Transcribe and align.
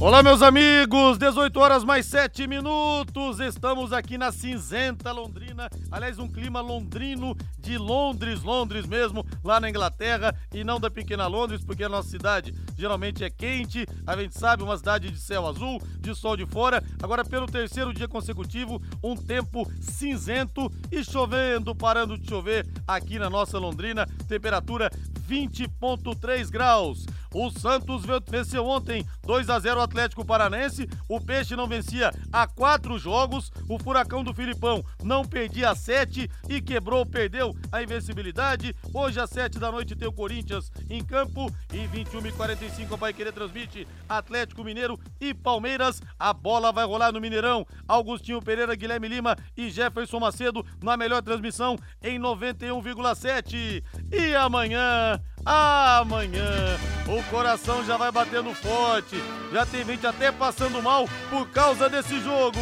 Olá, 0.00 0.24
meus 0.24 0.42
amigos, 0.42 1.16
18 1.18 1.58
horas 1.58 1.84
mais 1.84 2.04
7 2.06 2.48
minutos. 2.48 3.38
Estamos 3.38 3.92
aqui 3.92 4.18
na 4.18 4.32
cinzenta 4.32 5.12
Londrina. 5.12 5.70
Aliás, 5.90 6.18
um 6.18 6.28
clima 6.28 6.60
londrino 6.60 7.34
de 7.58 7.78
Londres, 7.78 8.42
Londres 8.42 8.86
mesmo, 8.86 9.24
lá 9.42 9.60
na 9.60 9.70
Inglaterra 9.70 10.34
e 10.52 10.64
não 10.64 10.80
da 10.80 10.90
pequena 10.90 11.28
Londres, 11.28 11.64
porque 11.64 11.84
a 11.84 11.88
nossa 11.88 12.08
cidade 12.08 12.52
geralmente 12.76 13.22
é 13.22 13.30
quente. 13.30 13.86
A 14.04 14.16
gente 14.16 14.36
sabe, 14.36 14.64
uma 14.64 14.76
cidade 14.76 15.10
de 15.10 15.18
céu 15.18 15.46
azul, 15.46 15.80
de 16.00 16.12
sol 16.14 16.36
de 16.36 16.44
fora. 16.44 16.82
Agora, 17.00 17.24
pelo 17.24 17.46
terceiro 17.46 17.94
dia 17.94 18.08
consecutivo, 18.08 18.82
um 19.02 19.16
tempo 19.16 19.64
cinzento 19.80 20.70
e 20.90 21.04
chovendo, 21.04 21.74
parando 21.74 22.18
de 22.18 22.28
chover 22.28 22.66
aqui 22.86 23.16
na 23.18 23.30
nossa 23.30 23.58
Londrina. 23.58 24.06
Temperatura 24.28 24.90
20,3 25.28 26.50
graus. 26.50 27.06
O 27.34 27.50
Santos 27.50 28.04
venceu 28.30 28.64
ontem 28.64 29.04
2 29.26 29.50
a 29.50 29.58
0 29.58 29.80
o 29.80 29.82
Atlético 29.82 30.24
Paranense. 30.24 30.88
O 31.08 31.20
Peixe 31.20 31.56
não 31.56 31.66
vencia 31.66 32.12
há 32.32 32.46
quatro 32.46 32.96
jogos. 32.96 33.50
O 33.68 33.76
Furacão 33.76 34.22
do 34.22 34.32
Filipão 34.32 34.84
não 35.02 35.24
perdia 35.24 35.74
sete 35.74 36.30
e 36.48 36.62
quebrou, 36.62 37.04
perdeu 37.04 37.52
a 37.72 37.82
invencibilidade. 37.82 38.72
Hoje 38.92 39.18
às 39.18 39.30
sete 39.30 39.58
da 39.58 39.72
noite 39.72 39.96
tem 39.96 40.06
o 40.06 40.12
Corinthians 40.12 40.70
em 40.88 41.04
campo 41.04 41.52
e 41.72 41.84
21 41.88 42.24
e 42.24 42.32
45 42.32 42.96
vai 42.96 43.12
querer 43.12 43.32
transmite 43.32 43.86
Atlético 44.08 44.62
Mineiro 44.62 44.96
e 45.20 45.34
Palmeiras. 45.34 46.00
A 46.16 46.32
bola 46.32 46.70
vai 46.70 46.84
rolar 46.84 47.10
no 47.10 47.20
Mineirão. 47.20 47.66
Augustinho 47.88 48.40
Pereira, 48.40 48.76
Guilherme 48.76 49.08
Lima 49.08 49.36
e 49.56 49.70
Jefferson 49.70 50.20
Macedo 50.20 50.64
na 50.80 50.96
melhor 50.96 51.20
transmissão 51.20 51.76
em 52.00 52.16
91,7. 52.16 53.82
E 54.12 54.34
amanhã 54.36 55.20
amanhã. 55.44 56.78
O 57.06 57.22
coração 57.24 57.84
já 57.84 57.96
vai 57.96 58.10
batendo 58.10 58.54
forte. 58.54 59.22
Já 59.52 59.66
tem 59.66 59.84
gente 59.84 60.06
até 60.06 60.32
passando 60.32 60.82
mal 60.82 61.08
por 61.30 61.48
causa 61.48 61.88
desse 61.88 62.20
jogo. 62.20 62.58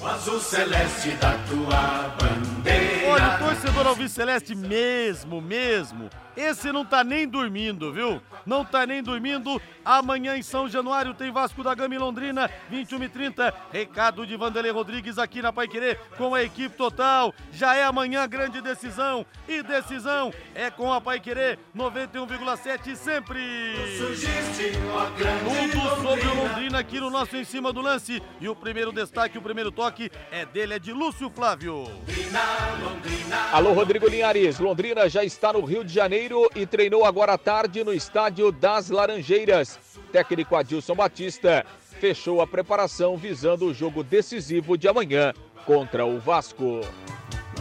O 0.00 0.06
azul 0.06 0.40
celeste 0.40 1.10
da 1.12 1.32
tua 1.48 2.16
bandeira. 2.20 3.07
Olha, 3.18 3.34
o 3.34 3.38
torcedor 3.38 3.86
Alves 3.88 4.12
Celeste 4.12 4.54
mesmo, 4.54 5.40
mesmo. 5.40 6.08
Esse 6.36 6.70
não 6.70 6.84
tá 6.84 7.02
nem 7.02 7.26
dormindo, 7.26 7.92
viu? 7.92 8.22
Não 8.46 8.64
tá 8.64 8.86
nem 8.86 9.02
dormindo. 9.02 9.60
Amanhã 9.84 10.36
em 10.36 10.42
São 10.42 10.68
Januário 10.68 11.12
tem 11.12 11.32
Vasco 11.32 11.64
da 11.64 11.74
Gama 11.74 11.96
em 11.96 11.98
Londrina, 11.98 12.48
21 12.70 13.02
e 13.02 13.08
30. 13.08 13.54
Recado 13.72 14.24
de 14.24 14.36
Vanderlei 14.36 14.70
Rodrigues 14.70 15.18
aqui 15.18 15.42
na 15.42 15.52
Pai 15.52 15.66
Querer 15.66 15.98
com 16.16 16.32
a 16.36 16.42
equipe 16.44 16.76
total. 16.76 17.34
Já 17.50 17.74
é 17.74 17.82
amanhã 17.82 18.24
grande 18.28 18.60
decisão. 18.60 19.26
E 19.48 19.64
decisão 19.64 20.32
é 20.54 20.70
com 20.70 20.92
a 20.92 21.00
Pai 21.00 21.18
Querer 21.18 21.58
91,7 21.76 22.94
sempre. 22.94 23.40
Tudo 25.72 26.02
sobre 26.02 26.28
o 26.28 26.34
Londrina 26.34 26.78
aqui 26.78 27.00
no 27.00 27.10
nosso 27.10 27.36
Em 27.36 27.42
Cima 27.44 27.72
do 27.72 27.80
Lance. 27.80 28.22
E 28.40 28.48
o 28.48 28.54
primeiro 28.54 28.92
destaque, 28.92 29.38
o 29.38 29.42
primeiro 29.42 29.72
toque 29.72 30.08
é 30.30 30.46
dele, 30.46 30.74
é 30.74 30.78
de 30.78 30.92
Lúcio 30.92 31.28
Flávio. 31.30 31.84
Alô, 33.52 33.72
Rodrigo 33.72 34.08
Linhares. 34.08 34.58
Londrina 34.58 35.08
já 35.08 35.24
está 35.24 35.52
no 35.52 35.64
Rio 35.64 35.84
de 35.84 35.92
Janeiro 35.92 36.50
e 36.54 36.66
treinou 36.66 37.04
agora 37.04 37.32
à 37.32 37.38
tarde 37.38 37.82
no 37.82 37.92
estádio 37.92 38.52
das 38.52 38.90
Laranjeiras. 38.90 39.78
Técnico 40.12 40.54
Adilson 40.56 40.94
Batista 40.94 41.64
fechou 42.00 42.40
a 42.40 42.46
preparação 42.46 43.16
visando 43.16 43.66
o 43.66 43.74
jogo 43.74 44.02
decisivo 44.02 44.78
de 44.78 44.88
amanhã 44.88 45.32
contra 45.66 46.06
o 46.06 46.18
Vasco. 46.18 46.80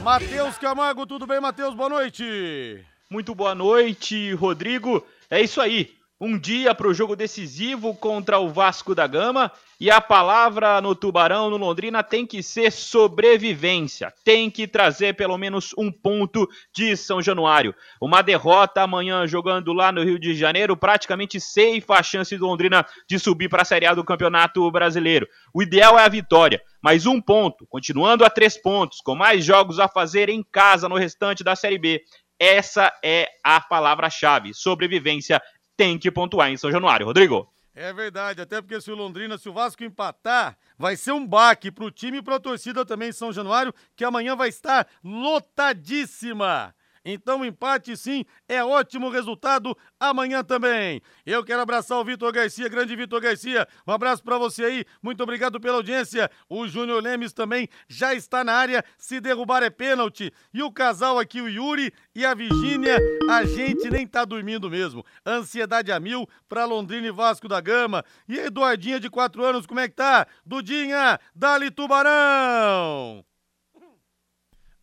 Matheus 0.04 0.58
Camargo, 0.58 1.06
tudo 1.06 1.26
bem, 1.26 1.40
Matheus? 1.40 1.74
Boa 1.74 1.90
noite. 1.90 2.86
Muito 3.10 3.34
boa 3.34 3.56
noite, 3.56 4.34
Rodrigo. 4.34 5.06
É 5.30 5.42
isso 5.42 5.60
aí. 5.60 5.97
Um 6.20 6.36
dia 6.36 6.74
para 6.74 6.88
o 6.88 6.94
jogo 6.96 7.16
decisivo 7.16 7.94
contra 7.94 8.40
o 8.40 8.50
Vasco 8.50 8.96
da 8.96 9.06
Gama 9.06 9.52
e 9.80 9.92
a 9.92 10.02
palavra 10.02 10.82
no 10.82 10.96
Tubarão, 10.96 11.52
no 11.52 11.58
Londrina, 11.58 12.02
tem 12.02 12.26
que 12.26 12.42
ser 12.42 12.72
sobrevivência. 12.72 14.12
Tem 14.24 14.50
que 14.50 14.68
trazer 14.68 15.14
pelo 15.16 15.38
menos 15.38 15.76
um 15.78 15.92
ponto 15.92 16.50
de 16.74 16.98
São 16.98 17.22
Januário. 17.22 17.76
Uma 18.02 18.24
derrota 18.24 18.82
amanhã 18.82 19.28
jogando 19.28 19.72
lá 19.74 19.92
no 19.92 20.04
Rio 20.04 20.18
de 20.18 20.34
Janeiro 20.34 20.76
praticamente 20.76 21.40
ceifa 21.40 21.94
a 21.94 22.02
chance 22.02 22.36
do 22.36 22.48
Londrina 22.48 22.84
de 23.08 23.20
subir 23.20 23.48
para 23.48 23.62
a 23.62 23.66
Série 23.66 23.86
A 23.86 23.94
do 23.94 24.04
Campeonato 24.04 24.72
Brasileiro. 24.72 25.28
O 25.54 25.62
ideal 25.62 26.00
é 26.00 26.04
a 26.04 26.10
vitória, 26.10 26.60
mas 26.82 27.06
um 27.06 27.22
ponto, 27.22 27.68
continuando 27.68 28.26
a 28.26 28.30
três 28.32 28.58
pontos, 28.60 29.02
com 29.02 29.14
mais 29.14 29.46
jogos 29.46 29.80
a 29.80 29.88
fazer 29.88 30.30
em 30.30 30.42
casa 30.42 30.90
no 30.90 30.96
restante 30.96 31.44
da 31.44 31.56
Série 31.56 31.78
B. 31.78 32.02
Essa 32.40 32.94
é 33.04 33.28
a 33.44 33.60
palavra-chave. 33.60 34.54
Sobrevivência 34.54 35.42
tem 35.78 35.98
que 35.98 36.12
pontuar 36.12 36.50
em 36.50 36.58
São 36.58 36.72
Januário. 36.72 37.06
Rodrigo. 37.06 37.48
É 37.76 37.94
verdade, 37.94 38.42
até 38.42 38.60
porque 38.60 38.82
se 38.82 38.92
o 38.92 38.96
Londrina, 38.96 39.38
se 39.38 39.48
o 39.48 39.54
Vasco 39.54 39.84
empatar, 39.84 40.58
vai 40.80 40.96
ser 40.96 41.12
um 41.12 41.26
baque 41.26 41.72
pro 41.72 41.92
time 41.92 42.18
e 42.18 42.22
pra 42.24 42.40
torcida 42.40 42.84
também 42.84 43.10
em 43.10 43.14
São 43.14 43.32
Januário, 43.32 43.72
que 43.96 44.04
amanhã 44.04 44.36
vai 44.36 44.50
estar 44.50 44.88
lotadíssima. 45.04 46.74
Então, 47.10 47.46
empate 47.46 47.96
sim 47.96 48.26
é 48.50 48.62
ótimo 48.62 49.08
resultado 49.08 49.76
amanhã 49.98 50.44
também. 50.44 51.02
Eu 51.26 51.42
quero 51.42 51.62
abraçar 51.62 51.98
o 51.98 52.04
Vitor 52.04 52.34
Garcia, 52.34 52.68
grande 52.68 52.98
Vitor 52.98 53.22
Garcia. 53.22 53.66
Um 53.88 53.94
abraço 53.94 54.22
para 54.22 54.38
você 54.38 54.66
aí. 54.66 54.86
Muito 55.02 55.24
obrigado 55.24 55.58
pela 55.58 55.78
audiência. 55.78 56.30
O 56.50 56.68
Júnior 56.68 57.02
Lemes 57.02 57.32
também 57.32 57.70
já 57.88 58.14
está 58.14 58.44
na 58.44 58.52
área. 58.52 58.84
Se 58.98 59.22
derrubar 59.22 59.64
é 59.64 59.70
pênalti. 59.70 60.34
E 60.54 60.62
o 60.62 60.70
casal 60.70 61.18
aqui, 61.18 61.40
o 61.40 61.48
Yuri 61.48 61.94
e 62.14 62.26
a 62.26 62.34
Virgínia, 62.34 62.98
a 63.30 63.46
gente 63.46 63.90
nem 63.90 64.06
tá 64.06 64.26
dormindo 64.26 64.70
mesmo. 64.70 65.02
Ansiedade 65.26 65.94
a 65.94 66.02
mil 66.02 66.28
para 66.50 66.66
Londrina 66.66 67.08
e 67.08 67.12
Vasco 67.12 67.48
da 67.48 67.62
Gama. 67.62 68.04
E 68.28 68.38
Eduardinha 68.38 69.00
de 69.00 69.10
quatro 69.10 69.46
anos, 69.46 69.66
como 69.66 69.80
é 69.80 69.88
que 69.88 69.96
tá? 69.96 70.28
Dudinha, 70.46 71.18
Dali 71.34 71.72
Tubarão! 71.72 73.24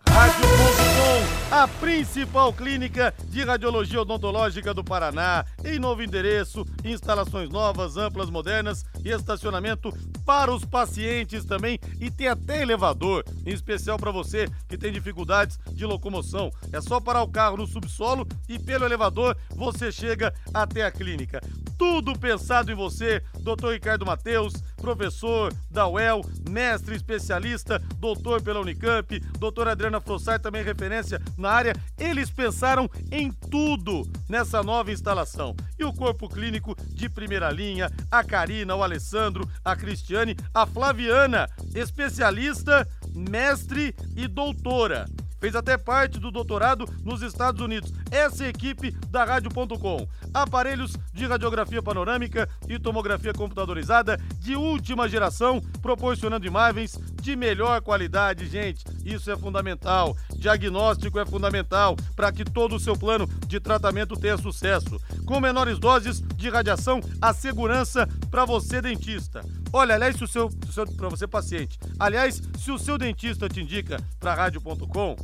Rádio.com, 0.09 1.34
a 1.55 1.69
principal 1.69 2.53
clínica 2.53 3.15
de 3.29 3.45
radiologia 3.45 4.01
odontológica 4.01 4.75
do 4.75 4.83
Paraná, 4.83 5.45
em 5.65 5.79
novo 5.79 6.03
endereço, 6.03 6.67
instalações 6.85 7.49
novas, 7.49 7.97
amplas, 7.97 8.29
modernas 8.29 8.85
e 9.05 9.11
estacionamento 9.11 9.93
para 10.27 10.53
os 10.53 10.65
pacientes 10.65 11.45
também 11.45 11.79
e 12.01 12.11
tem 12.11 12.27
até 12.27 12.63
elevador, 12.63 13.25
em 13.47 13.53
especial 13.53 13.97
para 13.99 14.11
você 14.11 14.49
que 14.69 14.77
tem 14.77 14.91
dificuldades 14.91 15.57
de 15.71 15.87
locomoção. 15.87 16.51
É 16.73 16.81
só 16.81 16.99
parar 16.99 17.23
o 17.23 17.31
carro 17.31 17.59
no 17.59 17.69
subsolo 17.69 18.27
e 18.49 18.59
pelo 18.59 18.85
elevador 18.85 19.37
você 19.51 19.93
chega 19.93 20.35
até 20.53 20.85
a 20.85 20.91
clínica. 20.91 21.41
Tudo 21.79 22.19
pensado 22.19 22.73
em 22.73 22.75
você, 22.75 23.23
Dr. 23.41 23.73
Ricardo 23.73 24.07
Mateus, 24.07 24.55
professor 24.77 25.53
da 25.71 25.87
UEL, 25.87 26.23
mestre 26.49 26.95
especialista, 26.95 27.79
doutor 27.99 28.43
pela 28.43 28.61
Unicamp, 28.61 29.21
doutora 29.39 29.73
Adriana 29.73 30.01
Frossar, 30.01 30.41
também 30.41 30.63
referência 30.63 31.21
na 31.45 31.51
área. 31.51 31.75
Eles 31.99 32.31
pensaram 32.31 32.91
em 33.13 33.31
tudo 33.31 34.03
nessa 34.29 34.63
nova 34.63 34.91
instalação. 34.91 35.55
E 35.79 35.85
o 35.85 35.93
corpo 35.93 36.29
clínico 36.29 36.75
de 36.89 37.09
primeira 37.09 37.51
linha, 37.51 37.91
a 38.11 38.25
Karina, 38.25 38.75
o 38.75 38.83
Alessandro, 38.83 39.49
a 39.65 39.77
Cristiane, 39.77 40.37
a 40.53 40.67
Flaviana, 40.67 41.49
especialista, 41.75 42.89
mestre 43.15 43.95
e 44.17 44.27
doutora 44.27 45.07
fez 45.45 45.55
até 45.55 45.77
parte 45.77 46.19
do 46.19 46.31
doutorado 46.31 46.87
nos 47.03 47.21
Estados 47.21 47.61
Unidos. 47.61 47.93
Essa 48.11 48.47
é 48.47 48.49
equipe 48.49 48.93
da 49.11 49.25
Rádio.com. 49.25 50.09
Aparelhos 50.33 50.97
de 51.13 51.27
radiografia 51.27 51.83
panorâmica 51.83 52.49
e 52.67 52.79
tomografia 52.79 53.35
computadorizada 53.35 54.17
de 54.39 54.57
última 54.57 55.07
geração, 55.07 55.61
proporcionando 55.83 56.47
imagens 56.47 56.99
de 57.21 57.37
melhor 57.37 57.83
qualidade, 57.83 58.47
gente. 58.47 58.87
Isso 59.05 59.31
é 59.31 59.37
fundamental. 59.37 60.17
Diagnóstico 60.37 61.19
é 61.19 61.27
fundamental 61.27 61.97
para 62.17 62.33
que 62.33 62.45
todo 62.45 62.77
o 62.77 62.81
seu 62.81 62.97
plano 62.97 63.27
de 63.47 63.61
tratamento 63.61 64.17
tenha 64.17 64.37
sucesso. 64.37 65.01
Com 65.25 65.41
menores 65.41 65.79
doses 65.79 66.21
de 66.37 66.49
radiação, 66.49 67.01
a 67.21 67.33
segurança 67.33 68.09
para 68.31 68.45
você, 68.45 68.81
dentista. 68.81 69.45
Olha, 69.73 69.95
aliás, 69.95 70.17
se 70.17 70.25
o 70.25 70.29
seu, 70.29 70.51
seu 70.71 70.87
para 70.87 71.09
você 71.09 71.27
paciente. 71.27 71.79
Aliás, 71.99 72.41
se 72.59 72.71
o 72.71 72.79
seu 72.79 72.97
dentista 72.97 73.49
te 73.49 73.61
indica 73.61 73.97
para 74.21 74.35
rádio.com, 74.35 75.17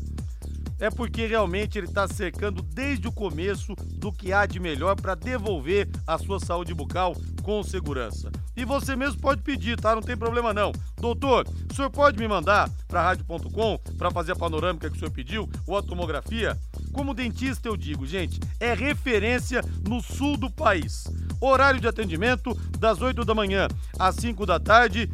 é 0.80 0.90
porque 0.90 1.26
realmente 1.26 1.78
ele 1.78 1.86
está 1.86 2.08
cercando 2.08 2.62
desde 2.62 3.06
o 3.06 3.12
começo 3.12 3.74
do 3.76 4.10
que 4.10 4.32
há 4.32 4.46
de 4.46 4.58
melhor 4.58 4.96
para 4.96 5.14
devolver 5.14 5.88
a 6.06 6.18
sua 6.18 6.40
saúde 6.40 6.74
bucal 6.74 7.14
com 7.42 7.62
segurança. 7.62 8.32
E 8.56 8.64
você 8.64 8.96
mesmo 8.96 9.20
pode 9.20 9.42
pedir, 9.42 9.78
tá? 9.78 9.94
Não 9.94 10.02
tem 10.02 10.16
problema 10.16 10.52
não. 10.52 10.72
Doutor, 10.96 11.46
o 11.70 11.74
senhor 11.74 11.90
pode 11.90 12.18
me 12.18 12.26
mandar 12.26 12.70
para 12.88 13.02
rádio.com 13.02 13.78
para 13.96 14.10
fazer 14.10 14.32
a 14.32 14.36
panorâmica 14.36 14.88
que 14.88 14.96
o 14.96 14.98
senhor 14.98 15.10
pediu 15.10 15.48
ou 15.66 15.76
a 15.76 15.82
tomografia? 15.82 16.58
Como 16.92 17.14
dentista 17.14 17.68
eu 17.68 17.76
digo, 17.76 18.06
gente, 18.06 18.40
é 18.58 18.74
referência 18.74 19.62
no 19.86 20.02
sul 20.02 20.36
do 20.36 20.50
país. 20.50 21.04
Horário 21.40 21.80
de 21.80 21.88
atendimento 21.88 22.54
das 22.78 23.00
8 23.00 23.24
da 23.24 23.34
manhã 23.34 23.68
às 23.98 24.16
5 24.16 24.44
da 24.44 24.58
tarde 24.58 25.08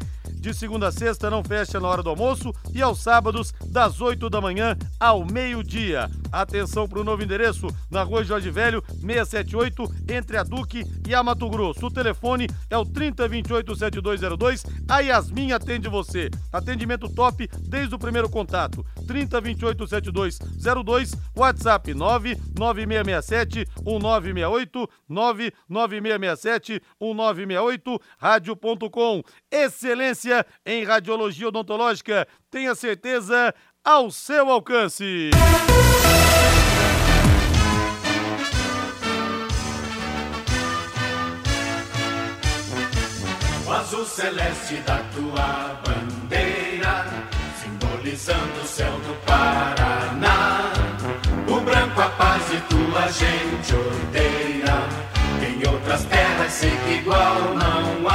de 0.47 0.53
segunda 0.53 0.87
a 0.87 0.91
sexta 0.93 1.29
não 1.29 1.43
fecha 1.43 1.77
na 1.77 1.89
hora 1.89 2.01
do 2.01 2.09
almoço 2.09 2.53
e 2.73 2.81
aos 2.81 2.99
sábados 2.99 3.53
das 3.65 3.99
8 3.99 4.29
da 4.29 4.39
manhã 4.39 4.77
ao 4.97 5.25
meio-dia. 5.25 6.09
Atenção 6.31 6.87
para 6.87 7.01
o 7.01 7.03
novo 7.03 7.21
endereço 7.21 7.67
na 7.91 8.03
Rua 8.03 8.23
Jorge 8.23 8.49
Velho, 8.49 8.81
678, 8.87 9.93
entre 10.07 10.37
a 10.37 10.43
Duque 10.43 10.85
e 11.05 11.13
a 11.13 11.21
Mato 11.21 11.49
Grosso. 11.49 11.87
O 11.87 11.91
telefone 11.91 12.47
é 12.69 12.77
o 12.77 12.85
3028-7202. 12.85 14.65
A 14.87 15.01
Yasmin 15.01 15.51
atende 15.51 15.89
você. 15.89 16.29
Atendimento 16.51 17.09
top 17.09 17.49
desde 17.67 17.93
o 17.93 17.99
primeiro 17.99 18.29
contato. 18.29 18.85
3028-7202, 19.05 21.13
WhatsApp 21.35 21.93
99667 21.93 23.67
1968 23.85 24.89
99667 25.09 26.81
1968, 27.01 28.01
rádio.com. 28.17 29.21
Excelência 29.51 30.36
em 30.65 30.83
radiologia 30.83 31.47
odontológica. 31.47 32.27
Tenha 32.49 32.75
certeza 32.75 33.53
ao 33.83 34.11
seu 34.11 34.49
alcance. 34.49 35.31
O 43.65 43.71
azul 43.71 44.05
celeste 44.05 44.75
da 44.85 44.97
tua 45.13 45.81
bandeira, 45.85 47.05
simbolizando 47.61 48.61
o 48.61 48.65
céu 48.65 48.91
do 48.91 49.13
Paraná. 49.25 50.71
O 51.49 51.59
branco 51.61 52.01
a 52.01 52.09
paz 52.09 52.43
e 52.53 52.61
tua 52.61 53.11
gente 53.11 53.75
odeia. 53.75 55.07
Em 55.45 55.67
outras 55.67 56.03
terras 56.05 56.53
sei 56.53 56.71
que 56.71 56.93
igual 57.01 57.55
não 57.55 58.06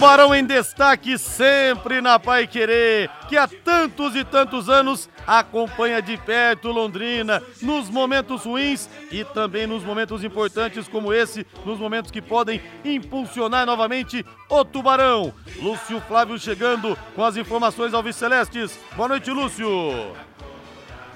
Tubarão 0.00 0.34
em 0.34 0.42
destaque 0.42 1.18
sempre 1.18 2.00
na 2.00 2.18
Pai 2.18 2.46
Querer, 2.46 3.10
que 3.28 3.36
há 3.36 3.46
tantos 3.46 4.16
e 4.16 4.24
tantos 4.24 4.70
anos 4.70 5.10
acompanha 5.26 6.00
de 6.00 6.16
perto 6.16 6.68
Londrina 6.68 7.42
nos 7.60 7.90
momentos 7.90 8.44
ruins 8.44 8.88
e 9.12 9.22
também 9.24 9.66
nos 9.66 9.84
momentos 9.84 10.24
importantes 10.24 10.88
como 10.88 11.12
esse, 11.12 11.46
nos 11.66 11.78
momentos 11.78 12.10
que 12.10 12.22
podem 12.22 12.62
impulsionar 12.82 13.66
novamente 13.66 14.24
o 14.48 14.64
Tubarão. 14.64 15.34
Lúcio 15.60 16.00
Flávio 16.08 16.38
chegando 16.38 16.96
com 17.14 17.22
as 17.22 17.36
informações 17.36 17.92
ao 17.92 18.02
Celestes. 18.10 18.80
Boa 18.96 19.10
noite, 19.10 19.30
Lúcio. 19.30 19.68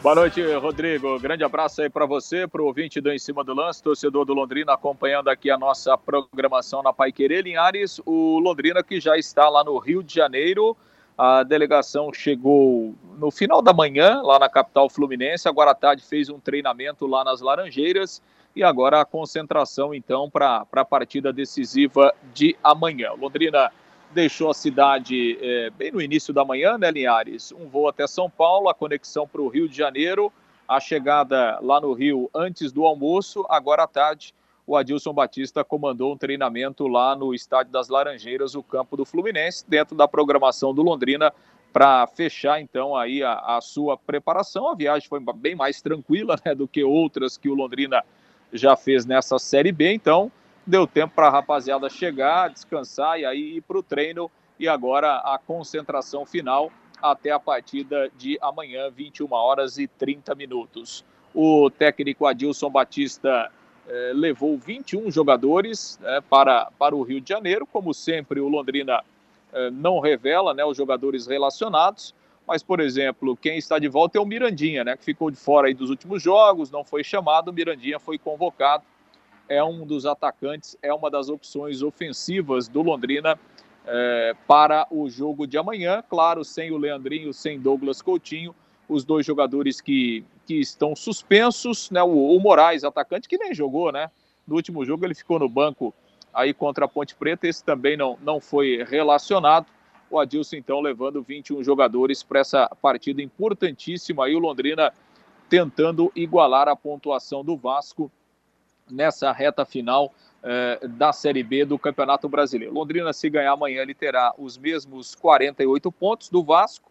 Boa 0.04 0.16
noite, 0.16 0.42
Rodrigo. 0.56 1.18
Grande 1.18 1.44
abraço 1.44 1.80
aí 1.80 1.88
para 1.88 2.04
você, 2.04 2.46
para 2.46 2.60
o 2.60 2.66
ouvinte 2.66 3.00
do 3.00 3.10
Em 3.10 3.18
Cima 3.18 3.42
do 3.42 3.54
Lance, 3.54 3.82
torcedor 3.82 4.26
do 4.26 4.34
Londrina, 4.34 4.74
acompanhando 4.74 5.28
aqui 5.28 5.50
a 5.50 5.56
nossa 5.56 5.96
programação 5.96 6.82
na 6.82 6.92
Pai 6.92 7.10
Querer 7.10 7.42
Linhares. 7.42 8.02
O 8.04 8.38
Londrina 8.38 8.82
que 8.82 9.00
já 9.00 9.16
está 9.16 9.48
lá 9.48 9.64
no 9.64 9.78
Rio 9.78 10.02
de 10.02 10.14
Janeiro. 10.14 10.76
A 11.16 11.42
delegação 11.42 12.12
chegou 12.12 12.94
no 13.16 13.30
final 13.30 13.62
da 13.62 13.72
manhã, 13.72 14.20
lá 14.20 14.38
na 14.38 14.46
capital 14.46 14.90
fluminense. 14.90 15.48
Agora 15.48 15.70
à 15.70 15.74
tarde 15.74 16.04
fez 16.04 16.28
um 16.28 16.38
treinamento 16.38 17.06
lá 17.06 17.24
nas 17.24 17.40
Laranjeiras. 17.40 18.20
E 18.54 18.62
agora 18.62 19.00
a 19.00 19.06
concentração, 19.06 19.94
então, 19.94 20.28
para 20.28 20.66
a 20.70 20.84
partida 20.84 21.32
decisiva 21.32 22.12
de 22.34 22.54
amanhã. 22.62 23.12
Londrina 23.18 23.72
deixou 24.14 24.50
a 24.50 24.54
cidade 24.54 25.36
é, 25.42 25.70
bem 25.70 25.92
no 25.92 26.00
início 26.00 26.32
da 26.32 26.44
manhã, 26.44 26.78
né, 26.78 26.90
Linhares? 26.90 27.52
Um 27.52 27.68
voo 27.68 27.88
até 27.88 28.06
São 28.06 28.30
Paulo, 28.30 28.68
a 28.68 28.74
conexão 28.74 29.26
para 29.26 29.42
o 29.42 29.48
Rio 29.48 29.68
de 29.68 29.76
Janeiro, 29.76 30.32
a 30.66 30.80
chegada 30.80 31.58
lá 31.60 31.80
no 31.80 31.92
Rio 31.92 32.30
antes 32.34 32.72
do 32.72 32.86
almoço. 32.86 33.44
Agora 33.50 33.82
à 33.82 33.86
tarde, 33.86 34.32
o 34.66 34.76
Adilson 34.76 35.12
Batista 35.12 35.62
comandou 35.62 36.12
um 36.12 36.16
treinamento 36.16 36.86
lá 36.86 37.14
no 37.14 37.34
Estádio 37.34 37.72
das 37.72 37.88
Laranjeiras, 37.88 38.54
o 38.54 38.62
campo 38.62 38.96
do 38.96 39.04
Fluminense, 39.04 39.64
dentro 39.68 39.94
da 39.96 40.08
programação 40.08 40.72
do 40.72 40.82
Londrina, 40.82 41.32
para 41.72 42.06
fechar 42.06 42.60
então 42.60 42.96
aí 42.96 43.22
a, 43.22 43.34
a, 43.34 43.60
sua 43.60 43.98
preparação. 43.98 44.70
A 44.70 44.74
viagem 44.74 45.08
foi 45.08 45.20
bem 45.34 45.56
mais 45.56 45.82
tranquila 45.82 46.36
né, 46.44 46.54
do 46.54 46.68
que 46.68 46.84
outras 46.84 47.36
que 47.36 47.48
o 47.48 47.54
Londrina 47.54 48.02
já 48.52 48.76
fez 48.76 49.04
nessa 49.04 49.38
Série 49.38 49.72
B, 49.72 49.92
então 49.92 50.30
deu 50.66 50.86
tempo 50.86 51.14
para 51.14 51.28
a 51.28 51.30
rapaziada 51.30 51.88
chegar, 51.88 52.50
descansar 52.50 53.18
e 53.18 53.24
aí 53.24 53.56
ir 53.56 53.60
para 53.62 53.78
o 53.78 53.82
treino. 53.82 54.30
E 54.58 54.68
agora 54.68 55.16
a 55.16 55.38
concentração 55.38 56.24
final 56.24 56.70
até 57.02 57.30
a 57.30 57.40
partida 57.40 58.10
de 58.16 58.38
amanhã, 58.40 58.90
21 58.90 59.30
horas 59.32 59.78
e 59.78 59.86
30 59.86 60.34
minutos. 60.34 61.04
O 61.34 61.68
técnico 61.68 62.26
Adilson 62.26 62.70
Batista 62.70 63.50
eh, 63.86 64.12
levou 64.14 64.56
21 64.56 65.10
jogadores 65.10 65.98
eh, 66.02 66.20
para, 66.30 66.70
para 66.78 66.94
o 66.94 67.02
Rio 67.02 67.20
de 67.20 67.28
Janeiro. 67.28 67.66
Como 67.66 67.92
sempre, 67.92 68.40
o 68.40 68.48
Londrina 68.48 69.02
eh, 69.52 69.70
não 69.70 69.98
revela 69.98 70.54
né, 70.54 70.64
os 70.64 70.76
jogadores 70.76 71.26
relacionados. 71.26 72.14
Mas, 72.46 72.62
por 72.62 72.78
exemplo, 72.78 73.36
quem 73.36 73.58
está 73.58 73.78
de 73.78 73.88
volta 73.88 74.18
é 74.18 74.20
o 74.20 74.26
Mirandinha, 74.26 74.84
né, 74.84 74.96
que 74.96 75.04
ficou 75.04 75.30
de 75.30 75.36
fora 75.36 75.66
aí 75.66 75.74
dos 75.74 75.90
últimos 75.90 76.22
jogos, 76.22 76.70
não 76.70 76.84
foi 76.84 77.02
chamado. 77.02 77.48
O 77.48 77.52
Mirandinha 77.52 77.98
foi 77.98 78.18
convocado 78.18 78.84
é 79.48 79.62
um 79.62 79.86
dos 79.86 80.06
atacantes, 80.06 80.76
é 80.82 80.92
uma 80.92 81.10
das 81.10 81.28
opções 81.28 81.82
ofensivas 81.82 82.68
do 82.68 82.82
Londrina 82.82 83.38
é, 83.86 84.34
para 84.46 84.86
o 84.90 85.08
jogo 85.08 85.46
de 85.46 85.58
amanhã. 85.58 86.02
Claro, 86.08 86.44
sem 86.44 86.70
o 86.70 86.76
Leandrinho, 86.76 87.32
sem 87.32 87.60
Douglas 87.60 88.00
Coutinho, 88.00 88.54
os 88.88 89.04
dois 89.04 89.24
jogadores 89.24 89.80
que, 89.80 90.24
que 90.46 90.54
estão 90.54 90.96
suspensos, 90.96 91.90
né? 91.90 92.02
O, 92.02 92.36
o 92.36 92.40
Moraes, 92.40 92.84
atacante, 92.84 93.28
que 93.28 93.38
nem 93.38 93.54
jogou, 93.54 93.92
né? 93.92 94.10
No 94.46 94.56
último 94.56 94.84
jogo 94.84 95.04
ele 95.04 95.14
ficou 95.14 95.38
no 95.38 95.48
banco 95.48 95.94
aí 96.32 96.52
contra 96.52 96.84
a 96.84 96.88
Ponte 96.88 97.14
Preta, 97.14 97.46
esse 97.46 97.64
também 97.64 97.96
não, 97.96 98.18
não 98.22 98.40
foi 98.40 98.84
relacionado. 98.84 99.66
O 100.10 100.18
Adilson, 100.18 100.56
então, 100.56 100.80
levando 100.80 101.22
21 101.22 101.62
jogadores 101.62 102.22
para 102.22 102.40
essa 102.40 102.68
partida 102.80 103.22
importantíssima 103.22 104.26
aí, 104.26 104.34
o 104.34 104.38
Londrina 104.38 104.92
tentando 105.48 106.10
igualar 106.14 106.68
a 106.68 106.76
pontuação 106.76 107.44
do 107.44 107.56
Vasco 107.56 108.10
nessa 108.90 109.32
reta 109.32 109.64
final 109.64 110.12
eh, 110.42 110.88
da 110.88 111.12
Série 111.12 111.42
B 111.42 111.64
do 111.64 111.78
Campeonato 111.78 112.28
Brasileiro. 112.28 112.74
Londrina, 112.74 113.12
se 113.12 113.30
ganhar 113.30 113.52
amanhã, 113.52 113.82
ele 113.82 113.94
terá 113.94 114.34
os 114.36 114.58
mesmos 114.58 115.14
48 115.14 115.90
pontos 115.90 116.28
do 116.28 116.42
Vasco. 116.42 116.90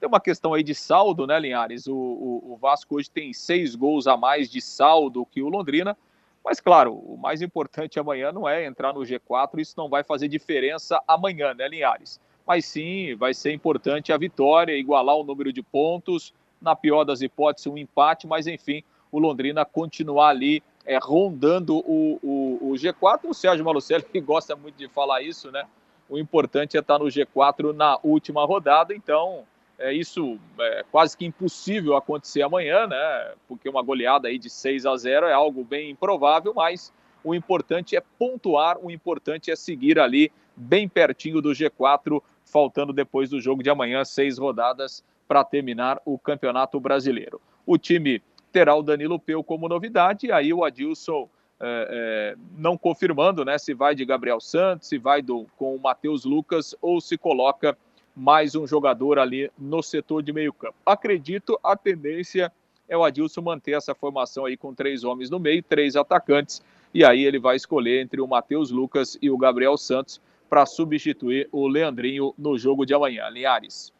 Tem 0.00 0.08
uma 0.08 0.20
questão 0.20 0.54
aí 0.54 0.62
de 0.62 0.74
saldo, 0.74 1.26
né, 1.26 1.38
Linhares? 1.38 1.86
O, 1.86 1.94
o, 1.94 2.52
o 2.52 2.56
Vasco 2.56 2.96
hoje 2.96 3.10
tem 3.10 3.32
seis 3.32 3.74
gols 3.74 4.06
a 4.06 4.16
mais 4.16 4.50
de 4.50 4.60
saldo 4.60 5.26
que 5.26 5.42
o 5.42 5.48
Londrina. 5.48 5.96
Mas, 6.44 6.60
claro, 6.60 6.94
o 6.94 7.16
mais 7.16 7.40
importante 7.40 7.98
amanhã 7.98 8.30
não 8.32 8.48
é 8.48 8.66
entrar 8.66 8.92
no 8.92 9.00
G4, 9.00 9.58
isso 9.58 9.74
não 9.76 9.88
vai 9.88 10.04
fazer 10.04 10.28
diferença 10.28 11.02
amanhã, 11.08 11.54
né, 11.54 11.68
Linhares? 11.68 12.20
Mas 12.46 12.66
sim, 12.66 13.14
vai 13.14 13.32
ser 13.32 13.52
importante 13.52 14.12
a 14.12 14.18
vitória, 14.18 14.76
igualar 14.76 15.16
o 15.16 15.24
número 15.24 15.52
de 15.52 15.62
pontos, 15.62 16.34
na 16.60 16.76
pior 16.76 17.04
das 17.04 17.22
hipóteses, 17.22 17.66
um 17.66 17.78
empate, 17.78 18.26
mas 18.26 18.46
enfim, 18.46 18.82
o 19.10 19.18
Londrina 19.18 19.64
continuar 19.64 20.28
ali 20.28 20.62
é, 20.86 20.98
rondando 20.98 21.76
o, 21.76 22.18
o, 22.22 22.70
o, 22.70 22.72
G4. 22.74 23.20
O 23.24 23.34
Sérgio 23.34 23.64
Malucelli 23.64 24.04
gosta 24.20 24.54
muito 24.54 24.76
de 24.76 24.88
falar 24.88 25.22
isso, 25.22 25.50
né? 25.50 25.64
O 26.08 26.18
importante 26.18 26.76
é 26.76 26.80
estar 26.80 26.98
no 26.98 27.06
G4 27.06 27.72
na 27.72 27.98
última 28.02 28.44
rodada, 28.44 28.94
então 28.94 29.44
é 29.78 29.92
isso 29.92 30.38
é 30.60 30.84
quase 30.92 31.16
que 31.16 31.24
impossível 31.24 31.96
acontecer 31.96 32.42
amanhã, 32.42 32.86
né? 32.86 33.34
Porque 33.48 33.68
uma 33.68 33.82
goleada 33.82 34.28
aí 34.28 34.38
de 34.38 34.50
6 34.50 34.86
a 34.86 34.96
0 34.96 35.26
é 35.26 35.32
algo 35.32 35.64
bem 35.64 35.90
improvável, 35.90 36.52
mas 36.54 36.92
o 37.22 37.34
importante 37.34 37.96
é 37.96 38.02
pontuar, 38.18 38.78
o 38.78 38.90
importante 38.90 39.50
é 39.50 39.56
seguir 39.56 39.98
ali 39.98 40.30
bem 40.54 40.88
pertinho 40.88 41.40
do 41.40 41.50
G4, 41.50 42.22
faltando 42.44 42.92
depois 42.92 43.30
do 43.30 43.40
jogo 43.40 43.62
de 43.62 43.70
amanhã 43.70 44.04
seis 44.04 44.38
rodadas 44.38 45.02
para 45.26 45.42
terminar 45.42 46.00
o 46.04 46.18
Campeonato 46.18 46.78
Brasileiro. 46.78 47.40
O 47.66 47.78
time 47.78 48.22
terá 48.54 48.76
o 48.76 48.84
Danilo 48.84 49.18
Peu 49.18 49.42
como 49.42 49.68
novidade, 49.68 50.28
e 50.28 50.32
aí 50.32 50.54
o 50.54 50.62
Adilson 50.62 51.28
é, 51.60 51.88
é, 51.90 52.36
não 52.56 52.78
confirmando 52.78 53.44
né, 53.44 53.58
se 53.58 53.74
vai 53.74 53.96
de 53.96 54.04
Gabriel 54.04 54.40
Santos, 54.40 54.86
se 54.86 54.96
vai 54.96 55.20
do, 55.20 55.44
com 55.56 55.74
o 55.74 55.80
Matheus 55.80 56.24
Lucas 56.24 56.72
ou 56.80 57.00
se 57.00 57.18
coloca 57.18 57.76
mais 58.14 58.54
um 58.54 58.64
jogador 58.64 59.18
ali 59.18 59.50
no 59.58 59.82
setor 59.82 60.22
de 60.22 60.32
meio 60.32 60.52
campo. 60.52 60.76
Acredito 60.86 61.58
a 61.64 61.76
tendência 61.76 62.52
é 62.88 62.96
o 62.96 63.02
Adilson 63.02 63.42
manter 63.42 63.72
essa 63.72 63.92
formação 63.92 64.44
aí 64.44 64.56
com 64.56 64.72
três 64.72 65.02
homens 65.02 65.30
no 65.30 65.40
meio, 65.40 65.60
três 65.60 65.96
atacantes, 65.96 66.62
e 66.92 67.04
aí 67.04 67.24
ele 67.24 67.40
vai 67.40 67.56
escolher 67.56 68.02
entre 68.02 68.20
o 68.20 68.28
Matheus 68.28 68.70
Lucas 68.70 69.18
e 69.20 69.30
o 69.30 69.36
Gabriel 69.36 69.76
Santos 69.76 70.20
para 70.48 70.64
substituir 70.64 71.48
o 71.50 71.66
Leandrinho 71.66 72.32
no 72.38 72.56
jogo 72.56 72.86
de 72.86 72.94
amanhã. 72.94 73.28
Linhares. 73.30 73.92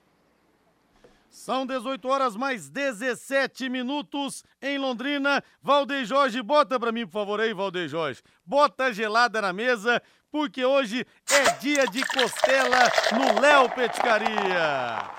São 1.34 1.66
18 1.66 2.06
horas 2.06 2.36
mais 2.36 2.70
17 2.70 3.68
minutos 3.68 4.44
em 4.62 4.78
Londrina. 4.78 5.42
Valdeir 5.60 6.06
Jorge, 6.06 6.40
bota 6.40 6.78
para 6.78 6.92
mim, 6.92 7.04
por 7.04 7.12
favor, 7.12 7.40
aí, 7.40 7.52
Valdeir 7.52 7.88
Jorge. 7.88 8.22
Bota 8.46 8.92
gelada 8.92 9.42
na 9.42 9.52
mesa, 9.52 10.00
porque 10.30 10.64
hoje 10.64 11.04
é 11.28 11.50
dia 11.58 11.88
de 11.88 12.06
costela 12.06 12.78
no 13.12 13.40
Léo 13.40 13.68
Petiscaria. 13.68 15.10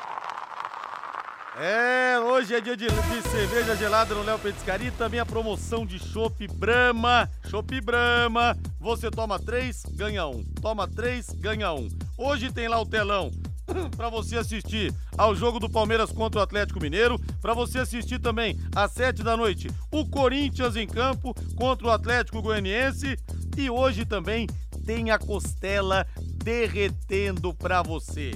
É, 1.57 2.17
hoje 2.21 2.55
é 2.55 2.61
dia 2.61 2.77
de, 2.77 2.87
de 2.87 3.21
cerveja 3.29 3.75
gelada 3.75 4.15
no 4.15 4.23
Léo 4.23 4.39
Petiscaria 4.39 4.93
também 4.97 5.19
a 5.19 5.25
promoção 5.25 5.85
de 5.85 5.99
chopp 5.99 6.47
Brahma. 6.47 7.29
Chopp 7.49 7.81
Brahma 7.81 8.57
você 8.79 9.11
toma 9.11 9.37
três, 9.37 9.83
ganha 9.91 10.25
um. 10.27 10.45
Toma 10.61 10.87
três, 10.87 11.29
ganha 11.31 11.73
um. 11.73 11.89
Hoje 12.17 12.53
tem 12.53 12.69
lá 12.69 12.79
o 12.79 12.85
telão 12.85 13.31
para 13.95 14.09
você 14.09 14.37
assistir 14.37 14.93
ao 15.17 15.35
jogo 15.35 15.59
do 15.59 15.69
Palmeiras 15.69 16.11
contra 16.11 16.39
o 16.39 16.43
Atlético 16.43 16.81
Mineiro, 16.81 17.19
para 17.41 17.53
você 17.53 17.79
assistir 17.79 18.19
também 18.19 18.57
às 18.75 18.91
sete 18.91 19.23
da 19.23 19.35
noite 19.35 19.69
o 19.91 20.05
Corinthians 20.05 20.75
em 20.75 20.87
campo 20.87 21.33
contra 21.55 21.87
o 21.87 21.91
Atlético 21.91 22.41
Goianiense 22.41 23.17
e 23.57 23.69
hoje 23.69 24.05
também 24.05 24.47
tem 24.85 25.11
a 25.11 25.17
costela 25.17 26.05
derretendo 26.43 27.53
para 27.53 27.81
você. 27.81 28.31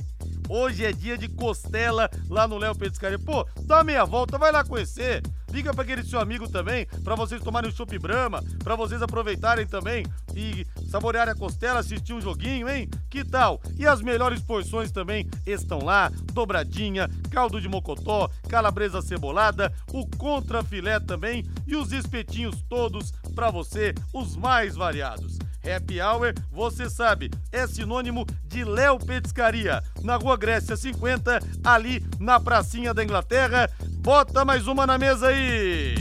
Hoje 0.50 0.84
é 0.84 0.92
dia 0.92 1.16
de 1.16 1.28
costela 1.28 2.10
lá 2.28 2.48
no 2.48 2.58
Léo 2.58 2.76
Petiscaria. 2.76 3.20
Pô, 3.20 3.48
dá 3.62 3.84
meia 3.84 4.04
volta, 4.04 4.36
vai 4.36 4.52
lá 4.52 4.64
conhecer. 4.64 5.22
Liga 5.52 5.72
para 5.72 5.84
aquele 5.84 6.04
seu 6.04 6.20
amigo 6.20 6.48
também, 6.48 6.88
para 7.04 7.16
vocês 7.16 7.42
tomarem 7.42 7.70
o 7.70 7.74
chopp 7.74 7.98
Brahma, 7.98 8.44
para 8.64 8.76
vocês 8.76 9.02
aproveitarem 9.02 9.66
também 9.66 10.06
e 10.36 10.66
saborearem 10.90 11.34
a 11.34 11.36
costela, 11.36 11.80
assistir 11.80 12.14
um 12.14 12.22
joguinho, 12.22 12.70
hein? 12.70 12.90
Que 13.10 13.24
tal? 13.24 13.60
E 13.78 13.86
as 13.86 14.02
melhores 14.02 14.42
porções 14.42 14.92
também 14.92 15.28
estão 15.46 15.80
lá: 15.80 16.12
dobradinha, 16.34 17.10
caldo 17.30 17.62
de 17.62 17.70
mocotó, 17.70 18.30
calabresa 18.48 19.02
cebolada, 19.02 19.72
o 19.92 20.06
contrafilé 20.18 21.00
também 21.00 21.46
e 21.68 21.76
os 21.76 21.92
espetinhos 21.92 22.64
todos 22.68 23.12
para 23.36 23.52
você, 23.52 23.94
os 24.14 24.36
mais 24.36 24.76
variados. 24.76 25.38
Happy 25.70 26.02
Hour, 26.02 26.34
você 26.52 26.90
sabe, 26.90 27.30
é 27.52 27.68
sinônimo 27.68 28.26
de 28.46 28.64
Léo 28.64 28.98
Petiscaria, 28.98 29.84
na 30.02 30.16
Rua 30.16 30.36
Grécia 30.36 30.76
50, 30.76 31.40
ali 31.64 32.04
na 32.20 32.40
pracinha 32.40 32.94
da 32.94 33.04
Inglaterra. 33.04 33.70
Bota 34.02 34.44
mais 34.44 34.68
uma 34.68 34.88
na 34.88 34.98
mesa 34.98 35.28
aí! 35.28 35.96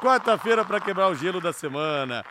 Quarta-feira 0.00 0.64
para 0.64 0.80
quebrar 0.80 1.08
o 1.08 1.14
gelo 1.14 1.40
da 1.40 1.52
semana. 1.52 2.24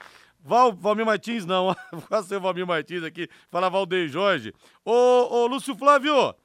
Val, 0.43 0.73
Valmir 0.73 1.05
Martins 1.05 1.45
não, 1.45 1.75
faça 2.07 2.37
o 2.37 2.41
Valmir 2.41 2.67
Martins 2.67 3.03
aqui, 3.03 3.27
fala 3.49 3.69
Valdeir 3.69 4.07
Jorge. 4.07 4.53
Ô, 4.83 4.91
ô 4.91 5.47
Lúcio 5.47 5.75
Flávio, 5.75 6.35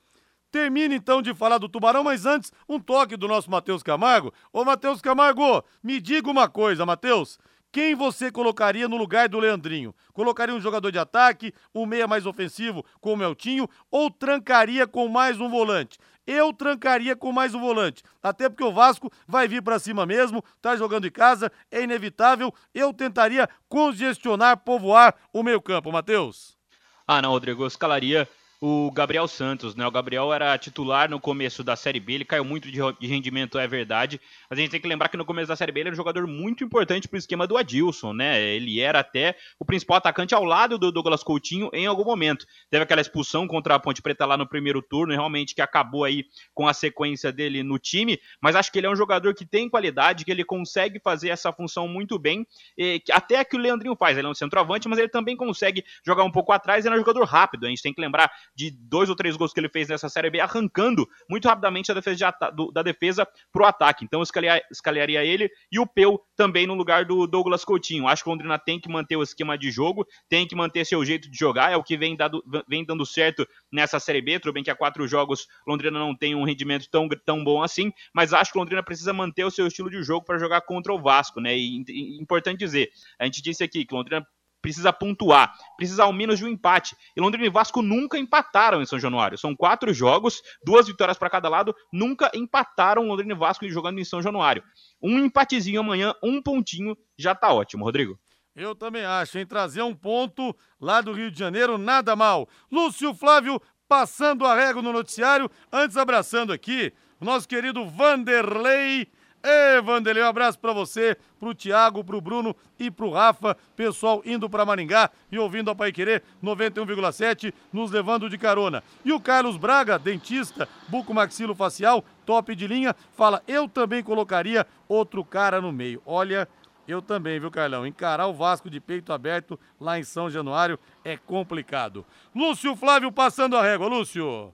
Termina 0.50 0.95
então 0.95 1.23
de 1.23 1.33
falar 1.33 1.59
do 1.59 1.69
Tubarão, 1.69 2.02
mas 2.02 2.26
antes, 2.26 2.52
um 2.69 2.80
toque 2.80 3.16
do 3.16 3.28
nosso 3.28 3.50
Matheus 3.50 3.83
Camargo. 3.83 4.33
Ô, 4.52 4.64
Matheus 4.64 5.00
Camargo, 5.00 5.64
me 5.83 6.00
diga 6.00 6.30
uma 6.30 6.49
coisa, 6.49 6.85
Matheus. 6.85 7.38
Quem 7.73 7.95
você 7.95 8.33
colocaria 8.33 8.88
no 8.88 8.97
lugar 8.97 9.28
do 9.28 9.38
Leandrinho? 9.38 9.95
Colocaria 10.12 10.52
um 10.52 10.61
jogador 10.61 10.90
de 10.90 10.99
ataque, 10.99 11.54
um 11.73 11.87
meia 11.87 12.09
mais 12.09 12.26
ofensivo 12.26 12.85
com 13.00 13.12
o 13.12 13.16
Meltinho, 13.16 13.69
ou 13.88 14.11
trancaria 14.11 14.88
com 14.88 15.07
mais 15.07 15.40
um 15.40 15.49
volante? 15.49 15.97
Eu 16.26 16.52
trancaria 16.52 17.14
com 17.14 17.30
mais 17.30 17.54
um 17.54 17.61
volante, 17.61 18.02
até 18.21 18.49
porque 18.49 18.64
o 18.64 18.73
Vasco 18.73 19.11
vai 19.26 19.47
vir 19.47 19.62
para 19.62 19.78
cima 19.78 20.04
mesmo, 20.04 20.42
tá 20.61 20.76
jogando 20.76 21.07
em 21.07 21.12
casa, 21.12 21.50
é 21.71 21.83
inevitável. 21.83 22.52
Eu 22.75 22.92
tentaria 22.92 23.49
congestionar, 23.69 24.57
povoar 24.59 25.14
o 25.33 25.45
meio-campo, 25.45 25.92
Matheus. 25.92 26.59
Ah, 27.07 27.23
não, 27.23 27.30
Rodrigo, 27.30 27.62
eu 27.62 27.69
escalaria 27.69 28.28
o 28.61 28.90
Gabriel 28.90 29.26
Santos, 29.26 29.75
né? 29.75 29.87
O 29.87 29.90
Gabriel 29.90 30.33
era 30.35 30.57
titular 30.59 31.09
no 31.09 31.19
começo 31.19 31.64
da 31.64 31.75
Série 31.75 31.99
B, 31.99 32.12
ele 32.12 32.25
caiu 32.26 32.45
muito 32.45 32.71
de 32.71 33.07
rendimento, 33.07 33.59
é 33.59 33.67
verdade. 33.67 34.21
Mas 34.50 34.59
a 34.59 34.62
gente 34.62 34.71
tem 34.71 34.81
que 34.81 34.87
lembrar 34.87 35.09
que 35.09 35.17
no 35.17 35.25
começo 35.25 35.49
da 35.49 35.57
Série 35.57 35.73
B 35.73 35.81
ele 35.81 35.88
era 35.88 35.95
um 35.95 35.97
jogador 35.97 36.26
muito 36.26 36.62
importante 36.62 37.09
para 37.09 37.17
o 37.17 37.19
esquema 37.19 37.47
do 37.47 37.57
Adilson, 37.57 38.12
né? 38.12 38.38
Ele 38.40 38.79
era 38.81 39.00
até 39.00 39.35
o 39.59 39.64
principal 39.64 39.97
atacante 39.97 40.35
ao 40.35 40.45
lado 40.45 40.76
do 40.76 40.93
Douglas 40.93 41.23
Coutinho 41.23 41.71
em 41.73 41.87
algum 41.87 42.05
momento. 42.05 42.47
Teve 42.69 42.83
aquela 42.83 43.00
expulsão 43.00 43.49
contra 43.49 43.76
a 43.76 43.79
Ponte 43.79 44.02
Preta 44.02 44.26
lá 44.26 44.37
no 44.37 44.47
primeiro 44.47 44.83
turno, 44.83 45.14
realmente 45.14 45.55
que 45.55 45.62
acabou 45.62 46.05
aí 46.05 46.26
com 46.52 46.69
a 46.69 46.75
sequência 46.75 47.33
dele 47.33 47.62
no 47.62 47.79
time. 47.79 48.21
Mas 48.43 48.55
acho 48.55 48.71
que 48.71 48.79
ele 48.79 48.87
é 48.87 48.90
um 48.90 48.97
jogador 48.97 49.35
que 49.35 49.47
tem 49.47 49.71
qualidade, 49.71 50.25
que 50.25 50.31
ele 50.31 50.45
consegue 50.45 51.00
fazer 51.00 51.31
essa 51.31 51.50
função 51.50 51.88
muito 51.88 52.19
bem. 52.19 52.47
E, 52.76 53.02
até 53.11 53.43
que 53.43 53.57
o 53.57 53.59
Leandrinho 53.59 53.97
faz. 53.97 54.19
Ele 54.19 54.26
é 54.26 54.31
um 54.31 54.35
centroavante, 54.35 54.87
mas 54.87 54.99
ele 54.99 55.09
também 55.09 55.35
consegue 55.35 55.83
jogar 56.05 56.25
um 56.25 56.31
pouco 56.31 56.52
atrás. 56.52 56.85
Ele 56.85 56.95
é 56.95 56.99
um 56.99 57.00
jogador 57.00 57.25
rápido. 57.25 57.64
A 57.64 57.71
gente 57.71 57.83
tem 57.83 57.95
que 57.95 58.00
lembrar 58.00 58.31
de 58.54 58.71
dois 58.71 59.09
ou 59.09 59.16
três 59.16 59.37
gols 59.37 59.52
que 59.52 59.61
ele 59.61 59.69
fez 59.69 59.88
nessa 59.88 60.09
Série 60.09 60.30
B, 60.30 60.40
arrancando 60.40 61.09
muito 61.28 61.49
rapidamente 61.49 61.90
a 61.90 61.95
defesa 61.95 62.16
de 62.16 62.57
do, 62.57 62.71
da 62.71 62.83
defesa 62.83 63.26
pro 63.52 63.64
ataque. 63.64 64.04
Então 64.04 64.21
eu 64.21 64.62
escalaria 64.71 65.25
ele 65.25 65.50
e 65.71 65.78
o 65.78 65.87
Peu 65.87 66.21
também 66.37 66.66
no 66.66 66.75
lugar 66.75 67.04
do 67.04 67.26
Douglas 67.26 67.64
Coutinho. 67.64 68.09
Acho 68.09 68.23
que 68.23 68.28
o 68.28 68.33
Londrina 68.33 68.59
tem 68.59 68.80
que 68.80 68.88
manter 68.88 69.16
o 69.16 69.23
esquema 69.23 69.57
de 69.57 69.71
jogo, 69.71 70.07
tem 70.28 70.47
que 70.47 70.54
manter 70.54 70.85
seu 70.85 71.04
jeito 71.04 71.30
de 71.30 71.38
jogar, 71.38 71.73
é 71.73 71.76
o 71.76 71.83
que 71.83 71.97
vem, 71.97 72.16
dado, 72.16 72.42
vem 72.69 72.85
dando 72.85 73.04
certo 73.07 73.47
nessa 73.73 73.99
Série 73.99 74.23
B. 74.23 74.38
Tudo 74.40 74.52
bem 74.52 74.62
que 74.62 74.71
há 74.71 74.76
quatro 74.76 75.07
jogos 75.07 75.47
Londrina 75.66 75.99
não 75.99 76.16
tem 76.16 76.35
um 76.35 76.45
rendimento 76.45 76.88
tão, 76.90 77.09
tão 77.25 77.42
bom 77.42 77.62
assim, 77.62 77.92
mas 78.14 78.33
acho 78.33 78.52
que 78.52 78.59
o 78.59 78.61
Londrina 78.61 78.83
precisa 78.83 79.12
manter 79.12 79.45
o 79.45 79.50
seu 79.50 79.66
estilo 79.66 79.90
de 79.90 80.02
jogo 80.02 80.25
para 80.25 80.38
jogar 80.38 80.61
contra 80.62 80.92
o 80.92 81.00
Vasco, 81.00 81.40
né? 81.40 81.57
E, 81.57 81.83
e 81.88 82.21
importante 82.21 82.59
dizer, 82.59 82.90
a 83.19 83.25
gente 83.25 83.42
disse 83.42 83.62
aqui 83.64 83.85
que 83.85 83.95
o 83.95 83.97
Londrina 83.97 84.26
precisa 84.61 84.93
pontuar, 84.93 85.55
precisa 85.76 86.05
ao 86.05 86.12
menos 86.12 86.38
de 86.38 86.45
um 86.45 86.49
empate. 86.49 86.97
E 87.17 87.21
Londrina 87.21 87.47
e 87.47 87.50
Vasco 87.50 87.83
nunca 87.83 88.19
empataram 88.19 88.83
em 88.83 88.87
São 88.87 88.99
Januário. 88.99 89.38
São 89.38 89.55
quatro 89.55 89.93
jogos, 89.93 90.43
duas 90.64 90.87
vitórias 90.87 91.19
para 91.19 91.31
cada 91.31 91.49
lado, 91.49 91.75
nunca 91.93 92.31
empataram 92.35 93.07
Londrina 93.07 93.35
e 93.35 93.37
Vasco 93.37 93.69
jogando 93.69 93.99
em 93.99 94.05
São 94.05 94.23
Januário. 94.23 94.62
Um 95.02 95.19
empatezinho 95.19 95.81
amanhã, 95.81 96.14
um 96.23 96.43
pontinho, 96.43 96.97
já 97.19 97.35
tá 97.35 97.52
ótimo, 97.52 97.85
Rodrigo. 97.85 98.19
Eu 98.55 98.75
também 98.75 99.05
acho, 99.05 99.38
em 99.38 99.47
trazer 99.47 99.83
um 99.83 99.95
ponto 99.95 100.55
lá 100.81 101.00
do 101.00 101.12
Rio 101.12 101.31
de 101.31 101.38
Janeiro, 101.38 101.79
nada 101.79 102.17
mal. 102.17 102.49
Lúcio 102.71 103.14
Flávio 103.14 103.61
passando 103.88 104.45
a 104.45 104.55
régua 104.55 104.83
no 104.83 104.93
noticiário, 104.93 105.50
antes 105.73 105.97
abraçando 105.97 106.52
aqui 106.52 106.93
o 107.21 107.25
nosso 107.25 107.49
querido 107.49 107.85
Vanderlei 107.87 109.09
Ê, 109.42 109.80
Vanderlei, 109.80 110.23
um 110.23 110.26
abraço 110.26 110.59
para 110.59 110.73
você, 110.73 111.16
pro 111.38 111.54
Thiago, 111.54 112.04
pro 112.04 112.20
Bruno 112.20 112.54
e 112.78 112.90
pro 112.90 113.11
Rafa, 113.11 113.56
pessoal 113.75 114.20
indo 114.25 114.50
para 114.50 114.66
Maringá 114.66 115.11
e 115.32 115.38
ouvindo 115.38 115.70
a 115.70 115.75
Pai 115.75 115.90
Querer 115.92 116.23
91,7, 116.42 117.52
nos 117.73 117.90
levando 117.90 118.28
de 118.28 118.37
carona. 118.37 118.82
E 119.02 119.12
o 119.12 119.20
Carlos 119.20 119.56
Braga, 119.56 119.99
dentista, 119.99 120.68
buco 120.88 121.14
maxilo 121.14 121.54
facial, 121.54 122.04
top 122.26 122.54
de 122.54 122.66
linha, 122.66 122.94
fala: 123.12 123.42
"Eu 123.49 123.66
também 123.66 124.02
colocaria 124.02 124.66
outro 124.87 125.25
cara 125.25 125.59
no 125.59 125.73
meio". 125.73 126.02
Olha, 126.04 126.47
eu 126.87 127.00
também, 127.00 127.40
viu, 127.40 127.50
Carlão? 127.50 127.87
Encarar 127.87 128.26
o 128.26 128.35
Vasco 128.35 128.68
de 128.68 128.78
peito 128.78 129.12
aberto 129.12 129.59
lá 129.80 129.99
em 129.99 130.02
São 130.02 130.28
Januário 130.28 130.78
é 131.02 131.16
complicado. 131.16 132.04
Lúcio 132.35 132.76
Flávio 132.76 133.11
passando 133.11 133.56
a 133.56 133.62
régua, 133.62 133.88
Lúcio. 133.88 134.52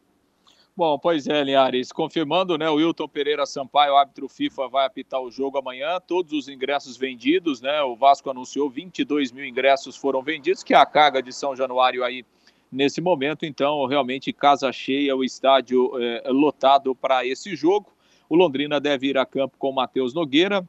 Bom, 0.77 0.99
pois 0.99 1.27
é, 1.27 1.43
Linhares, 1.43 1.91
confirmando, 1.91 2.59
né, 2.59 2.69
o 2.69 2.75
Wilton 2.75 3.09
Pereira 3.09 3.47
Sampaio, 3.47 3.97
árbitro 3.97 4.29
FIFA, 4.29 4.69
vai 4.69 4.85
apitar 4.85 5.23
o 5.23 5.31
jogo 5.31 5.57
amanhã, 5.57 5.99
todos 6.07 6.35
os 6.35 6.49
ingressos 6.49 6.99
vendidos, 6.99 7.63
né, 7.63 7.81
o 7.81 7.97
Vasco 7.97 8.29
anunciou 8.29 8.69
22 8.69 9.33
mil 9.33 9.47
ingressos 9.47 9.97
foram 9.97 10.21
vendidos, 10.21 10.63
que 10.63 10.75
é 10.75 10.77
a 10.77 10.85
carga 10.85 11.23
de 11.23 11.33
São 11.33 11.57
Januário 11.57 12.05
aí 12.05 12.27
nesse 12.71 13.01
momento, 13.01 13.47
então 13.47 13.87
realmente 13.87 14.35
casa 14.35 14.71
cheia, 14.71 15.17
o 15.17 15.25
estádio 15.25 15.93
é, 15.99 16.25
lotado 16.27 16.95
para 16.95 17.25
esse 17.25 17.57
jogo, 17.57 17.91
o 18.29 18.37
Londrina 18.37 18.79
deve 18.79 19.07
ir 19.07 19.17
a 19.17 19.25
campo 19.25 19.57
com 19.59 19.73
Matheus 19.73 20.13
Nogueira, 20.13 20.63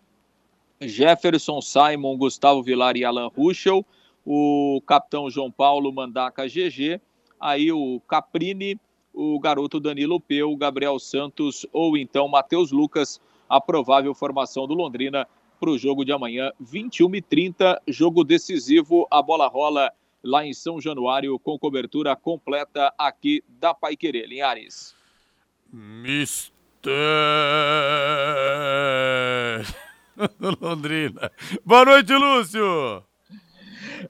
Jefferson, 0.79 1.59
Simon, 1.59 2.15
Gustavo 2.15 2.63
Vilar 2.63 2.95
e 2.95 3.03
Alan 3.03 3.27
Ruschel, 3.27 3.85
o 4.25 4.81
capitão 4.87 5.29
João 5.29 5.51
Paulo 5.51 5.91
Mandaca 5.91 6.47
GG, 6.47 7.01
aí 7.37 7.73
o 7.73 7.99
Caprini, 8.07 8.79
o 9.17 9.39
garoto 9.39 9.79
Danilo 9.79 10.21
Peu, 10.21 10.55
Gabriel 10.55 10.99
Santos 10.99 11.65
ou 11.73 11.97
então 11.97 12.27
Matheus 12.27 12.71
Lucas, 12.71 13.19
a 13.49 13.59
provável 13.59 14.13
formação 14.13 14.67
do 14.67 14.75
Londrina 14.75 15.27
para 15.59 15.71
o 15.71 15.77
jogo 15.77 16.05
de 16.05 16.11
amanhã, 16.11 16.51
21 16.59 17.15
e 17.15 17.21
30, 17.23 17.81
jogo 17.87 18.23
decisivo, 18.23 19.07
a 19.09 19.19
bola 19.19 19.47
rola 19.47 19.91
lá 20.23 20.45
em 20.45 20.53
São 20.53 20.79
Januário 20.79 21.39
com 21.39 21.57
cobertura 21.57 22.15
completa 22.15 22.93
aqui 22.95 23.43
da 23.47 23.73
Paiquerê, 23.73 24.27
Linhares. 24.27 24.95
Mister 25.73 26.93
Londrina. 30.61 31.31
Boa 31.65 31.85
noite, 31.85 32.13
Lúcio. 32.13 33.03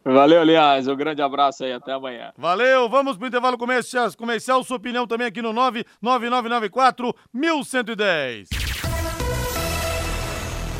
Valeu, 0.03 0.41
aliás. 0.41 0.87
Um 0.87 0.95
grande 0.95 1.21
abraço 1.21 1.63
aí. 1.63 1.71
Até 1.71 1.93
amanhã. 1.93 2.31
Valeu. 2.37 2.89
Vamos 2.89 3.17
para 3.17 3.25
o 3.25 3.27
intervalo 3.27 3.57
comercial. 3.57 4.11
comercial. 4.15 4.63
Sua 4.63 4.77
opinião 4.77 5.07
também 5.07 5.27
aqui 5.27 5.41
no 5.41 5.53
99994 5.53 7.13
1110. 7.33 8.49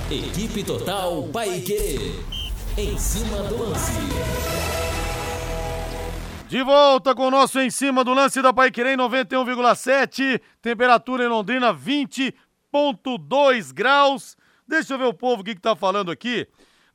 Equipe 0.09 0.63
Total 0.63 1.21
Paique. 1.33 2.15
Em 2.77 2.97
cima 2.97 3.43
do 3.43 3.69
lance. 3.69 3.91
De 6.47 6.63
volta 6.63 7.13
com 7.13 7.27
o 7.27 7.31
nosso 7.31 7.59
Em 7.59 7.69
Cima 7.69 8.05
do 8.05 8.13
Lance 8.13 8.41
da 8.41 8.53
Paiquerê 8.53 8.95
91,7. 8.95 10.39
Temperatura 10.61 11.25
em 11.25 11.27
Londrina 11.27 11.73
20,2 11.73 13.73
graus. 13.73 14.37
Deixa 14.65 14.93
eu 14.93 14.97
ver 14.97 15.07
o 15.07 15.13
povo 15.13 15.41
o 15.41 15.43
que, 15.43 15.55
que 15.55 15.61
tá 15.61 15.75
falando 15.75 16.09
aqui. 16.09 16.47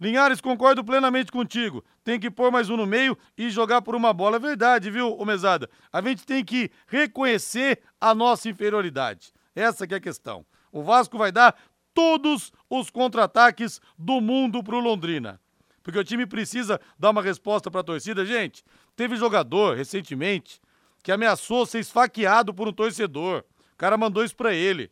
Linhares, 0.03 0.41
concordo 0.41 0.83
plenamente 0.83 1.31
contigo. 1.31 1.85
Tem 2.03 2.19
que 2.19 2.29
pôr 2.29 2.51
mais 2.51 2.69
um 2.69 2.77
no 2.77 2.85
meio 2.85 3.17
e 3.39 3.49
jogar 3.49 3.83
por 3.83 3.95
uma 3.95 4.13
bola. 4.13 4.35
É 4.35 4.41
verdade, 4.41 4.91
viu, 4.91 5.17
ô 5.17 5.25
Mesada? 5.25 5.71
A 5.93 6.03
gente 6.03 6.27
tem 6.27 6.45
que 6.45 6.73
reconhecer 6.89 7.81
a 8.01 8.13
nossa 8.13 8.49
inferioridade. 8.49 9.33
Essa 9.55 9.87
que 9.87 9.95
é 9.95 9.99
a 9.99 10.01
questão. 10.01 10.45
O 10.73 10.83
Vasco 10.83 11.17
vai 11.17 11.31
dar 11.31 11.55
todos 11.95 12.51
os 12.69 12.91
contra-ataques 12.91 13.81
do 13.97 14.21
mundo 14.21 14.61
pro 14.61 14.81
Londrina. 14.81 15.41
Porque 15.85 16.01
o 16.01 16.05
time 16.05 16.27
precisa 16.27 16.81
dar 16.99 17.11
uma 17.11 17.23
resposta 17.23 17.71
para 17.71 17.83
a 17.83 17.85
torcida. 17.85 18.27
Gente, 18.27 18.65
teve 18.97 19.15
jogador 19.15 19.77
recentemente 19.77 20.61
que 21.01 21.13
ameaçou 21.13 21.65
ser 21.65 21.79
esfaqueado 21.79 22.53
por 22.53 22.67
um 22.67 22.73
torcedor. 22.73 23.45
O 23.73 23.77
cara 23.77 23.97
mandou 23.97 24.25
isso 24.25 24.35
para 24.35 24.53
ele. 24.53 24.91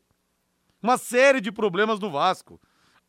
Uma 0.80 0.96
série 0.96 1.40
de 1.40 1.50
problemas 1.50 1.98
no 1.98 2.12
Vasco. 2.12 2.60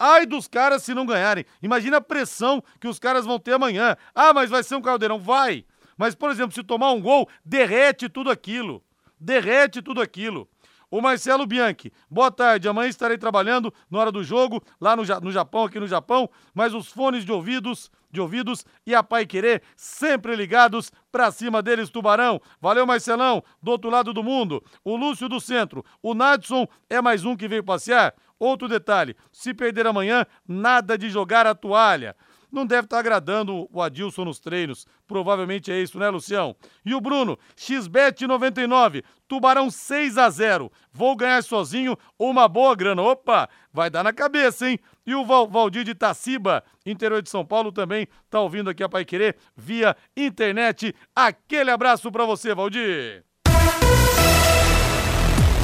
Ai 0.04 0.26
dos 0.26 0.48
caras 0.48 0.82
se 0.82 0.96
não 0.96 1.06
ganharem. 1.06 1.46
Imagina 1.62 1.98
a 1.98 2.02
pressão 2.02 2.64
que 2.80 2.88
os 2.88 2.98
caras 2.98 3.24
vão 3.24 3.38
ter 3.38 3.54
amanhã. 3.54 3.96
Ah, 4.16 4.34
mas 4.34 4.50
vai 4.50 4.64
ser 4.64 4.74
um 4.74 4.82
caldeirão. 4.82 5.20
Vai. 5.20 5.64
Mas, 5.96 6.16
por 6.16 6.32
exemplo, 6.32 6.56
se 6.56 6.64
tomar 6.64 6.92
um 6.92 7.00
gol, 7.00 7.30
derrete 7.46 8.10
tudo 8.10 8.32
aquilo. 8.32 8.84
Derrete 9.20 9.80
tudo 9.80 10.02
aquilo. 10.02 10.50
O 10.90 11.02
Marcelo 11.02 11.46
Bianchi, 11.46 11.94
boa 12.10 12.32
tarde. 12.32 12.68
Amanhã 12.68 12.90
estarei 12.90 13.16
trabalhando 13.16 13.72
na 13.92 14.00
hora 14.00 14.12
do 14.12 14.24
jogo, 14.24 14.60
lá 14.80 14.96
no, 14.96 15.04
no 15.22 15.32
Japão, 15.32 15.66
aqui 15.66 15.80
no 15.80 15.88
Japão, 15.88 16.28
mas 16.52 16.74
os 16.74 16.88
fones 16.88 17.24
de 17.24 17.32
ouvidos, 17.32 17.92
de 18.10 18.20
ouvidos 18.20 18.66
e 18.88 18.96
a 18.96 19.04
Pai 19.04 19.28
Querer 19.28 19.62
sempre 19.76 20.36
ligados 20.36 20.92
pra 21.12 21.32
cima 21.32 21.62
deles, 21.62 21.92
Tubarão. 21.92 22.42
Valeu, 22.60 22.88
Marcelão, 22.88 23.44
do 23.62 23.70
outro 23.70 23.92
lado 23.92 24.12
do 24.12 24.24
mundo. 24.24 24.64
O 24.84 24.98
Lúcio 24.98 25.30
do 25.30 25.40
Centro, 25.40 25.86
o 26.02 26.16
Nadson 26.16 26.68
é 26.90 27.00
mais 27.00 27.24
um 27.24 27.38
que 27.38 27.48
veio 27.48 27.64
passear. 27.64 28.16
Outro 28.42 28.68
detalhe: 28.68 29.16
se 29.32 29.54
perder 29.54 29.86
amanhã, 29.86 30.26
nada 30.48 30.98
de 30.98 31.12
jogar 31.12 31.46
a 31.46 31.54
toalha 31.54 32.16
não 32.52 32.66
deve 32.66 32.86
estar 32.86 33.00
agradando 33.00 33.68
o 33.72 33.82
Adilson 33.82 34.26
nos 34.26 34.40
treinos. 34.40 34.86
Provavelmente 35.08 35.72
é 35.72 35.82
isso, 35.82 35.98
né, 35.98 36.10
Lucião? 36.10 36.56
E 36.86 36.94
o 36.94 37.00
Bruno, 37.00 37.40
XBET 37.56 38.28
99, 38.28 39.04
Tubarão 39.28 39.72
6 39.72 40.18
a 40.18 40.30
0. 40.30 40.72
Vou 40.92 41.16
ganhar 41.16 41.42
sozinho 41.44 41.98
uma 42.20 42.48
boa 42.48 42.76
grana. 42.76 43.02
Opa, 43.02 43.48
vai 43.72 43.90
dar 43.90 44.04
na 44.04 44.12
cabeça, 44.12 44.70
hein? 44.70 44.78
E 45.06 45.16
o 45.16 45.24
Val 45.24 45.48
Valdir 45.48 45.86
de 45.86 45.96
Taciba, 45.96 46.64
interior 46.86 47.22
de 47.22 47.30
São 47.30 47.46
Paulo, 47.46 47.72
também 47.72 48.08
tá 48.30 48.42
ouvindo 48.42 48.70
aqui 48.70 48.84
a 48.84 48.90
Pai 48.90 49.06
Querer 49.06 49.38
via 49.56 49.96
internet. 50.16 50.94
Aquele 51.16 51.72
abraço 51.72 52.12
para 52.12 52.26
você, 52.26 52.54
Valdir. 52.54 53.31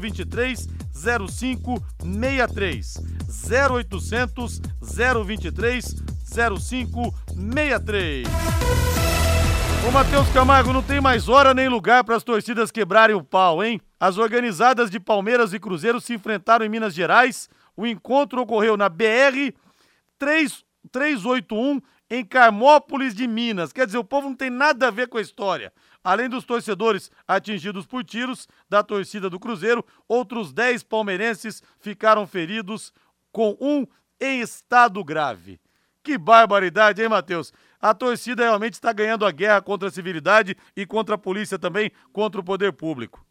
023 0.00 0.68
0563. 0.92 2.94
0800 3.48 4.60
023 4.80 5.96
0563. 6.32 9.09
Ô 9.86 9.90
Matheus 9.90 10.28
Camargo, 10.28 10.74
não 10.74 10.82
tem 10.82 11.00
mais 11.00 11.26
hora 11.26 11.54
nem 11.54 11.66
lugar 11.66 12.04
para 12.04 12.14
as 12.14 12.22
torcidas 12.22 12.70
quebrarem 12.70 13.16
o 13.16 13.24
pau, 13.24 13.64
hein? 13.64 13.80
As 13.98 14.18
organizadas 14.18 14.90
de 14.90 15.00
Palmeiras 15.00 15.54
e 15.54 15.58
Cruzeiro 15.58 16.00
se 16.00 16.12
enfrentaram 16.12 16.66
em 16.66 16.68
Minas 16.68 16.94
Gerais. 16.94 17.48
O 17.74 17.86
encontro 17.86 18.42
ocorreu 18.42 18.76
na 18.76 18.90
BR 18.90 19.54
381 20.18 21.80
em 22.10 22.24
Carmópolis 22.24 23.14
de 23.14 23.26
Minas. 23.26 23.72
Quer 23.72 23.86
dizer, 23.86 23.96
o 23.96 24.04
povo 24.04 24.28
não 24.28 24.36
tem 24.36 24.50
nada 24.50 24.88
a 24.88 24.90
ver 24.90 25.08
com 25.08 25.16
a 25.16 25.22
história. 25.22 25.72
Além 26.04 26.28
dos 26.28 26.44
torcedores 26.44 27.10
atingidos 27.26 27.86
por 27.86 28.04
tiros 28.04 28.46
da 28.68 28.82
torcida 28.82 29.30
do 29.30 29.40
Cruzeiro, 29.40 29.84
outros 30.06 30.52
10 30.52 30.82
palmeirenses 30.82 31.62
ficaram 31.78 32.26
feridos, 32.26 32.92
com 33.32 33.56
um 33.58 33.86
em 34.20 34.40
estado 34.40 35.02
grave. 35.02 35.58
Que 36.02 36.18
barbaridade, 36.18 37.02
hein, 37.02 37.08
Matheus? 37.08 37.52
A 37.80 37.94
torcida 37.94 38.42
realmente 38.42 38.74
está 38.74 38.92
ganhando 38.92 39.24
a 39.24 39.30
guerra 39.30 39.62
contra 39.62 39.88
a 39.88 39.90
civilidade 39.90 40.56
e 40.76 40.84
contra 40.84 41.14
a 41.14 41.18
polícia 41.18 41.58
também, 41.58 41.90
contra 42.12 42.40
o 42.40 42.44
poder 42.44 42.72
público. 42.72 43.24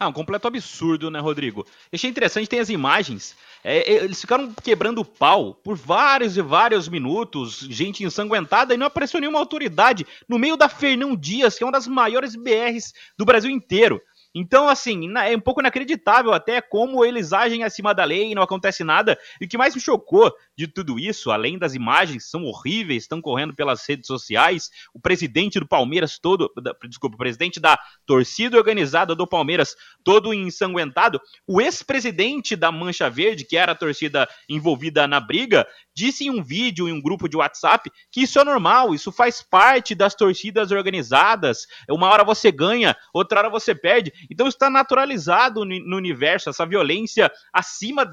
Ah, 0.00 0.06
um 0.06 0.12
completo 0.12 0.46
absurdo, 0.46 1.10
né, 1.10 1.18
Rodrigo? 1.18 1.66
Achei 1.92 2.08
interessante, 2.08 2.48
tem 2.48 2.60
as 2.60 2.68
imagens. 2.68 3.36
É, 3.64 3.78
é, 3.78 4.04
eles 4.04 4.20
ficaram 4.20 4.54
quebrando 4.62 5.04
pau 5.04 5.54
por 5.54 5.76
vários 5.76 6.36
e 6.36 6.40
vários 6.40 6.88
minutos, 6.88 7.66
gente 7.68 8.04
ensanguentada, 8.04 8.72
e 8.72 8.76
não 8.76 8.86
apareceu 8.86 9.18
nenhuma 9.18 9.40
autoridade 9.40 10.06
no 10.28 10.38
meio 10.38 10.56
da 10.56 10.68
Fernão 10.68 11.16
Dias, 11.16 11.58
que 11.58 11.64
é 11.64 11.66
uma 11.66 11.72
das 11.72 11.88
maiores 11.88 12.36
BRs 12.36 12.92
do 13.18 13.24
Brasil 13.24 13.50
inteiro. 13.50 14.00
Então, 14.34 14.68
assim, 14.68 15.00
é 15.18 15.36
um 15.36 15.40
pouco 15.40 15.60
inacreditável 15.60 16.32
até 16.32 16.60
como 16.60 17.04
eles 17.04 17.32
agem 17.32 17.64
acima 17.64 17.94
da 17.94 18.04
lei 18.04 18.30
e 18.30 18.34
não 18.34 18.42
acontece 18.42 18.84
nada. 18.84 19.18
E 19.40 19.46
o 19.46 19.48
que 19.48 19.58
mais 19.58 19.74
me 19.74 19.80
chocou 19.80 20.32
de 20.56 20.66
tudo 20.66 20.98
isso, 20.98 21.30
além 21.30 21.58
das 21.58 21.74
imagens 21.74 22.24
que 22.24 22.30
são 22.30 22.44
horríveis, 22.44 23.04
estão 23.04 23.20
correndo 23.20 23.54
pelas 23.54 23.86
redes 23.88 24.06
sociais, 24.06 24.70
o 24.92 25.00
presidente 25.00 25.58
do 25.58 25.66
Palmeiras 25.66 26.18
todo, 26.18 26.52
desculpa, 26.88 27.14
o 27.16 27.18
presidente 27.18 27.58
da 27.58 27.78
torcida 28.06 28.56
organizada 28.56 29.14
do 29.14 29.26
Palmeiras 29.26 29.74
todo 30.04 30.34
ensanguentado, 30.34 31.20
o 31.46 31.60
ex-presidente 31.60 32.54
da 32.54 32.70
Mancha 32.70 33.08
Verde, 33.08 33.44
que 33.44 33.56
era 33.56 33.72
a 33.72 33.74
torcida 33.74 34.28
envolvida 34.48 35.06
na 35.06 35.20
briga, 35.20 35.66
disse 35.98 36.24
em 36.24 36.30
um 36.30 36.42
vídeo, 36.42 36.88
em 36.88 36.92
um 36.92 37.02
grupo 37.02 37.28
de 37.28 37.36
WhatsApp, 37.36 37.90
que 38.12 38.22
isso 38.22 38.38
é 38.38 38.44
normal, 38.44 38.94
isso 38.94 39.10
faz 39.10 39.42
parte 39.42 39.96
das 39.96 40.14
torcidas 40.14 40.70
organizadas. 40.70 41.66
Uma 41.90 42.08
hora 42.08 42.22
você 42.22 42.52
ganha, 42.52 42.96
outra 43.12 43.40
hora 43.40 43.50
você 43.50 43.74
perde. 43.74 44.12
Então 44.30 44.46
está 44.46 44.70
naturalizado 44.70 45.64
no 45.64 45.96
universo 45.96 46.48
essa 46.48 46.64
violência 46.64 47.30
acima 47.52 48.08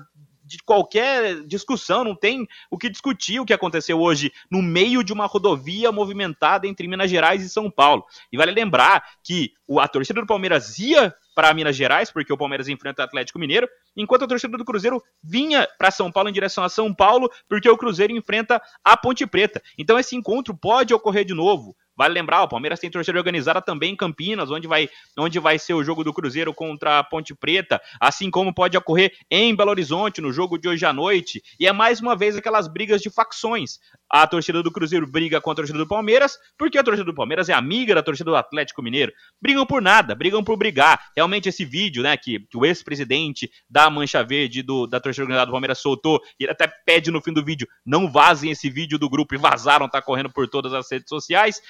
de 0.45 0.60
qualquer 0.63 1.43
discussão, 1.45 2.03
não 2.03 2.15
tem 2.15 2.47
o 2.69 2.77
que 2.77 2.89
discutir 2.89 3.39
o 3.39 3.45
que 3.45 3.53
aconteceu 3.53 3.99
hoje 3.99 4.31
no 4.49 4.62
meio 4.62 5.03
de 5.03 5.12
uma 5.12 5.25
rodovia 5.25 5.91
movimentada 5.91 6.67
entre 6.67 6.88
Minas 6.88 7.10
Gerais 7.10 7.43
e 7.43 7.49
São 7.49 7.69
Paulo. 7.69 8.05
E 8.31 8.38
vale 8.38 8.51
lembrar 8.51 9.03
que 9.23 9.53
a 9.79 9.88
torcida 9.88 10.21
do 10.21 10.27
Palmeiras 10.27 10.77
ia 10.77 11.13
para 11.34 11.53
Minas 11.53 11.75
Gerais, 11.75 12.12
porque 12.12 12.31
o 12.31 12.38
Palmeiras 12.38 12.69
enfrenta 12.69 13.01
o 13.01 13.05
Atlético 13.05 13.39
Mineiro, 13.39 13.67
enquanto 13.97 14.23
a 14.23 14.27
torcida 14.27 14.58
do 14.58 14.63
Cruzeiro 14.63 15.01
vinha 15.21 15.67
para 15.77 15.91
São 15.91 16.12
Paulo 16.12 16.29
em 16.29 16.34
direção 16.34 16.63
a 16.63 16.69
São 16.69 16.93
Paulo, 16.93 17.29
porque 17.49 17.69
o 17.69 17.77
Cruzeiro 17.77 18.13
enfrenta 18.13 18.62
a 18.84 18.95
Ponte 18.95 19.25
Preta. 19.25 19.62
Então 19.77 19.99
esse 19.99 20.15
encontro 20.15 20.55
pode 20.55 20.93
ocorrer 20.93 21.25
de 21.25 21.34
novo. 21.34 21.75
Vale 21.97 22.13
lembrar, 22.13 22.43
o 22.43 22.47
Palmeiras 22.47 22.79
tem 22.79 22.91
torcida 22.91 23.17
organizada 23.17 23.62
também 23.62 23.93
em 23.93 23.95
Campinas, 23.95 24.51
onde 24.51 24.67
vai, 24.67 24.89
onde 25.17 25.39
vai 25.39 25.58
ser 25.58 25.73
o 25.73 25.84
jogo 25.84 26.03
do 26.03 26.13
Cruzeiro 26.13 26.53
contra 26.53 26.99
a 26.99 27.03
Ponte 27.03 27.34
Preta, 27.34 27.81
assim 27.99 28.29
como 28.29 28.53
pode 28.53 28.77
ocorrer 28.77 29.13
em 29.31 29.55
Belo 29.55 29.69
Horizonte, 29.69 30.19
no 30.19 30.31
jogo 30.31 30.58
de 30.58 30.67
hoje 30.67 30.86
à 30.86 30.91
noite. 30.91 31.41
E 31.60 31.65
é 31.65 31.71
mais 31.71 32.01
uma 32.01 32.15
vez 32.15 32.36
aquelas 32.36 32.67
brigas 32.67 33.01
de 33.01 33.10
facções. 33.10 33.79
A 34.10 34.27
torcida 34.27 34.62
do 34.62 34.71
Cruzeiro 34.71 35.08
briga 35.08 35.39
com 35.39 35.51
a 35.51 35.55
torcida 35.55 35.77
do 35.77 35.88
Palmeiras, 35.88 36.38
porque 36.58 36.77
a 36.77 36.84
torcida 36.84 37.05
do 37.05 37.15
Palmeiras 37.15 37.47
é 37.47 37.53
amiga 37.53 37.95
da 37.95 38.03
torcida 38.03 38.29
do 38.29 38.36
Atlético 38.36 38.81
Mineiro. 38.81 39.12
Brigam 39.41 39.65
por 39.65 39.81
nada, 39.81 40.13
brigam 40.13 40.43
por 40.43 40.58
brigar. 40.58 40.99
Realmente 41.15 41.47
esse 41.47 41.63
vídeo, 41.63 42.03
né, 42.03 42.17
que, 42.17 42.39
que 42.39 42.58
o 42.58 42.65
ex-presidente 42.65 43.49
da 43.69 43.89
Mancha 43.89 44.23
Verde 44.23 44.62
do, 44.62 44.86
da 44.86 44.99
torcida 44.99 45.23
organizada 45.23 45.47
do 45.47 45.51
Palmeiras 45.51 45.79
soltou, 45.79 46.21
e 46.39 46.43
ele 46.43 46.51
até 46.51 46.67
pede 46.67 47.10
no 47.10 47.21
fim 47.21 47.31
do 47.31 47.43
vídeo, 47.43 47.67
não 47.86 48.12
vazem 48.12 48.51
esse 48.51 48.69
vídeo 48.69 48.99
do 48.99 49.10
grupo, 49.10 49.34
e 49.34 49.38
vazaram, 49.38 49.88
tá 49.88 50.01
correndo 50.01 50.29
por 50.29 50.47
todas 50.47 50.73
as 50.73 50.91
redes 50.91 51.10
sociais 51.10 51.62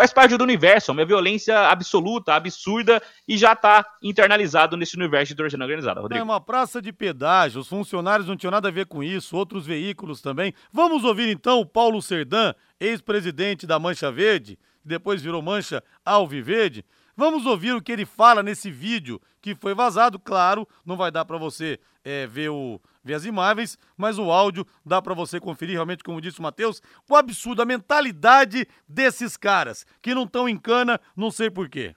faz 0.00 0.14
parte 0.14 0.34
do 0.34 0.42
universo, 0.42 0.90
é 0.90 0.94
uma 0.94 1.04
violência 1.04 1.68
absoluta, 1.68 2.32
absurda 2.32 3.02
e 3.28 3.36
já 3.36 3.52
está 3.52 3.84
internalizado 4.02 4.74
nesse 4.74 4.96
universo 4.96 5.34
de 5.34 5.34
torcida 5.34 5.62
organizada. 5.62 6.00
Rodrigo. 6.00 6.18
É 6.18 6.22
uma 6.22 6.40
praça 6.40 6.80
de 6.80 6.90
pedágio, 6.90 7.60
os 7.60 7.68
funcionários 7.68 8.26
não 8.26 8.34
tinham 8.34 8.50
nada 8.50 8.68
a 8.68 8.70
ver 8.70 8.86
com 8.86 9.02
isso, 9.02 9.36
outros 9.36 9.66
veículos 9.66 10.22
também. 10.22 10.54
Vamos 10.72 11.04
ouvir 11.04 11.28
então 11.28 11.60
o 11.60 11.66
Paulo 11.66 12.00
Serdã, 12.00 12.54
ex-presidente 12.80 13.66
da 13.66 13.78
Mancha 13.78 14.10
Verde, 14.10 14.58
depois 14.82 15.20
virou 15.20 15.42
Mancha 15.42 15.84
Alviverde. 16.02 16.82
Vamos 17.20 17.44
ouvir 17.44 17.74
o 17.74 17.82
que 17.82 17.92
ele 17.92 18.06
fala 18.06 18.42
nesse 18.42 18.70
vídeo 18.70 19.20
que 19.42 19.54
foi 19.54 19.74
vazado. 19.74 20.18
Claro, 20.18 20.66
não 20.86 20.96
vai 20.96 21.10
dar 21.10 21.22
para 21.26 21.36
você 21.36 21.78
é, 22.02 22.26
ver, 22.26 22.48
o, 22.48 22.80
ver 23.04 23.12
as 23.12 23.26
imagens, 23.26 23.76
mas 23.94 24.18
o 24.18 24.32
áudio 24.32 24.66
dá 24.86 25.02
para 25.02 25.12
você 25.12 25.38
conferir 25.38 25.74
realmente, 25.74 26.02
como 26.02 26.18
disse 26.18 26.38
o 26.38 26.42
Matheus, 26.42 26.80
o 27.06 27.14
absurdo, 27.14 27.60
a 27.60 27.66
mentalidade 27.66 28.66
desses 28.88 29.36
caras 29.36 29.84
que 30.00 30.14
não 30.14 30.22
estão 30.22 30.48
em 30.48 30.56
cana, 30.56 30.98
não 31.14 31.30
sei 31.30 31.50
porquê. 31.50 31.94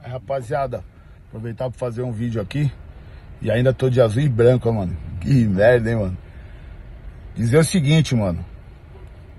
É, 0.00 0.10
rapaziada, 0.10 0.84
aproveitar 1.26 1.68
para 1.68 1.76
fazer 1.80 2.02
um 2.02 2.12
vídeo 2.12 2.40
aqui 2.40 2.70
e 3.42 3.50
ainda 3.50 3.74
tô 3.74 3.90
de 3.90 4.00
azul 4.00 4.22
e 4.22 4.28
branco, 4.28 4.72
mano. 4.72 4.96
Que 5.22 5.44
merda, 5.44 5.90
hein, 5.90 5.96
mano. 5.96 6.18
Dizer 7.34 7.58
o 7.58 7.64
seguinte, 7.64 8.14
mano. 8.14 8.46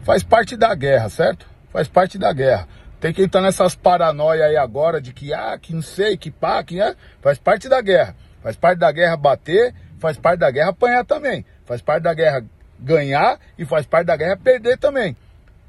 Faz 0.03 0.21
parte 0.21 0.57
da 0.57 0.75
guerra, 0.75 1.07
certo? 1.07 1.49
Faz 1.71 1.87
parte 1.87 2.17
da 2.17 2.33
guerra. 2.33 2.67
Tem 2.99 3.13
que 3.13 3.21
entrar 3.21 3.41
nessas 3.41 3.75
paranoia 3.75 4.45
aí 4.45 4.57
agora 4.57 4.99
de 4.99 5.13
que, 5.13 5.31
ah, 5.33 5.57
que 5.57 5.73
não 5.73 5.81
sei, 5.81 6.17
que 6.17 6.31
pá, 6.31 6.63
que 6.63 6.81
é. 6.81 6.95
Faz 7.21 7.37
parte 7.37 7.69
da 7.69 7.79
guerra. 7.79 8.15
Faz 8.41 8.55
parte 8.55 8.79
da 8.79 8.91
guerra 8.91 9.15
bater, 9.15 9.73
faz 9.99 10.17
parte 10.17 10.39
da 10.39 10.49
guerra 10.49 10.69
apanhar 10.69 11.05
também. 11.05 11.45
Faz 11.65 11.81
parte 11.81 12.03
da 12.03 12.13
guerra 12.13 12.43
ganhar 12.79 13.39
e 13.57 13.65
faz 13.65 13.85
parte 13.85 14.07
da 14.07 14.15
guerra 14.15 14.37
perder 14.37 14.77
também. 14.77 15.15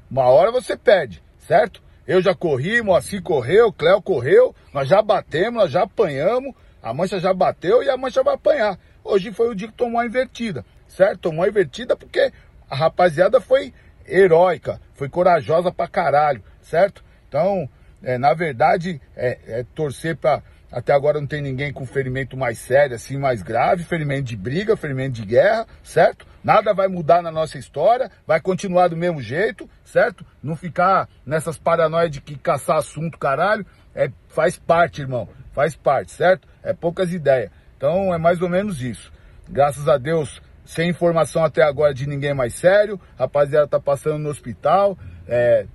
Uma 0.09 0.25
hora 0.25 0.51
você 0.51 0.75
perde, 0.75 1.21
certo? 1.37 1.83
Eu 2.07 2.21
já 2.21 2.33
corri, 2.33 2.81
Moacir 2.81 3.21
correu, 3.21 3.71
Cléo 3.71 4.01
correu, 4.01 4.55
nós 4.73 4.87
já 4.87 4.99
batemos, 4.99 5.53
nós 5.53 5.71
já 5.71 5.83
apanhamos, 5.83 6.55
a 6.81 6.91
mancha 6.91 7.19
já 7.19 7.31
bateu 7.31 7.83
e 7.83 7.89
a 7.89 7.97
mancha 7.97 8.23
vai 8.23 8.33
apanhar. 8.33 8.79
Hoje 9.03 9.31
foi 9.31 9.49
o 9.49 9.55
dia 9.55 9.67
que 9.67 9.75
tomou 9.75 10.01
a 10.01 10.05
invertida, 10.05 10.65
certo? 10.87 11.19
Tomou 11.19 11.45
a 11.45 11.47
invertida 11.47 11.95
porque 11.95 12.31
a 12.67 12.75
rapaziada 12.75 13.39
foi 13.39 13.71
heróica, 14.07 14.81
foi 14.95 15.07
corajosa 15.07 15.71
pra 15.71 15.87
caralho, 15.87 16.43
certo? 16.61 17.03
Então, 17.29 17.69
é, 18.03 18.17
na 18.17 18.33
verdade, 18.33 18.99
é, 19.15 19.37
é 19.59 19.65
torcer 19.73 20.17
para 20.17 20.43
até 20.71 20.93
agora 20.93 21.19
não 21.19 21.25
tem 21.25 21.41
ninguém 21.41 21.73
com 21.73 21.83
ferimento 21.83 22.37
mais 22.37 22.59
sério, 22.59 22.95
assim, 22.95 23.17
mais 23.17 23.41
grave, 23.41 23.83
ferimento 23.83 24.25
de 24.25 24.37
briga, 24.37 24.77
ferimento 24.77 25.13
de 25.13 25.25
guerra, 25.25 25.65
certo? 25.83 26.27
Nada 26.43 26.75
vai 26.75 26.87
mudar 26.87 27.23
na 27.23 27.31
nossa 27.31 27.57
história, 27.57 28.11
vai 28.25 28.39
continuar 28.39 28.87
do 28.87 28.95
mesmo 28.95 29.19
jeito, 29.19 29.67
certo? 29.83 30.23
Não 30.43 30.55
ficar 30.55 31.09
nessas 31.25 31.57
paranoias 31.57 32.11
de 32.11 32.21
que 32.21 32.37
caçar 32.37 32.77
assunto, 32.77 33.17
caralho, 33.17 33.65
é, 33.95 34.11
faz 34.27 34.57
parte, 34.57 35.01
irmão, 35.01 35.27
faz 35.53 35.75
parte, 35.75 36.11
certo? 36.11 36.47
É 36.61 36.71
poucas 36.71 37.11
ideias. 37.11 37.49
Então 37.75 38.13
é 38.13 38.19
mais 38.19 38.39
ou 38.39 38.47
menos 38.47 38.79
isso. 38.79 39.11
Graças 39.49 39.87
a 39.87 39.97
Deus, 39.97 40.39
sem 40.63 40.89
informação 40.89 41.43
até 41.43 41.63
agora 41.63 41.95
de 41.95 42.07
ninguém 42.07 42.35
mais 42.35 42.53
sério, 42.53 43.01
rapaziada 43.17 43.67
tá 43.67 43.79
passando 43.79 44.19
no 44.19 44.29
hospital, 44.29 44.95
é, 45.27 45.65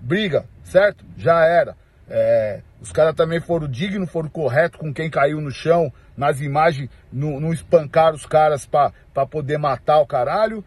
briga, 0.00 0.48
certo? 0.64 1.04
Já 1.16 1.44
era. 1.44 1.76
É, 2.10 2.62
os 2.80 2.90
caras 2.90 3.14
também 3.14 3.40
foram 3.40 3.68
dignos, 3.68 4.10
foram 4.10 4.28
corretos 4.30 4.80
com 4.80 4.92
quem 4.94 5.10
caiu 5.10 5.40
no 5.40 5.50
chão, 5.50 5.92
nas 6.16 6.40
imagens, 6.40 6.88
não, 7.12 7.38
não 7.38 7.52
espancaram 7.52 8.16
os 8.16 8.24
caras 8.24 8.64
pra 8.66 9.26
poder 9.30 9.58
matar 9.58 9.98
o 10.00 10.06
caralho. 10.06 10.64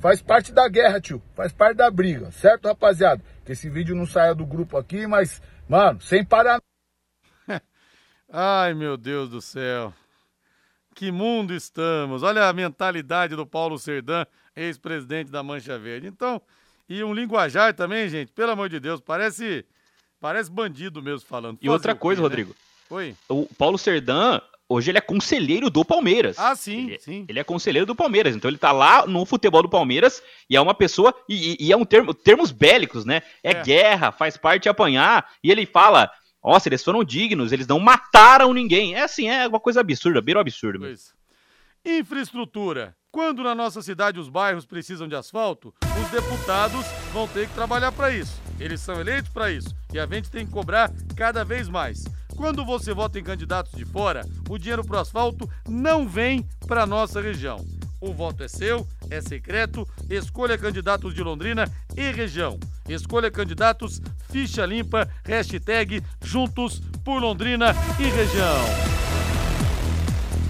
Faz 0.00 0.20
parte 0.20 0.52
da 0.52 0.68
guerra, 0.68 1.00
tio. 1.00 1.22
Faz 1.34 1.52
parte 1.52 1.76
da 1.76 1.90
briga, 1.90 2.30
certo, 2.32 2.68
rapaziada? 2.68 3.22
Que 3.44 3.52
esse 3.52 3.70
vídeo 3.70 3.96
não 3.96 4.06
saia 4.06 4.34
do 4.34 4.44
grupo 4.44 4.76
aqui, 4.76 5.06
mas, 5.06 5.40
mano, 5.66 6.00
sem 6.02 6.22
parar. 6.24 6.60
Ai, 8.30 8.74
meu 8.74 8.98
Deus 8.98 9.30
do 9.30 9.40
céu. 9.40 9.94
Que 10.94 11.10
mundo 11.10 11.54
estamos. 11.54 12.22
Olha 12.22 12.46
a 12.48 12.52
mentalidade 12.52 13.34
do 13.34 13.46
Paulo 13.46 13.78
Serdã, 13.78 14.24
ex-presidente 14.54 15.30
da 15.30 15.42
Mancha 15.42 15.78
Verde. 15.78 16.06
Então, 16.06 16.40
e 16.88 17.02
um 17.02 17.14
linguajar 17.14 17.74
também, 17.74 18.08
gente, 18.08 18.32
pelo 18.32 18.52
amor 18.52 18.68
de 18.68 18.78
Deus, 18.78 19.00
parece 19.00 19.64
parece 20.20 20.50
bandido 20.50 21.02
mesmo 21.02 21.26
falando. 21.26 21.58
E 21.60 21.68
outra 21.68 21.94
coisa, 21.94 22.20
quê, 22.20 22.22
Rodrigo. 22.22 22.50
Né? 22.50 22.56
Oi. 22.90 23.16
O 23.28 23.46
Paulo 23.58 23.76
Serdã, 23.76 24.40
hoje 24.68 24.90
ele 24.90 24.98
é 24.98 25.00
conselheiro 25.00 25.68
do 25.68 25.84
Palmeiras. 25.84 26.38
Ah, 26.38 26.54
sim, 26.54 26.88
ele, 26.88 26.98
sim. 26.98 27.24
Ele 27.28 27.38
é 27.38 27.44
conselheiro 27.44 27.86
do 27.86 27.94
Palmeiras, 27.94 28.34
então 28.34 28.50
ele 28.50 28.58
tá 28.58 28.72
lá 28.72 29.06
no 29.06 29.24
futebol 29.24 29.62
do 29.62 29.68
Palmeiras 29.68 30.22
e 30.48 30.56
é 30.56 30.60
uma 30.60 30.74
pessoa, 30.74 31.14
e, 31.28 31.56
e 31.58 31.72
é 31.72 31.76
um 31.76 31.84
termo, 31.84 32.14
termos 32.14 32.50
bélicos, 32.50 33.04
né? 33.04 33.22
É, 33.42 33.50
é, 33.50 33.62
guerra, 33.62 34.12
faz 34.12 34.36
parte 34.36 34.68
apanhar, 34.68 35.30
e 35.42 35.50
ele 35.50 35.66
fala, 35.66 36.10
nossa, 36.42 36.68
eles 36.68 36.84
foram 36.84 37.02
dignos, 37.02 37.52
eles 37.52 37.66
não 37.66 37.80
mataram 37.80 38.52
ninguém. 38.52 38.94
É 38.94 39.02
assim, 39.02 39.28
é 39.28 39.48
uma 39.48 39.60
coisa 39.60 39.80
absurda, 39.80 40.20
beira 40.20 40.40
absurdo. 40.40 40.80
Pois. 40.80 41.14
Infraestrutura. 41.84 42.94
Quando 43.14 43.44
na 43.44 43.54
nossa 43.54 43.80
cidade 43.80 44.18
os 44.18 44.28
bairros 44.28 44.66
precisam 44.66 45.06
de 45.06 45.14
asfalto, 45.14 45.72
os 46.02 46.10
deputados 46.10 46.84
vão 47.12 47.28
ter 47.28 47.46
que 47.46 47.54
trabalhar 47.54 47.92
para 47.92 48.10
isso. 48.10 48.42
Eles 48.58 48.80
são 48.80 49.00
eleitos 49.00 49.30
para 49.30 49.52
isso 49.52 49.72
e 49.92 50.00
a 50.00 50.06
gente 50.06 50.28
tem 50.28 50.44
que 50.44 50.50
cobrar 50.50 50.90
cada 51.14 51.44
vez 51.44 51.68
mais. 51.68 52.02
Quando 52.34 52.64
você 52.64 52.92
vota 52.92 53.16
em 53.16 53.22
candidatos 53.22 53.70
de 53.70 53.84
fora, 53.84 54.26
o 54.50 54.58
dinheiro 54.58 54.84
para 54.84 54.96
o 54.96 55.00
asfalto 55.00 55.48
não 55.68 56.08
vem 56.08 56.44
para 56.66 56.86
nossa 56.86 57.20
região. 57.20 57.64
O 58.00 58.12
voto 58.12 58.42
é 58.42 58.48
seu, 58.48 58.84
é 59.08 59.20
secreto. 59.20 59.86
Escolha 60.10 60.58
candidatos 60.58 61.14
de 61.14 61.22
Londrina 61.22 61.70
e 61.96 62.10
região. 62.10 62.58
Escolha 62.88 63.30
candidatos, 63.30 64.02
ficha 64.28 64.66
limpa, 64.66 65.08
hashtag 65.24 66.02
Juntos 66.20 66.82
por 67.04 67.22
Londrina 67.22 67.76
e 68.00 68.10
região. 68.10 69.13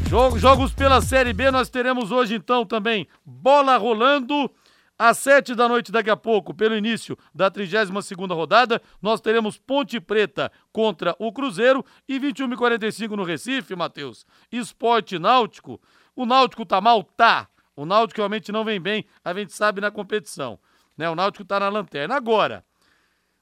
Jogos 0.08 0.72
pela 0.72 1.00
Série 1.00 1.32
B 1.32 1.50
nós 1.50 1.68
teremos 1.68 2.12
hoje 2.12 2.34
então 2.34 2.64
também 2.64 3.08
bola 3.24 3.76
rolando 3.76 4.50
às 4.98 5.18
sete 5.18 5.54
da 5.54 5.68
noite 5.68 5.90
daqui 5.90 6.10
a 6.10 6.16
pouco, 6.16 6.54
pelo 6.54 6.76
início 6.76 7.18
da 7.34 7.50
32 7.50 8.04
segunda 8.06 8.34
rodada, 8.34 8.80
nós 9.02 9.20
teremos 9.20 9.58
Ponte 9.58 10.00
Preta 10.00 10.52
contra 10.72 11.16
o 11.18 11.32
Cruzeiro 11.32 11.84
e 12.08 12.18
21 12.18 12.52
e 12.52 12.56
45 12.56 13.16
no 13.16 13.24
Recife, 13.24 13.74
Matheus. 13.74 14.24
Esporte 14.52 15.18
Náutico. 15.18 15.80
O 16.14 16.24
Náutico 16.24 16.64
tá 16.64 16.80
mal? 16.80 17.02
Tá. 17.02 17.48
O 17.74 17.84
Náutico 17.84 18.20
realmente 18.20 18.52
não 18.52 18.64
vem 18.64 18.80
bem, 18.80 19.04
a 19.24 19.34
gente 19.34 19.52
sabe 19.52 19.80
na 19.80 19.90
competição. 19.90 20.58
Né? 20.96 21.10
O 21.10 21.16
Náutico 21.16 21.44
tá 21.44 21.58
na 21.58 21.68
lanterna. 21.68 22.14
Agora, 22.14 22.64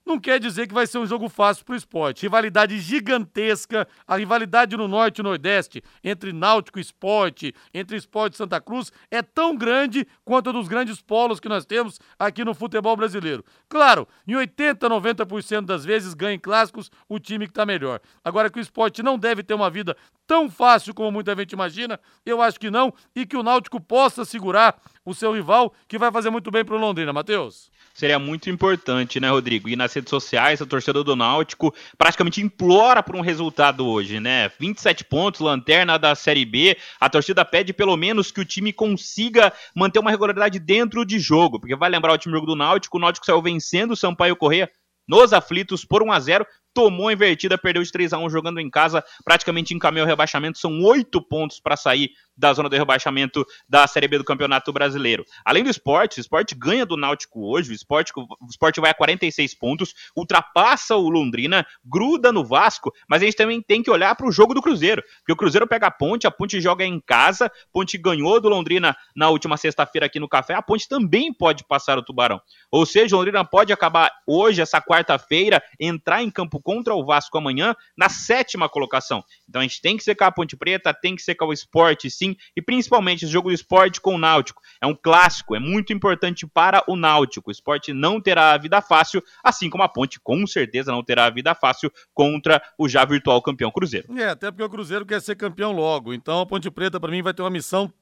não 0.05 0.19
quer 0.19 0.41
dizer 0.41 0.67
que 0.67 0.75
vai 0.75 0.87
ser 0.87 0.99
um 0.99 1.07
jogo 1.07 1.29
fácil 1.29 1.65
para 1.65 1.75
o 1.75 1.77
esporte. 1.77 2.23
Rivalidade 2.23 2.79
gigantesca, 2.81 3.87
a 4.07 4.17
rivalidade 4.17 4.77
no 4.77 4.88
Norte 4.88 5.19
e 5.19 5.23
Nordeste 5.23 5.83
entre 6.03 6.33
Náutico 6.33 6.79
e 6.79 6.83
Esporte, 6.83 7.55
entre 7.73 7.97
Esporte 7.97 8.35
e 8.35 8.37
Santa 8.37 8.61
Cruz, 8.61 8.93
é 9.11 9.23
tão 9.23 9.57
grande 9.57 10.07
quanto 10.25 10.51
a 10.51 10.53
dos 10.53 10.69
grandes 10.69 11.01
polos 11.01 11.41
que 11.41 11.49
nós 11.49 11.65
temos 11.65 12.01
aqui 12.19 12.45
no 12.45 12.55
futebol 12.55 12.97
brasileiro. 12.97 13.45
Claro, 13.69 14.07
em 14.27 14.35
80, 14.35 14.88
90% 14.88 15.62
das 15.62 15.85
vezes 15.85 16.15
ganha 16.15 16.35
em 16.35 16.38
clássicos 16.38 16.91
o 17.09 17.19
time 17.19 17.47
que 17.47 17.53
está 17.53 17.65
melhor. 17.65 18.01
Agora 18.25 18.51
que 18.51 18.59
o 18.59 18.62
esporte 18.62 19.03
não 19.03 19.19
deve 19.19 19.43
ter 19.43 19.55
uma 19.55 19.71
vida 19.71 19.97
tão 20.27 20.51
fácil 20.51 20.95
como 20.95 21.11
muita 21.11 21.35
gente 21.37 21.53
imagina, 21.53 21.99
eu 22.25 22.41
acho 22.41 22.59
que 22.59 22.71
não, 22.71 22.93
e 23.15 23.27
que 23.27 23.37
o 23.37 23.43
Náutico 23.43 23.81
possa 23.81 24.25
segurar 24.25 24.81
o 25.05 25.15
seu 25.15 25.33
rival, 25.33 25.75
que 25.87 25.99
vai 25.99 26.11
fazer 26.11 26.31
muito 26.31 26.51
bem 26.51 26.65
para 26.65 26.75
o 26.75 26.79
Londrina, 26.79 27.12
Matheus 27.12 27.71
seria 27.94 28.18
muito 28.18 28.50
importante, 28.50 29.20
né, 29.20 29.31
Rodrigo? 29.31 29.68
E 29.68 29.76
nas 29.76 29.92
redes 29.92 30.11
sociais, 30.11 30.61
a 30.61 30.66
torcida 30.66 31.02
do 31.05 31.16
Náutico 31.16 31.74
praticamente 31.96 32.40
implora 32.40 33.02
por 33.02 33.16
um 33.16 33.20
resultado 33.20 33.87
hoje, 33.87 34.20
né? 34.20 34.50
27 34.59 35.05
pontos, 35.05 35.40
lanterna 35.40 35.98
da 35.98 36.14
Série 36.14 36.44
B. 36.44 36.76
A 37.00 37.09
torcida 37.09 37.44
pede 37.44 37.72
pelo 37.72 37.96
menos 37.96 38.31
que 38.31 38.40
o 38.40 38.44
time 38.44 38.72
consiga 38.72 39.52
manter 39.74 39.98
uma 39.98 40.11
regularidade 40.11 40.59
dentro 40.59 41.05
de 41.05 41.18
jogo, 41.18 41.61
porque 41.61 41.76
vai 41.76 41.90
lembrar 41.90 42.12
o 42.12 42.18
time 42.18 42.35
jogo 42.35 42.46
do 42.46 42.57
Náutico, 42.57 42.96
o 42.96 43.00
Náutico 43.00 43.26
saiu 43.26 43.42
vencendo 43.42 43.92
o 43.92 43.96
Sampaio 43.96 44.37
Correia 44.37 44.70
nos 45.07 45.33
aflitos 45.33 45.85
por 45.85 46.02
1 46.02 46.12
a 46.12 46.20
0 46.20 46.46
tomou 46.74 47.09
a 47.09 47.12
invertida, 47.12 47.59
perdeu 47.59 47.83
de 47.83 47.92
3 47.92 48.12
a 48.12 48.18
1 48.18 48.31
jogando 48.31 48.61
em 48.61 48.70
casa, 48.70 49.05
praticamente 49.24 49.74
encaminhou 49.74 50.07
o 50.07 50.09
rebaixamento. 50.09 50.59
São 50.59 50.83
oito 50.83 51.20
pontos 51.20 51.61
para 51.61 51.76
sair 51.76 52.11
da 52.37 52.53
zona 52.53 52.68
de 52.68 52.77
rebaixamento 52.77 53.47
da 53.68 53.87
Série 53.87 54.09
B 54.09 54.18
do 54.18 54.25
Campeonato 54.25 54.73
Brasileiro. 54.73 55.25
Além 55.45 55.62
do 55.62 55.71
esporte, 55.71 56.18
o 56.18 56.21
esporte 56.21 56.55
ganha 56.55 56.87
do 56.87 56.97
Náutico 56.97 57.47
hoje, 57.47 57.71
o 57.71 57.75
esporte, 57.75 58.12
o 58.16 58.47
esporte 58.49 58.81
vai 58.81 58.90
a 58.90 58.95
46 58.95 59.55
pontos, 59.55 59.95
ultrapassa 60.16 60.97
o 60.97 61.09
Londrina, 61.09 61.66
gruda 61.85 62.33
no 62.33 62.45
Vasco, 62.45 62.92
mas 63.09 63.23
a 63.23 63.25
gente 63.25 63.37
também 63.37 63.61
tem 63.61 63.83
que 63.83 63.90
olhar 63.90 64.14
para 64.14 64.27
o 64.27 64.33
jogo 64.33 64.55
do 64.55 64.62
Cruzeiro, 64.62 65.03
porque 65.18 65.33
o 65.33 65.37
Cruzeiro 65.37 65.66
pega 65.66 65.87
a 65.87 65.90
Ponte, 65.90 66.27
a 66.27 66.31
Ponte 66.31 66.61
joga 66.61 66.85
em 66.85 67.01
casa, 67.01 67.47
a 67.47 67.51
Ponte 67.73 67.97
ganhou 67.99 68.40
do 68.40 68.49
Londrina 68.49 68.97
na 69.14 69.29
última 69.29 69.57
sexta-feira 69.57 70.07
aqui 70.07 70.18
no 70.18 70.29
Café, 70.29 70.55
a 70.55 70.62
Ponte 70.62 70.88
também 70.88 71.33
pode 71.33 71.64
passar 71.64 71.99
o 71.99 72.03
Tubarão. 72.03 72.40
Ou 72.71 72.87
seja, 72.87 73.14
o 73.14 73.18
Londrina 73.18 73.45
pode 73.45 73.73
acabar 73.73 74.11
hoje, 74.27 74.61
essa 74.61 74.81
quarta-feira, 74.81 75.62
entrar 75.79 76.23
em 76.23 76.31
campo 76.31 76.61
contra 76.61 76.95
o 76.95 77.05
Vasco 77.05 77.37
amanhã 77.38 77.75
na 77.97 78.09
sétima 78.09 78.68
colocação. 78.68 79.25
Então 79.49 79.61
a 79.61 79.64
gente 79.64 79.81
tem 79.81 79.97
que 79.97 80.05
secar 80.05 80.29
a 80.29 80.33
Ponte 80.33 80.57
Preta, 80.57 80.95
tem 80.95 81.16
que 81.16 81.23
secar 81.23 81.47
o 81.47 81.53
esporte, 81.53 82.11
sim, 82.11 82.32
e 82.57 82.62
principalmente 82.62 83.25
esse 83.25 83.33
jogo 83.33 83.49
do 83.49 83.55
esporte 83.55 84.01
com 84.01 84.14
o 84.14 84.18
Náutico. 84.18 84.62
É 84.81 84.87
um 84.87 84.95
clássico, 84.95 85.55
é 85.55 85.61
muito 85.61 85.92
importante 85.92 86.47
para 86.47 86.83
o 86.87 86.97
Náutico. 86.97 87.51
O 87.51 87.53
esporte 87.53 87.92
não 87.92 88.21
terá 88.21 88.53
a 88.53 88.59
vida 88.59 88.81
fácil, 88.81 89.23
assim 89.42 89.71
como 89.71 89.83
a 89.83 89.88
Ponte 89.88 90.21
com 90.21 90.47
certeza 90.47 90.92
não 90.92 91.03
terá 91.03 91.27
a 91.27 91.31
vida 91.31 91.55
fácil 91.55 91.92
contra 92.14 92.62
o 92.79 92.88
já 92.88 93.05
virtual 93.05 93.40
campeão 93.42 93.71
Cruzeiro. 93.71 94.07
É, 94.18 94.29
até 94.29 94.51
porque 94.51 94.64
o 94.64 94.71
Cruzeiro 94.71 95.07
quer 95.07 95.21
ser 95.21 95.37
campeão 95.37 95.73
logo. 95.73 96.12
Então 96.12 96.40
a 96.40 96.47
Ponte 96.47 96.71
Preta, 96.71 96.99
para 96.99 97.11
mim, 97.11 97.23
vai 97.23 97.35
ter 97.35 97.42
uma 97.42 97.51
missão 97.51 97.92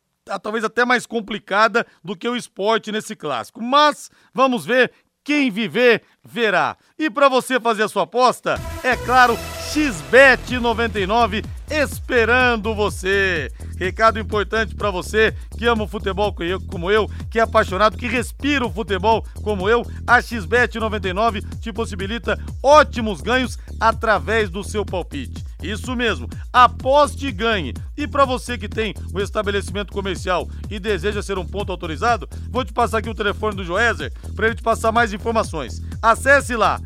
talvez 0.43 0.64
até 0.64 0.85
mais 0.85 1.07
complicada 1.07 1.87
do 2.05 2.14
que 2.16 2.29
o 2.29 2.37
esporte 2.37 2.93
nesse 2.93 3.16
clássico. 3.16 3.62
Mas 3.62 4.11
vamos 4.33 4.64
ver 4.64 4.93
quem 5.25 5.51
viver, 5.51 6.03
verá. 6.25 6.77
E 6.99 7.11
para 7.11 7.29
você 7.29 7.61
fazer 7.61 7.83
a 7.85 7.88
sua 7.88 8.05
aposta, 8.05 8.59
é 8.83 8.97
claro, 8.97 9.37
XBET 9.73 10.59
99 10.59 11.43
esperando 11.70 12.74
você. 12.74 13.50
Recado 13.78 14.18
importante 14.18 14.74
para 14.74 14.90
você 14.90 15.35
que 15.56 15.66
ama 15.66 15.85
o 15.85 15.88
futebol 15.88 16.35
como 16.68 16.90
eu, 16.90 17.09
que 17.30 17.38
é 17.38 17.42
apaixonado, 17.42 17.96
que 17.96 18.06
respira 18.06 18.66
o 18.66 18.72
futebol 18.72 19.24
como 19.42 19.68
eu. 19.68 19.87
A 20.06 20.20
XBET 20.20 20.78
99 20.78 21.42
te 21.61 21.72
possibilita 21.72 22.38
ótimos 22.62 23.20
ganhos 23.20 23.59
através 23.78 24.50
do 24.50 24.62
seu 24.64 24.85
palpite. 24.85 25.44
Isso 25.62 25.94
mesmo, 25.94 26.28
aposte 26.52 27.26
e 27.26 27.33
ganhe. 27.33 27.74
E 27.96 28.06
para 28.06 28.24
você 28.24 28.56
que 28.56 28.68
tem 28.68 28.94
um 29.14 29.20
estabelecimento 29.20 29.92
comercial 29.92 30.48
e 30.70 30.78
deseja 30.78 31.22
ser 31.22 31.38
um 31.38 31.46
ponto 31.46 31.70
autorizado, 31.70 32.28
vou 32.50 32.64
te 32.64 32.72
passar 32.72 32.98
aqui 32.98 33.11
o 33.11 33.14
telefone 33.14 33.56
do 33.56 33.64
Joézer 33.64 34.12
para 34.35 34.46
ele 34.46 34.56
te 34.56 34.62
passar 34.62 34.90
mais 34.90 35.12
informações. 35.12 35.83
Acesse 36.02 36.56
lá 36.56 36.80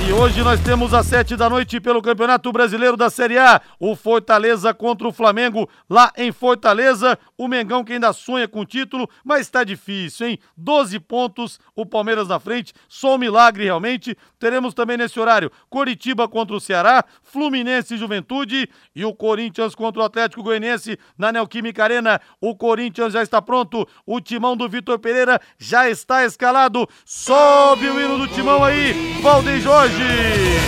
E 0.00 0.12
hoje 0.12 0.42
nós 0.42 0.60
temos 0.60 0.94
às 0.94 1.06
sete 1.06 1.34
da 1.34 1.50
noite 1.50 1.80
pelo 1.80 2.00
Campeonato 2.00 2.52
Brasileiro 2.52 2.96
da 2.96 3.10
Série 3.10 3.36
A, 3.36 3.60
o 3.80 3.96
Fortaleza 3.96 4.72
contra 4.72 5.08
o 5.08 5.12
Flamengo 5.12 5.68
lá 5.90 6.12
em 6.16 6.30
Fortaleza. 6.30 7.18
O 7.36 7.48
Mengão 7.48 7.84
que 7.84 7.92
ainda 7.92 8.12
sonha 8.12 8.46
com 8.46 8.60
o 8.60 8.64
título, 8.64 9.08
mas 9.24 9.42
está 9.42 9.64
difícil, 9.64 10.28
hein? 10.28 10.38
12 10.56 10.98
pontos, 11.00 11.58
o 11.74 11.84
Palmeiras 11.84 12.28
na 12.28 12.38
frente, 12.38 12.72
só 12.88 13.16
um 13.16 13.18
milagre 13.18 13.64
realmente. 13.64 14.16
Teremos 14.38 14.72
também 14.72 14.96
nesse 14.96 15.18
horário 15.18 15.50
Coritiba 15.68 16.28
contra 16.28 16.54
o 16.56 16.60
Ceará, 16.60 17.04
Fluminense 17.22 17.94
e 17.94 17.98
Juventude 17.98 18.68
e 18.94 19.04
o 19.04 19.12
Corinthians 19.12 19.74
contra 19.74 20.02
o 20.02 20.04
Atlético 20.04 20.42
Goianiense 20.42 20.98
na 21.18 21.32
Neoquímica 21.32 21.82
Arena. 21.82 22.20
O 22.40 22.56
Corinthians 22.56 23.12
já 23.12 23.22
está 23.22 23.42
pronto, 23.42 23.86
o 24.06 24.20
timão 24.20 24.56
do 24.56 24.68
Vitor 24.68 24.98
Pereira 24.98 25.40
já 25.58 25.90
está 25.90 26.24
escalado. 26.24 26.88
Sobe 27.04 27.88
o 27.88 28.00
hino 28.00 28.18
do 28.18 28.28
timão 28.28 28.64
aí, 28.64 29.20
Valdeir 29.20 29.60
Jorge 29.60 29.87
hoje. 29.88 30.58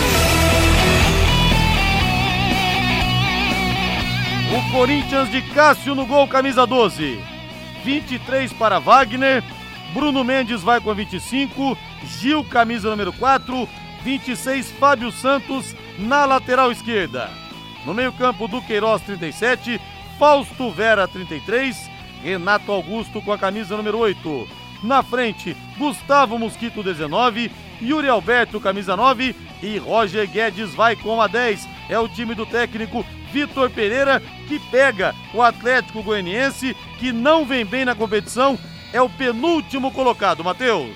O 4.55 4.71
Corinthians 4.71 5.29
de 5.29 5.41
Cássio 5.53 5.95
no 5.95 6.05
gol, 6.05 6.27
camisa 6.27 6.65
12. 6.65 7.23
23 7.83 8.53
para 8.53 8.79
Wagner. 8.79 9.43
Bruno 9.93 10.23
Mendes 10.23 10.61
vai 10.61 10.79
com 10.79 10.93
25. 10.93 11.77
Gil, 12.03 12.43
camisa 12.43 12.89
número 12.89 13.13
4. 13.13 13.67
26, 14.03 14.71
Fábio 14.71 15.11
Santos 15.11 15.75
na 15.99 16.25
lateral 16.25 16.71
esquerda. 16.71 17.29
No 17.85 17.93
meio-campo, 17.93 18.47
Duqueiroz, 18.47 19.01
37. 19.03 19.79
Fausto 20.17 20.71
Vera, 20.71 21.07
33. 21.07 21.89
Renato 22.23 22.71
Augusto 22.71 23.21
com 23.21 23.31
a 23.31 23.37
camisa 23.37 23.77
número 23.77 23.97
8. 23.99 24.47
Na 24.83 25.03
frente, 25.03 25.55
Gustavo 25.77 26.39
Mosquito, 26.39 26.83
19. 26.83 27.51
Yuri 27.81 28.07
Alberto, 28.07 28.59
camisa 28.59 28.95
9 28.95 29.35
e 29.61 29.77
Roger 29.77 30.29
Guedes 30.29 30.73
vai 30.73 30.95
com 30.95 31.21
a 31.21 31.27
10. 31.27 31.67
É 31.89 31.97
o 31.99 32.07
time 32.07 32.35
do 32.35 32.45
técnico 32.45 33.05
Vitor 33.31 33.69
Pereira 33.69 34.21
que 34.47 34.59
pega 34.69 35.15
o 35.33 35.41
Atlético 35.41 36.03
Goianiense, 36.03 36.75
que 36.99 37.11
não 37.11 37.45
vem 37.45 37.65
bem 37.65 37.85
na 37.85 37.95
competição, 37.95 38.59
é 38.91 39.01
o 39.01 39.09
penúltimo 39.09 39.91
colocado, 39.91 40.43
Matheus. 40.43 40.95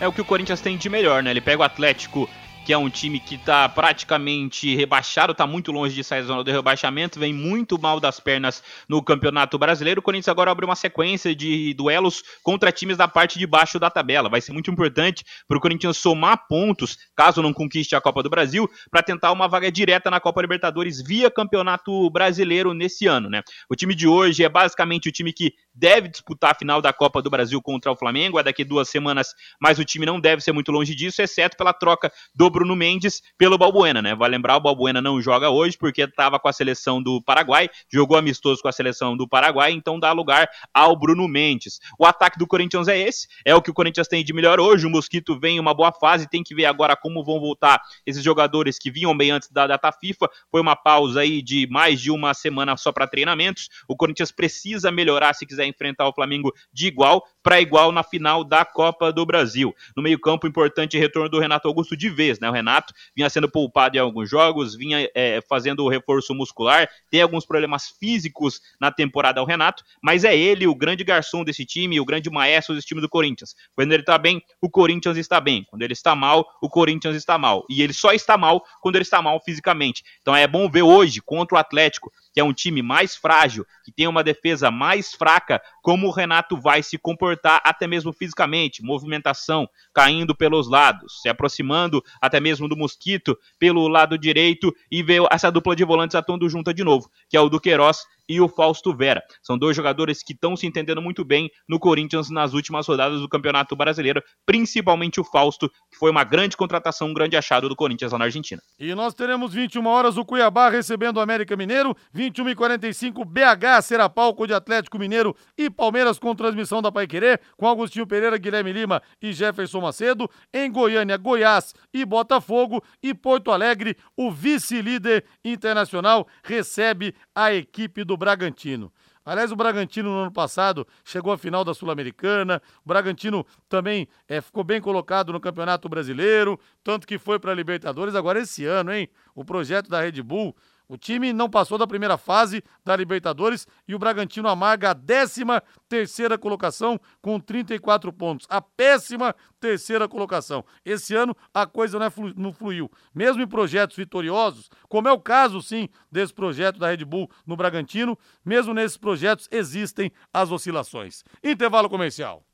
É 0.00 0.08
o 0.08 0.12
que 0.12 0.20
o 0.20 0.24
Corinthians 0.24 0.60
tem 0.60 0.76
de 0.76 0.88
melhor, 0.88 1.22
né? 1.22 1.30
Ele 1.30 1.40
pega 1.40 1.60
o 1.60 1.64
Atlético 1.64 2.28
que 2.66 2.72
é 2.72 2.76
um 2.76 2.90
time 2.90 3.20
que 3.20 3.36
está 3.36 3.68
praticamente 3.68 4.74
rebaixado, 4.74 5.30
está 5.30 5.46
muito 5.46 5.70
longe 5.70 5.94
de 5.94 6.02
sair 6.02 6.22
da 6.22 6.26
zona 6.26 6.42
do 6.42 6.50
rebaixamento, 6.50 7.20
vem 7.20 7.32
muito 7.32 7.80
mal 7.80 8.00
das 8.00 8.18
pernas 8.18 8.60
no 8.88 9.00
Campeonato 9.00 9.56
Brasileiro. 9.56 10.00
O 10.00 10.02
Corinthians 10.02 10.26
agora 10.26 10.50
abre 10.50 10.64
uma 10.64 10.74
sequência 10.74 11.32
de 11.32 11.72
duelos 11.74 12.24
contra 12.42 12.72
times 12.72 12.96
da 12.96 13.06
parte 13.06 13.38
de 13.38 13.46
baixo 13.46 13.78
da 13.78 13.88
tabela. 13.88 14.28
Vai 14.28 14.40
ser 14.40 14.52
muito 14.52 14.68
importante 14.68 15.24
para 15.46 15.56
o 15.56 15.60
Corinthians 15.60 15.96
somar 15.96 16.48
pontos, 16.48 16.98
caso 17.16 17.40
não 17.40 17.52
conquiste 17.52 17.94
a 17.94 18.00
Copa 18.00 18.20
do 18.20 18.28
Brasil, 18.28 18.68
para 18.90 19.00
tentar 19.00 19.30
uma 19.30 19.46
vaga 19.46 19.70
direta 19.70 20.10
na 20.10 20.18
Copa 20.18 20.42
Libertadores 20.42 21.00
via 21.00 21.30
Campeonato 21.30 22.10
Brasileiro 22.10 22.74
nesse 22.74 23.06
ano, 23.06 23.30
né? 23.30 23.42
O 23.70 23.76
time 23.76 23.94
de 23.94 24.08
hoje 24.08 24.42
é 24.42 24.48
basicamente 24.48 25.08
o 25.08 25.12
time 25.12 25.32
que 25.32 25.52
deve 25.76 26.08
disputar 26.08 26.52
a 26.52 26.54
final 26.54 26.80
da 26.80 26.92
Copa 26.92 27.20
do 27.20 27.28
Brasil 27.28 27.60
contra 27.60 27.92
o 27.92 27.96
Flamengo, 27.96 28.38
é 28.38 28.42
daqui 28.42 28.64
duas 28.64 28.88
semanas, 28.88 29.28
mas 29.60 29.78
o 29.78 29.84
time 29.84 30.06
não 30.06 30.18
deve 30.18 30.42
ser 30.42 30.52
muito 30.52 30.72
longe 30.72 30.94
disso, 30.94 31.20
exceto 31.20 31.56
pela 31.56 31.72
troca 31.72 32.10
do 32.34 32.48
Bruno 32.48 32.74
Mendes 32.74 33.20
pelo 33.36 33.58
Balbuena, 33.58 34.00
né? 34.00 34.14
Vai 34.14 34.30
lembrar, 34.30 34.56
o 34.56 34.60
Balbuena 34.60 35.02
não 35.02 35.20
joga 35.20 35.50
hoje 35.50 35.76
porque 35.76 36.02
estava 36.02 36.38
com 36.38 36.48
a 36.48 36.52
seleção 36.52 37.02
do 37.02 37.22
Paraguai, 37.22 37.68
jogou 37.92 38.16
amistoso 38.16 38.62
com 38.62 38.68
a 38.68 38.72
seleção 38.72 39.16
do 39.16 39.28
Paraguai, 39.28 39.72
então 39.72 40.00
dá 40.00 40.12
lugar 40.12 40.48
ao 40.72 40.96
Bruno 40.96 41.28
Mendes. 41.28 41.78
O 41.98 42.06
ataque 42.06 42.38
do 42.38 42.46
Corinthians 42.46 42.88
é 42.88 42.98
esse, 42.98 43.28
é 43.44 43.54
o 43.54 43.60
que 43.60 43.70
o 43.70 43.74
Corinthians 43.74 44.08
tem 44.08 44.24
de 44.24 44.32
melhor 44.32 44.58
hoje. 44.58 44.86
O 44.86 44.90
Mosquito 44.90 45.38
vem 45.38 45.56
em 45.56 45.60
uma 45.60 45.74
boa 45.74 45.92
fase, 45.92 46.28
tem 46.28 46.42
que 46.42 46.54
ver 46.54 46.64
agora 46.64 46.96
como 46.96 47.24
vão 47.24 47.38
voltar 47.38 47.80
esses 48.06 48.22
jogadores 48.22 48.78
que 48.78 48.90
vinham 48.90 49.16
bem 49.16 49.30
antes 49.30 49.50
da 49.50 49.66
data 49.66 49.92
FIFA. 49.92 50.28
Foi 50.50 50.60
uma 50.60 50.74
pausa 50.74 51.20
aí 51.20 51.42
de 51.42 51.66
mais 51.70 52.00
de 52.00 52.10
uma 52.10 52.32
semana 52.32 52.76
só 52.76 52.92
para 52.92 53.06
treinamentos. 53.06 53.68
O 53.88 53.96
Corinthians 53.96 54.32
precisa 54.32 54.90
melhorar 54.90 55.34
se 55.34 55.46
quiser 55.46 55.65
enfrentar 55.66 56.08
o 56.08 56.12
Flamengo 56.12 56.52
de 56.72 56.86
igual 56.86 57.24
para 57.42 57.60
igual 57.60 57.92
na 57.92 58.02
final 58.02 58.42
da 58.42 58.64
Copa 58.64 59.12
do 59.12 59.24
Brasil. 59.24 59.72
No 59.96 60.02
meio-campo, 60.02 60.48
importante 60.48 60.98
retorno 60.98 61.28
do 61.28 61.38
Renato 61.38 61.68
Augusto 61.68 61.96
de 61.96 62.10
vez, 62.10 62.40
né? 62.40 62.48
O 62.50 62.52
Renato 62.52 62.92
vinha 63.14 63.30
sendo 63.30 63.48
poupado 63.48 63.96
em 63.96 64.00
alguns 64.00 64.28
jogos, 64.28 64.74
vinha 64.74 65.08
é, 65.14 65.40
fazendo 65.48 65.84
o 65.84 65.88
reforço 65.88 66.34
muscular, 66.34 66.88
tem 67.08 67.22
alguns 67.22 67.46
problemas 67.46 67.88
físicos 68.00 68.60
na 68.80 68.90
temporada 68.90 69.40
o 69.40 69.44
Renato, 69.44 69.84
mas 70.02 70.24
é 70.24 70.36
ele 70.36 70.66
o 70.66 70.74
grande 70.74 71.04
garçom 71.04 71.44
desse 71.44 71.64
time, 71.64 72.00
o 72.00 72.04
grande 72.04 72.28
maestro 72.30 72.74
desse 72.74 72.86
time 72.88 73.00
do 73.00 73.08
Corinthians. 73.08 73.54
Quando 73.74 73.92
ele 73.92 74.02
está 74.02 74.18
bem, 74.18 74.42
o 74.60 74.68
Corinthians 74.68 75.16
está 75.16 75.40
bem. 75.40 75.64
Quando 75.70 75.82
ele 75.82 75.92
está 75.92 76.14
mal, 76.16 76.46
o 76.60 76.68
Corinthians 76.68 77.14
está 77.14 77.38
mal. 77.38 77.64
E 77.70 77.80
ele 77.80 77.92
só 77.92 78.12
está 78.12 78.36
mal 78.36 78.64
quando 78.80 78.96
ele 78.96 79.04
está 79.04 79.22
mal 79.22 79.40
fisicamente. 79.40 80.02
Então 80.20 80.34
é 80.34 80.46
bom 80.46 80.68
ver 80.68 80.82
hoje 80.82 81.20
contra 81.20 81.56
o 81.56 81.60
Atlético 81.60 82.10
que 82.36 82.40
é 82.40 82.44
um 82.44 82.52
time 82.52 82.82
mais 82.82 83.16
frágil, 83.16 83.66
que 83.82 83.90
tem 83.90 84.06
uma 84.06 84.22
defesa 84.22 84.70
mais 84.70 85.14
fraca, 85.14 85.58
como 85.80 86.06
o 86.06 86.10
Renato 86.10 86.54
vai 86.54 86.82
se 86.82 86.98
comportar 86.98 87.62
até 87.64 87.86
mesmo 87.86 88.12
fisicamente, 88.12 88.82
movimentação, 88.82 89.66
caindo 89.94 90.34
pelos 90.34 90.68
lados, 90.68 91.22
se 91.22 91.30
aproximando 91.30 92.04
até 92.20 92.38
mesmo 92.38 92.68
do 92.68 92.76
Mosquito 92.76 93.38
pelo 93.58 93.88
lado 93.88 94.18
direito 94.18 94.70
e 94.90 95.02
ver 95.02 95.22
essa 95.30 95.50
dupla 95.50 95.74
de 95.74 95.82
volantes 95.82 96.14
atuando 96.14 96.46
junta 96.46 96.74
de 96.74 96.84
novo, 96.84 97.10
que 97.26 97.38
é 97.38 97.40
o 97.40 97.48
Duqueiroz 97.48 98.04
e 98.28 98.40
o 98.40 98.48
Fausto 98.48 98.94
Vera. 98.94 99.22
São 99.42 99.56
dois 99.56 99.76
jogadores 99.76 100.22
que 100.22 100.32
estão 100.32 100.56
se 100.56 100.66
entendendo 100.66 101.00
muito 101.00 101.24
bem 101.24 101.50
no 101.68 101.78
Corinthians 101.78 102.30
nas 102.30 102.54
últimas 102.54 102.86
rodadas 102.86 103.20
do 103.20 103.28
Campeonato 103.28 103.76
Brasileiro, 103.76 104.22
principalmente 104.44 105.20
o 105.20 105.24
Fausto, 105.24 105.68
que 105.90 105.98
foi 105.98 106.10
uma 106.10 106.24
grande 106.24 106.56
contratação, 106.56 107.08
um 107.08 107.14
grande 107.14 107.36
achado 107.36 107.68
do 107.68 107.76
Corinthians 107.76 108.12
lá 108.12 108.18
na 108.18 108.24
Argentina. 108.24 108.60
E 108.78 108.94
nós 108.94 109.14
teremos 109.14 109.52
21 109.52 109.86
horas 109.86 110.16
o 110.16 110.24
Cuiabá 110.24 110.68
recebendo 110.68 111.18
o 111.18 111.20
América 111.20 111.56
Mineiro, 111.56 111.96
21 112.12 112.50
e 112.50 112.54
45 112.54 113.24
BH 113.24 113.82
será 113.82 114.08
palco 114.08 114.46
de 114.46 114.54
Atlético 114.54 114.98
Mineiro 114.98 115.36
e 115.56 115.70
Palmeiras 115.70 116.18
com 116.18 116.34
transmissão 116.34 116.82
da 116.82 116.90
Paiquerê, 116.90 117.38
com 117.56 117.68
Agostinho 117.68 118.06
Pereira, 118.06 118.38
Guilherme 118.38 118.72
Lima 118.72 119.02
e 119.20 119.32
Jefferson 119.32 119.80
Macedo. 119.80 120.28
Em 120.52 120.70
Goiânia, 120.70 121.16
Goiás 121.16 121.74
e 121.92 122.04
Botafogo 122.04 122.82
e 123.02 123.14
Porto 123.14 123.50
Alegre, 123.50 123.96
o 124.16 124.30
vice-líder 124.30 125.24
internacional 125.44 126.26
recebe 126.42 127.14
a 127.34 127.52
equipe 127.52 128.04
do 128.04 128.15
Bragantino. 128.16 128.92
Aliás, 129.24 129.50
o 129.50 129.56
Bragantino 129.56 130.08
no 130.08 130.20
ano 130.20 130.32
passado 130.32 130.86
chegou 131.04 131.32
à 131.32 131.38
final 131.38 131.64
da 131.64 131.74
Sul-Americana. 131.74 132.62
O 132.84 132.88
Bragantino 132.88 133.44
também 133.68 134.06
é, 134.28 134.40
ficou 134.40 134.62
bem 134.62 134.80
colocado 134.80 135.32
no 135.32 135.40
Campeonato 135.40 135.88
Brasileiro, 135.88 136.60
tanto 136.84 137.06
que 137.06 137.18
foi 137.18 137.38
para 137.40 137.50
a 137.50 137.54
Libertadores. 137.54 138.14
Agora, 138.14 138.38
esse 138.38 138.64
ano, 138.64 138.92
hein? 138.92 139.08
O 139.34 139.44
projeto 139.44 139.90
da 139.90 140.00
Red 140.00 140.22
Bull, 140.22 140.54
O 140.88 140.96
time 140.96 141.32
não 141.32 141.50
passou 141.50 141.76
da 141.76 141.86
primeira 141.86 142.16
fase 142.16 142.62
da 142.84 142.94
Libertadores 142.94 143.66
e 143.88 143.94
o 143.94 143.98
Bragantino 143.98 144.48
amarga 144.48 144.90
a 144.90 144.94
13 144.94 145.42
terceira 145.88 146.38
colocação 146.38 146.98
com 147.20 147.40
34 147.40 148.12
pontos. 148.12 148.46
A 148.48 148.60
péssima 148.60 149.34
terceira 149.60 150.08
colocação. 150.08 150.64
Esse 150.84 151.14
ano 151.14 151.36
a 151.52 151.66
coisa 151.66 151.98
não, 151.98 152.06
é 152.06 152.10
flu 152.10 152.32
não 152.36 152.52
fluiu. 152.52 152.90
Mesmo 153.14 153.42
em 153.42 153.46
projetos 153.48 153.96
vitoriosos, 153.96 154.70
como 154.88 155.08
é 155.08 155.12
o 155.12 155.20
caso 155.20 155.60
sim 155.60 155.88
desse 156.10 156.32
projeto 156.32 156.78
da 156.78 156.88
Red 156.88 157.04
Bull 157.04 157.28
no 157.44 157.56
Bragantino, 157.56 158.16
mesmo 158.44 158.72
nesses 158.72 158.96
projetos 158.96 159.48
existem 159.50 160.12
as 160.32 160.52
oscilações. 160.52 161.24
Intervalo 161.42 161.88
comercial. 161.88 162.44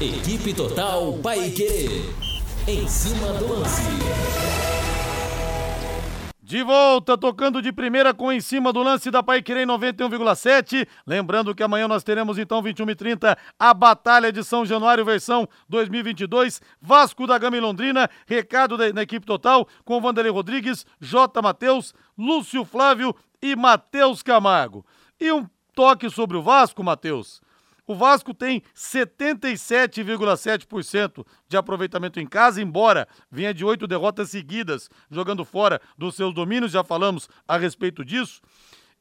Equipe 0.00 0.52
Total 0.52 1.12
Paique. 1.18 2.12
Em 2.66 2.88
cima 2.88 3.32
do 3.34 3.52
lance. 3.52 4.41
De 6.52 6.62
volta, 6.62 7.16
tocando 7.16 7.62
de 7.62 7.72
primeira 7.72 8.12
com 8.12 8.30
em 8.30 8.38
cima 8.38 8.74
do 8.74 8.82
lance 8.82 9.10
da 9.10 9.22
Paiquerê 9.22 9.64
91,7. 9.64 10.86
Lembrando 11.06 11.54
que 11.54 11.62
amanhã 11.62 11.88
nós 11.88 12.04
teremos 12.04 12.36
então 12.36 12.60
21 12.60 12.90
e 12.90 12.94
30 12.94 13.38
a 13.58 13.72
Batalha 13.72 14.30
de 14.30 14.44
São 14.44 14.66
Januário 14.66 15.02
versão 15.02 15.48
2022. 15.66 16.60
Vasco 16.78 17.26
da 17.26 17.38
Gama 17.38 17.56
e 17.56 17.60
Londrina. 17.60 18.06
Recado 18.26 18.76
da 18.76 19.02
equipe 19.02 19.24
total 19.24 19.66
com 19.82 19.98
Vanderlei 19.98 20.30
Rodrigues, 20.30 20.84
J. 21.00 21.40
Matheus, 21.40 21.94
Lúcio 22.18 22.66
Flávio 22.66 23.16
e 23.40 23.56
Matheus 23.56 24.22
Camargo. 24.22 24.84
E 25.18 25.32
um 25.32 25.48
toque 25.74 26.10
sobre 26.10 26.36
o 26.36 26.42
Vasco, 26.42 26.84
Matheus. 26.84 27.40
O 27.86 27.94
Vasco 27.94 28.32
tem 28.32 28.62
77,7% 28.74 31.26
de 31.48 31.56
aproveitamento 31.56 32.20
em 32.20 32.26
casa, 32.26 32.62
embora 32.62 33.08
venha 33.30 33.52
de 33.52 33.64
oito 33.64 33.86
derrotas 33.86 34.30
seguidas 34.30 34.88
jogando 35.10 35.44
fora 35.44 35.80
dos 35.98 36.14
seus 36.14 36.32
domínios, 36.32 36.72
já 36.72 36.84
falamos 36.84 37.28
a 37.46 37.56
respeito 37.56 38.04
disso. 38.04 38.40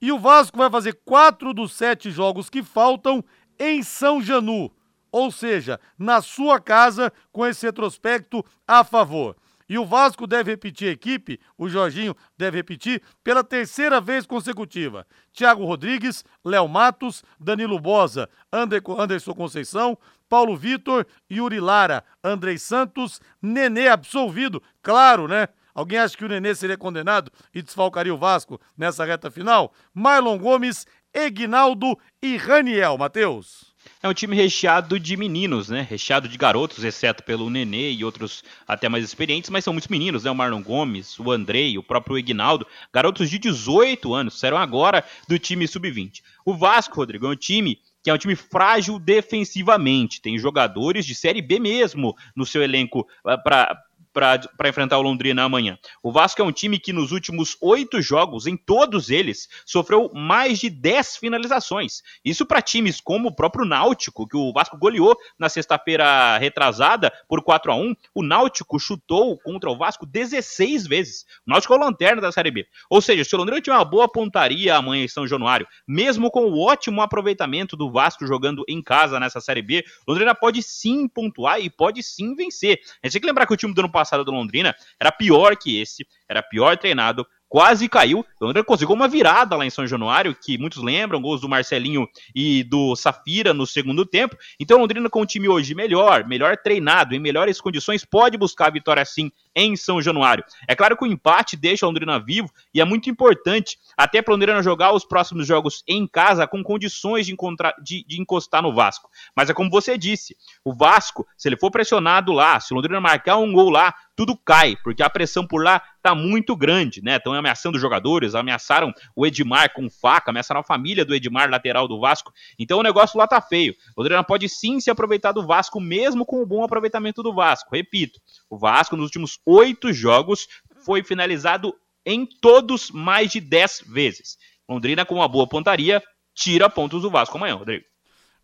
E 0.02 0.12
o 0.12 0.18
Vasco 0.18 0.58
vai 0.58 0.70
fazer 0.70 1.00
quatro 1.06 1.54
dos 1.54 1.74
sete 1.74 2.10
jogos 2.10 2.50
que 2.50 2.64
faltam 2.64 3.24
em 3.60 3.84
São 3.84 4.20
Janu, 4.20 4.72
ou 5.12 5.32
seja, 5.32 5.80
na 5.98 6.22
sua 6.22 6.60
casa, 6.60 7.14
com 7.32 7.46
esse 7.46 7.66
retrospecto 7.66 8.44
a 8.68 8.84
favor. 8.84 9.36
E 9.72 9.78
o 9.78 9.86
Vasco 9.86 10.28
deve 10.28 10.52
repetir 10.52 10.90
a 10.90 10.92
equipe, 10.92 11.40
o 11.58 11.70
Jorginho 11.70 12.14
deve 12.38 12.58
repetir, 12.58 13.02
pela 13.24 13.42
terceira 13.42 14.02
vez 14.02 14.26
consecutiva. 14.26 15.08
Thiago 15.32 15.64
Rodrigues, 15.64 16.26
Léo 16.44 16.68
Matos, 16.68 17.24
Danilo 17.40 17.80
Bosa, 17.80 18.30
Anderson 18.52 19.34
Conceição, 19.34 19.98
Paulo 20.28 20.58
Vitor, 20.58 21.06
Yuri 21.32 21.62
Lara, 21.62 22.04
Andrei 22.22 22.58
Santos, 22.58 23.22
Nenê 23.42 23.88
absolvido, 23.88 24.62
claro, 24.84 25.26
né? 25.26 25.48
Alguém 25.74 26.00
acha 26.00 26.18
que 26.18 26.26
o 26.26 26.28
Nenê 26.28 26.54
seria 26.54 26.78
condenado 26.78 27.32
e 27.56 27.62
desfalcaria 27.62 28.14
o 28.14 28.18
Vasco 28.18 28.60
nessa 28.78 29.06
reta 29.06 29.32
final? 29.32 29.74
Marlon 29.94 30.38
Gomes, 30.38 30.86
Egnaldo 31.14 31.98
e 32.22 32.36
Raniel, 32.36 32.98
Matheus. 32.98 33.71
É 34.04 34.10
um 34.10 34.14
time 34.14 34.36
recheado 34.36 35.00
de 35.00 35.16
meninos, 35.16 35.70
né? 35.70 35.86
Recheado 35.88 36.28
de 36.28 36.38
garotos, 36.38 36.84
exceto 36.84 37.24
pelo 37.24 37.50
Nenê 37.50 37.92
e 37.92 38.04
outros 38.04 38.44
até 38.68 38.90
mais 38.90 39.04
experientes, 39.04 39.50
mas 39.50 39.64
são 39.64 39.74
muitos 39.74 39.90
meninos, 39.90 40.24
né? 40.24 40.32
O 40.32 40.36
Marlon 40.36 40.64
Gomes, 40.64 41.20
o 41.20 41.32
Andrei, 41.32 41.78
o 41.78 41.84
próprio 41.84 42.18
Ignaldo, 42.18 42.66
garotos 42.92 43.30
de 43.30 43.38
18 43.38 44.14
anos, 44.14 44.40
serão 44.40 44.58
agora 44.58 45.04
do 45.28 45.38
time 45.38 45.68
sub-20. 45.68 46.22
O 46.44 46.56
Vasco, 46.56 46.96
Rodrigo, 46.96 47.28
é 47.28 47.30
um 47.30 47.36
time 47.36 47.80
que 48.04 48.10
é 48.10 48.14
um 48.14 48.18
time 48.18 48.36
frágil 48.36 48.98
defensivamente. 48.98 50.22
Tem 50.22 50.38
jogadores 50.38 51.06
de 51.06 51.14
Série 51.14 51.42
B 51.42 51.60
mesmo 51.60 52.16
no 52.36 52.46
seu 52.46 52.64
elenco 52.64 53.08
ah, 53.24 53.38
para 53.38 53.80
para 54.14 54.70
enfrentar 54.70 54.98
o 54.98 55.02
Londrina 55.02 55.44
amanhã. 55.44 55.78
O 56.04 56.12
Vasco 56.12 56.42
é 56.42 56.46
um 56.46 56.52
time 56.52 56.80
que 56.80 56.94
nos 56.94 57.12
últimos 57.12 57.58
oito 57.62 58.02
jogos, 58.02 58.46
em 58.46 58.58
todos 58.58 59.10
eles, 59.10 59.48
sofreu 59.66 60.12
mais 60.14 60.60
de 60.60 60.70
dez 60.70 61.16
finalizações. 61.18 62.02
Isso 62.24 62.46
para 62.46 62.62
times 62.62 63.00
como 63.00 63.30
o 63.30 63.36
próprio 63.36 63.66
Náutico, 63.66 64.28
que 64.28 64.38
o 64.38 64.52
Vasco 64.54 64.78
goleou 64.78 65.16
na 65.40 65.50
sexta-feira 65.50 66.38
retrasada 66.38 67.12
por 67.28 67.42
4 67.44 67.72
a 67.72 67.76
1 67.76 67.96
O 68.14 68.24
Náutico 68.24 68.80
chutou 68.80 69.38
contra 69.40 69.70
o 69.70 69.78
Vasco 69.78 70.06
16 70.06 70.88
vezes. 70.88 71.26
O 71.48 71.52
Náutico 71.52 71.74
é 71.74 71.78
o 71.78 71.80
lanterna 71.80 72.22
da 72.22 72.32
Série 72.32 72.52
B. 72.52 72.66
Ou 72.90 73.02
seja, 73.02 73.24
se 73.24 73.36
o 73.36 73.38
Londrina 73.38 73.62
tiver 73.62 73.76
uma 73.76 73.86
boa 73.86 74.12
pontaria 74.12 74.76
amanhã 74.76 75.04
em 75.04 75.08
São 75.08 75.26
Januário, 75.26 75.68
mesmo 75.88 76.30
com 76.30 76.46
o 76.46 76.60
ótimo 76.60 77.02
aproveitamento 77.02 77.78
do 77.78 77.92
Vasco 77.92 78.28
jogando 78.28 78.64
em 78.68 78.82
casa 78.82 79.20
nessa 79.20 79.40
Série 79.40 79.62
B, 79.62 79.84
Londrina 80.08 80.36
pode 80.36 80.62
sim 80.62 81.08
pontuar 81.08 81.60
e 81.60 81.70
pode 81.70 82.04
sim 82.04 82.36
vencer. 82.36 82.80
A 83.02 83.08
gente 83.08 83.14
tem 83.14 83.22
que 83.22 83.28
lembrar 83.28 83.46
que 83.46 83.54
o 83.54 83.58
time 83.58 83.74
do 83.74 83.80
ano 83.80 83.92
passado 83.92 84.01
passada 84.02 84.24
do 84.24 84.32
Londrina 84.32 84.76
era 85.00 85.12
pior 85.12 85.56
que 85.56 85.80
esse, 85.80 86.08
era 86.28 86.42
pior 86.42 86.78
treinado, 86.78 87.26
quase 87.52 87.90
caiu. 87.90 88.26
O 88.40 88.46
Londrina 88.46 88.64
conseguiu 88.64 88.96
uma 88.96 89.10
virada 89.10 89.58
lá 89.58 89.66
em 89.66 89.70
São 89.70 89.86
Januário, 89.86 90.34
que 90.34 90.58
muitos 90.58 90.82
lembram, 90.82 91.22
gols 91.22 91.42
do 91.42 91.50
Marcelinho 91.50 92.08
e 92.34 92.64
do 92.64 92.96
Safira 92.96 93.54
no 93.54 93.68
segundo 93.68 94.06
tempo. 94.06 94.38
Então, 94.58 94.78
o 94.78 94.80
Londrina 94.80 95.10
com 95.10 95.22
um 95.22 95.26
time 95.26 95.50
hoje 95.50 95.76
melhor, 95.76 96.26
melhor 96.26 96.56
treinado, 96.56 97.14
em 97.14 97.20
melhores 97.20 97.60
condições, 97.60 98.06
pode 98.06 98.38
buscar 98.38 98.68
a 98.68 98.72
vitória 98.72 99.04
sim 99.04 99.30
em 99.54 99.76
São 99.76 100.02
Januário. 100.02 100.46
É 100.66 100.74
claro 100.74 100.96
que 100.96 101.04
o 101.04 101.08
empate 101.08 101.58
deixa 101.58 101.86
o 101.86 101.90
Londrina 101.90 102.18
vivo 102.18 102.50
e 102.74 102.80
é 102.80 102.86
muito 102.86 103.10
importante 103.10 103.78
até 103.98 104.22
para 104.22 104.32
o 104.32 104.36
Londrina 104.36 104.64
jogar 104.64 104.94
os 104.94 105.04
próximos 105.04 105.46
jogos 105.46 105.84
em 105.86 106.08
casa 106.08 106.48
com 106.48 106.64
condições 106.64 107.26
de, 107.26 107.34
encontrar, 107.34 107.76
de, 107.84 108.06
de, 108.08 108.22
encostar 108.22 108.62
no 108.62 108.74
Vasco. 108.74 109.10
Mas 109.36 109.50
é 109.50 109.54
como 109.54 109.70
você 109.70 109.98
disse, 109.98 110.38
o 110.64 110.74
Vasco, 110.74 111.28
se 111.38 111.50
ele 111.50 111.58
for 111.58 111.70
pressionado 111.70 112.32
lá, 112.32 112.62
se 112.62 112.74
o 112.74 112.78
Londrina 112.78 113.02
marcar 113.02 113.36
um 113.36 113.52
gol 113.52 113.70
lá, 113.70 113.94
tudo 114.22 114.38
cai, 114.38 114.78
porque 114.84 115.02
a 115.02 115.10
pressão 115.10 115.48
por 115.48 115.64
lá 115.64 115.82
tá 116.00 116.14
muito 116.14 116.56
grande, 116.56 117.02
né? 117.02 117.16
Estão 117.16 117.34
ameaçando 117.34 117.80
jogadores, 117.80 118.36
ameaçaram 118.36 118.94
o 119.16 119.26
Edmar 119.26 119.74
com 119.74 119.90
faca, 119.90 120.30
ameaçaram 120.30 120.62
a 120.62 120.64
família 120.64 121.04
do 121.04 121.16
Edmar, 121.16 121.50
lateral 121.50 121.88
do 121.88 122.00
Vasco. 122.00 122.32
Então 122.60 122.78
o 122.78 122.84
negócio 122.84 123.18
lá 123.18 123.26
tá 123.26 123.42
feio. 123.42 123.74
O 123.98 124.02
Londrina 124.02 124.24
pode 124.24 124.48
sim 124.48 124.80
se 124.80 124.92
aproveitar 124.92 125.32
do 125.32 125.44
Vasco, 125.44 125.82
mesmo 125.82 126.24
com 126.24 126.40
o 126.40 126.46
bom 126.46 126.64
aproveitamento 126.64 127.24
do 127.24 127.34
Vasco. 127.34 127.76
Repito, 127.76 128.20
o 128.48 128.60
Vasco 128.60 128.96
nos 128.96 129.06
últimos 129.06 129.40
oito 129.44 129.92
jogos 129.92 130.48
foi 130.86 131.04
finalizado 131.04 131.74
em 132.06 132.24
todos 132.24 132.92
mais 132.92 133.32
de 133.32 133.42
dez 133.42 133.84
vezes. 133.88 134.38
Londrina 134.70 135.04
com 135.04 135.16
uma 135.16 135.28
boa 135.28 135.50
pontaria 135.50 136.00
tira 136.36 136.70
pontos 136.70 137.02
do 137.02 137.10
Vasco 137.10 137.38
amanhã, 137.38 137.56
Rodrigo. 137.56 137.91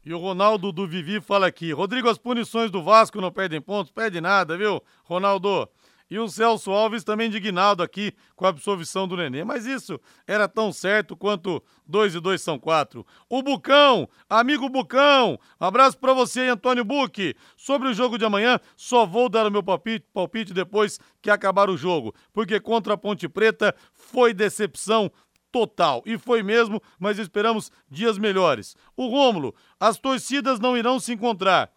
E 0.07 0.13
o 0.13 0.19
Ronaldo 0.19 0.71
do 0.71 0.87
Vivi 0.87 1.19
fala 1.19 1.47
aqui: 1.47 1.73
Rodrigo, 1.73 2.07
as 2.07 2.17
punições 2.17 2.71
do 2.71 2.81
Vasco 2.81 3.19
não 3.19 3.29
perdem 3.29 3.59
pontos? 3.59 3.91
Perde 3.91 4.21
nada, 4.21 4.57
viu, 4.57 4.81
Ronaldo? 5.03 5.67
E 6.09 6.17
o 6.17 6.29
Celso 6.29 6.71
Alves 6.71 7.03
também 7.03 7.27
indignado 7.27 7.83
aqui 7.83 8.13
com 8.33 8.45
a 8.45 8.49
absolvição 8.49 9.05
do 9.05 9.17
Nenê. 9.17 9.43
Mas 9.43 9.65
isso 9.65 9.99
era 10.25 10.47
tão 10.47 10.71
certo 10.71 11.17
quanto 11.17 11.61
dois 11.85 12.15
e 12.15 12.21
dois 12.21 12.41
são 12.41 12.57
quatro. 12.57 13.05
O 13.29 13.43
Bucão, 13.43 14.07
amigo 14.29 14.69
Bucão, 14.69 15.37
abraço 15.59 15.97
para 15.97 16.13
você, 16.13 16.47
Antônio 16.47 16.85
Buque. 16.85 17.35
Sobre 17.57 17.89
o 17.89 17.93
jogo 17.93 18.17
de 18.17 18.23
amanhã, 18.23 18.61
só 18.77 19.05
vou 19.05 19.27
dar 19.27 19.45
o 19.45 19.51
meu 19.51 19.61
palpite, 19.61 20.05
palpite 20.13 20.53
depois 20.53 20.97
que 21.21 21.29
acabar 21.29 21.69
o 21.69 21.75
jogo, 21.75 22.15
porque 22.31 22.61
contra 22.61 22.93
a 22.93 22.97
Ponte 22.97 23.27
Preta 23.27 23.75
foi 23.91 24.33
decepção 24.33 25.11
total. 25.51 26.01
E 26.05 26.17
foi 26.17 26.43
mesmo, 26.43 26.81
mas 26.99 27.19
esperamos 27.19 27.71
dias 27.89 28.17
melhores. 28.17 28.75
O 28.95 29.07
Rômulo, 29.07 29.55
as 29.79 29.97
torcidas 29.97 30.59
não 30.59 30.77
irão 30.77 30.99
se 30.99 31.13
encontrar. 31.13 31.71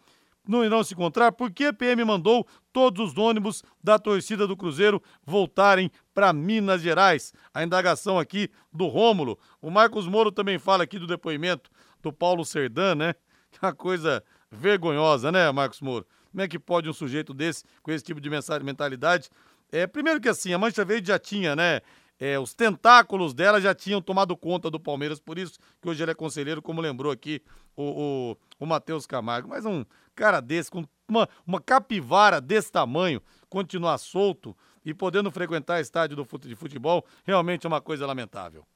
Não 0.47 0.65
irão 0.65 0.83
se 0.83 0.95
encontrar 0.95 1.33
porque 1.33 1.67
a 1.67 1.73
PM 1.73 2.05
mandou 2.05 2.47
todos 2.73 3.11
os 3.13 3.19
ônibus 3.19 3.63
da 3.83 3.99
torcida 3.99 4.47
do 4.47 4.57
Cruzeiro 4.57 5.03
voltarem 5.25 5.91
para 6.15 6.33
Minas 6.33 6.83
Gerais. 6.83 7.33
A 7.53 7.63
indagação 7.63 8.19
aqui 8.19 8.51
do 8.73 8.87
Rômulo. 8.87 9.39
O 9.61 9.71
Marcos 9.71 10.07
Moro 10.07 10.33
também 10.33 10.59
fala 10.59 10.85
aqui 10.85 10.99
do 10.99 11.07
depoimento 11.07 11.71
do 12.03 12.13
Paulo 12.13 12.45
Serdan, 12.45 12.95
né? 12.95 13.15
Uma 13.63 13.75
coisa 13.75 14.25
vergonhosa, 14.51 15.31
né, 15.31 15.51
Marcos 15.53 15.81
Moro? 15.81 16.07
Como 16.31 16.43
é 16.43 16.49
que 16.49 16.59
pode 16.59 16.89
um 16.89 16.93
sujeito 16.93 17.35
desse, 17.35 17.65
com 17.83 17.91
esse 17.91 18.05
tipo 18.05 18.21
de 18.21 18.31
mentalidade? 18.63 19.29
É, 19.73 19.87
primeiro 19.87 20.21
que 20.21 20.29
assim, 20.29 20.53
a 20.53 20.59
Mancha 20.59 20.85
Verde 20.85 21.09
já 21.09 21.19
tinha, 21.19 21.55
né? 21.55 21.81
É, 22.21 22.39
os 22.39 22.53
tentáculos 22.53 23.33
dela 23.33 23.59
já 23.63 23.75
tinham 23.75 24.03
tomado 24.03 24.37
conta 24.37 24.71
do 24.71 24.79
Palmeiras, 24.79 25.19
por 25.19 25.39
isso 25.39 25.59
que 25.81 25.89
hoje 25.89 26.03
ele 26.03 26.11
é 26.11 26.15
conselheiro, 26.15 26.61
como 26.61 26.79
lembrou 26.79 27.11
aqui 27.11 27.43
o, 27.75 28.37
o, 28.61 28.65
o 28.65 28.67
Matheus 28.67 29.07
Camargo. 29.07 29.49
Mas 29.49 29.65
um 29.65 29.87
cara 30.15 30.41
desse, 30.41 30.71
com 30.71 30.85
uma, 31.09 31.27
uma 31.47 31.61
capivara 31.63 32.39
desse 32.39 32.71
tamanho, 32.71 33.23
continuar 33.49 33.97
solto 33.97 34.55
e 34.85 34.93
podendo 34.93 35.31
frequentar 35.31 35.81
estádio 35.81 36.15
do 36.15 36.25
fute, 36.27 36.47
de 36.47 36.55
futebol, 36.55 37.07
realmente 37.25 37.65
é 37.65 37.69
uma 37.69 37.81
coisa 37.81 38.07
lamentável. 38.07 38.67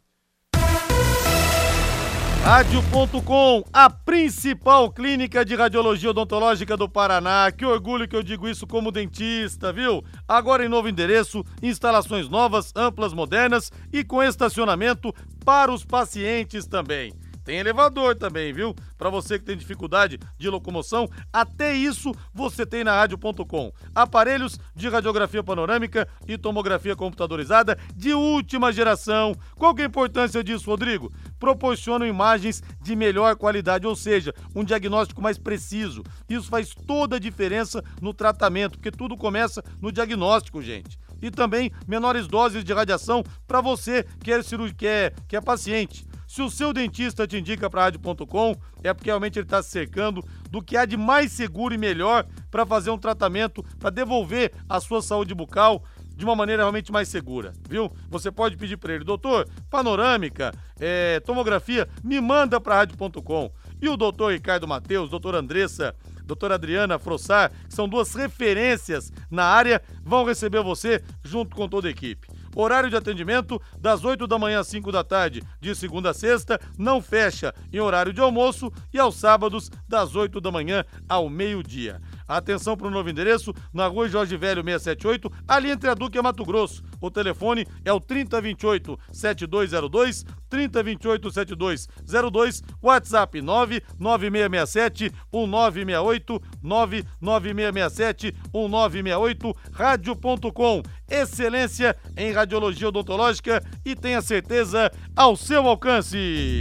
Rádio.com, 2.44 3.64
a 3.72 3.88
principal 3.88 4.92
clínica 4.92 5.46
de 5.46 5.54
radiologia 5.56 6.10
odontológica 6.10 6.76
do 6.76 6.86
Paraná. 6.86 7.50
Que 7.50 7.64
orgulho 7.64 8.06
que 8.06 8.14
eu 8.14 8.22
digo 8.22 8.46
isso 8.46 8.66
como 8.66 8.92
dentista, 8.92 9.72
viu? 9.72 10.04
Agora 10.28 10.62
em 10.62 10.68
novo 10.68 10.86
endereço, 10.86 11.42
instalações 11.62 12.28
novas, 12.28 12.70
amplas, 12.76 13.14
modernas 13.14 13.72
e 13.90 14.04
com 14.04 14.22
estacionamento 14.22 15.10
para 15.42 15.72
os 15.72 15.86
pacientes 15.86 16.66
também. 16.66 17.14
tem 17.44 17.58
elevador 17.58 18.16
também, 18.16 18.52
viu? 18.52 18.74
Para 18.96 19.10
você 19.10 19.38
que 19.38 19.44
tem 19.44 19.56
dificuldade 19.56 20.18
de 20.38 20.48
locomoção, 20.48 21.08
até 21.32 21.74
isso 21.74 22.12
você 22.32 22.64
tem 22.64 22.82
na 22.84 22.92
rádio.com. 22.92 23.72
Aparelhos 23.94 24.58
de 24.74 24.88
radiografia 24.88 25.42
panorâmica 25.42 26.08
e 26.26 26.38
tomografia 26.38 26.96
computadorizada 26.96 27.78
de 27.94 28.14
última 28.14 28.72
geração. 28.72 29.34
Qual 29.56 29.74
que 29.74 29.82
é 29.82 29.84
a 29.84 29.88
importância 29.88 30.42
disso, 30.42 30.70
Rodrigo? 30.70 31.12
Proporcionam 31.44 32.06
imagens 32.06 32.62
de 32.80 32.96
melhor 32.96 33.36
qualidade, 33.36 33.86
ou 33.86 33.94
seja, 33.94 34.32
um 34.56 34.64
diagnóstico 34.64 35.20
mais 35.20 35.36
preciso. 35.36 36.02
Isso 36.26 36.48
faz 36.48 36.74
toda 36.74 37.16
a 37.16 37.18
diferença 37.18 37.84
no 38.00 38.14
tratamento, 38.14 38.78
porque 38.78 38.90
tudo 38.90 39.14
começa 39.14 39.62
no 39.78 39.92
diagnóstico, 39.92 40.62
gente 40.62 40.98
e 41.22 41.30
também 41.30 41.70
menores 41.86 42.26
doses 42.26 42.64
de 42.64 42.72
radiação 42.72 43.22
para 43.46 43.60
você 43.60 44.04
que 44.22 44.32
é, 44.32 44.40
que, 44.76 44.86
é, 44.86 45.12
que 45.28 45.36
é 45.36 45.40
paciente. 45.40 46.06
Se 46.26 46.42
o 46.42 46.50
seu 46.50 46.72
dentista 46.72 47.26
te 47.26 47.36
indica 47.36 47.70
para 47.70 47.82
rádio.com, 47.82 48.56
é 48.82 48.92
porque 48.92 49.08
realmente 49.08 49.38
ele 49.38 49.46
está 49.46 49.62
se 49.62 49.70
cercando 49.70 50.22
do 50.50 50.60
que 50.60 50.76
há 50.76 50.84
de 50.84 50.96
mais 50.96 51.32
seguro 51.32 51.72
e 51.72 51.78
melhor 51.78 52.26
para 52.50 52.66
fazer 52.66 52.90
um 52.90 52.98
tratamento, 52.98 53.62
para 53.78 53.90
devolver 53.90 54.52
a 54.68 54.80
sua 54.80 55.00
saúde 55.00 55.34
bucal 55.34 55.84
de 56.16 56.24
uma 56.24 56.36
maneira 56.36 56.62
realmente 56.62 56.92
mais 56.92 57.08
segura, 57.08 57.52
viu? 57.68 57.92
Você 58.08 58.30
pode 58.30 58.56
pedir 58.56 58.76
para 58.76 58.94
ele, 58.94 59.04
doutor, 59.04 59.48
panorâmica, 59.70 60.52
é, 60.78 61.20
tomografia, 61.20 61.88
me 62.02 62.20
manda 62.20 62.60
para 62.60 62.76
rádio.com. 62.76 63.50
E 63.80 63.88
o 63.88 63.96
doutor 63.96 64.32
Ricardo 64.32 64.66
Matheus, 64.68 65.10
doutor 65.10 65.34
Andressa, 65.34 65.94
doutora 66.24 66.54
Adriana 66.54 66.98
Frossar, 66.98 67.50
que 67.68 67.74
são 67.74 67.88
duas 67.88 68.14
referências 68.14 69.12
na 69.30 69.44
área, 69.44 69.82
vão 70.02 70.24
receber 70.24 70.62
você 70.62 71.02
junto 71.22 71.54
com 71.54 71.68
toda 71.68 71.88
a 71.88 71.90
equipe. 71.90 72.28
Horário 72.56 72.88
de 72.88 72.96
atendimento 72.96 73.60
das 73.80 74.04
8 74.04 74.26
da 74.26 74.38
manhã 74.38 74.60
às 74.60 74.68
5 74.68 74.92
da 74.92 75.02
tarde, 75.02 75.42
de 75.60 75.74
segunda 75.74 76.10
a 76.10 76.14
sexta, 76.14 76.60
não 76.78 77.02
fecha 77.02 77.52
em 77.72 77.80
horário 77.80 78.12
de 78.12 78.20
almoço 78.20 78.72
e 78.92 78.98
aos 78.98 79.16
sábados 79.16 79.70
das 79.88 80.14
8 80.14 80.40
da 80.40 80.52
manhã 80.52 80.84
ao 81.08 81.28
meio-dia. 81.28 82.00
Atenção 82.26 82.76
para 82.76 82.86
o 82.86 82.90
novo 82.90 83.10
endereço, 83.10 83.52
na 83.72 83.86
rua 83.86 84.08
Jorge 84.08 84.36
Velho 84.36 84.62
678, 84.62 85.30
ali 85.46 85.70
entre 85.70 85.90
a 85.90 85.94
Duque 85.94 86.18
e 86.18 86.22
Mato 86.22 86.44
Grosso. 86.44 86.82
O 87.00 87.10
telefone 87.10 87.66
é 87.84 87.92
o 87.92 88.00
3028 88.00 88.98
7202, 89.12 90.24
3028 90.48 91.30
7202, 91.30 92.62
WhatsApp 92.82 93.42
99667 93.42 95.12
1968, 95.32 96.42
99667 96.62 98.34
1968, 98.52 99.54
rádio.com. 99.72 100.82
Excelência 101.10 101.96
em 102.16 102.32
radiologia 102.32 102.88
odontológica 102.88 103.62
e 103.84 103.94
tenha 103.94 104.22
certeza 104.22 104.90
ao 105.14 105.36
seu 105.36 105.66
alcance. 105.68 106.60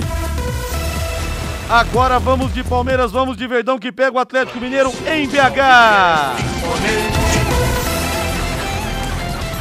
Agora 1.73 2.19
vamos 2.19 2.53
de 2.53 2.63
Palmeiras, 2.63 3.11
vamos 3.11 3.35
de 3.35 3.47
Verdão 3.47 3.79
que 3.79 3.91
pega 3.91 4.15
o 4.15 4.19
Atlético 4.19 4.59
Mineiro 4.59 4.91
em 5.07 5.27
BH. 5.27 6.37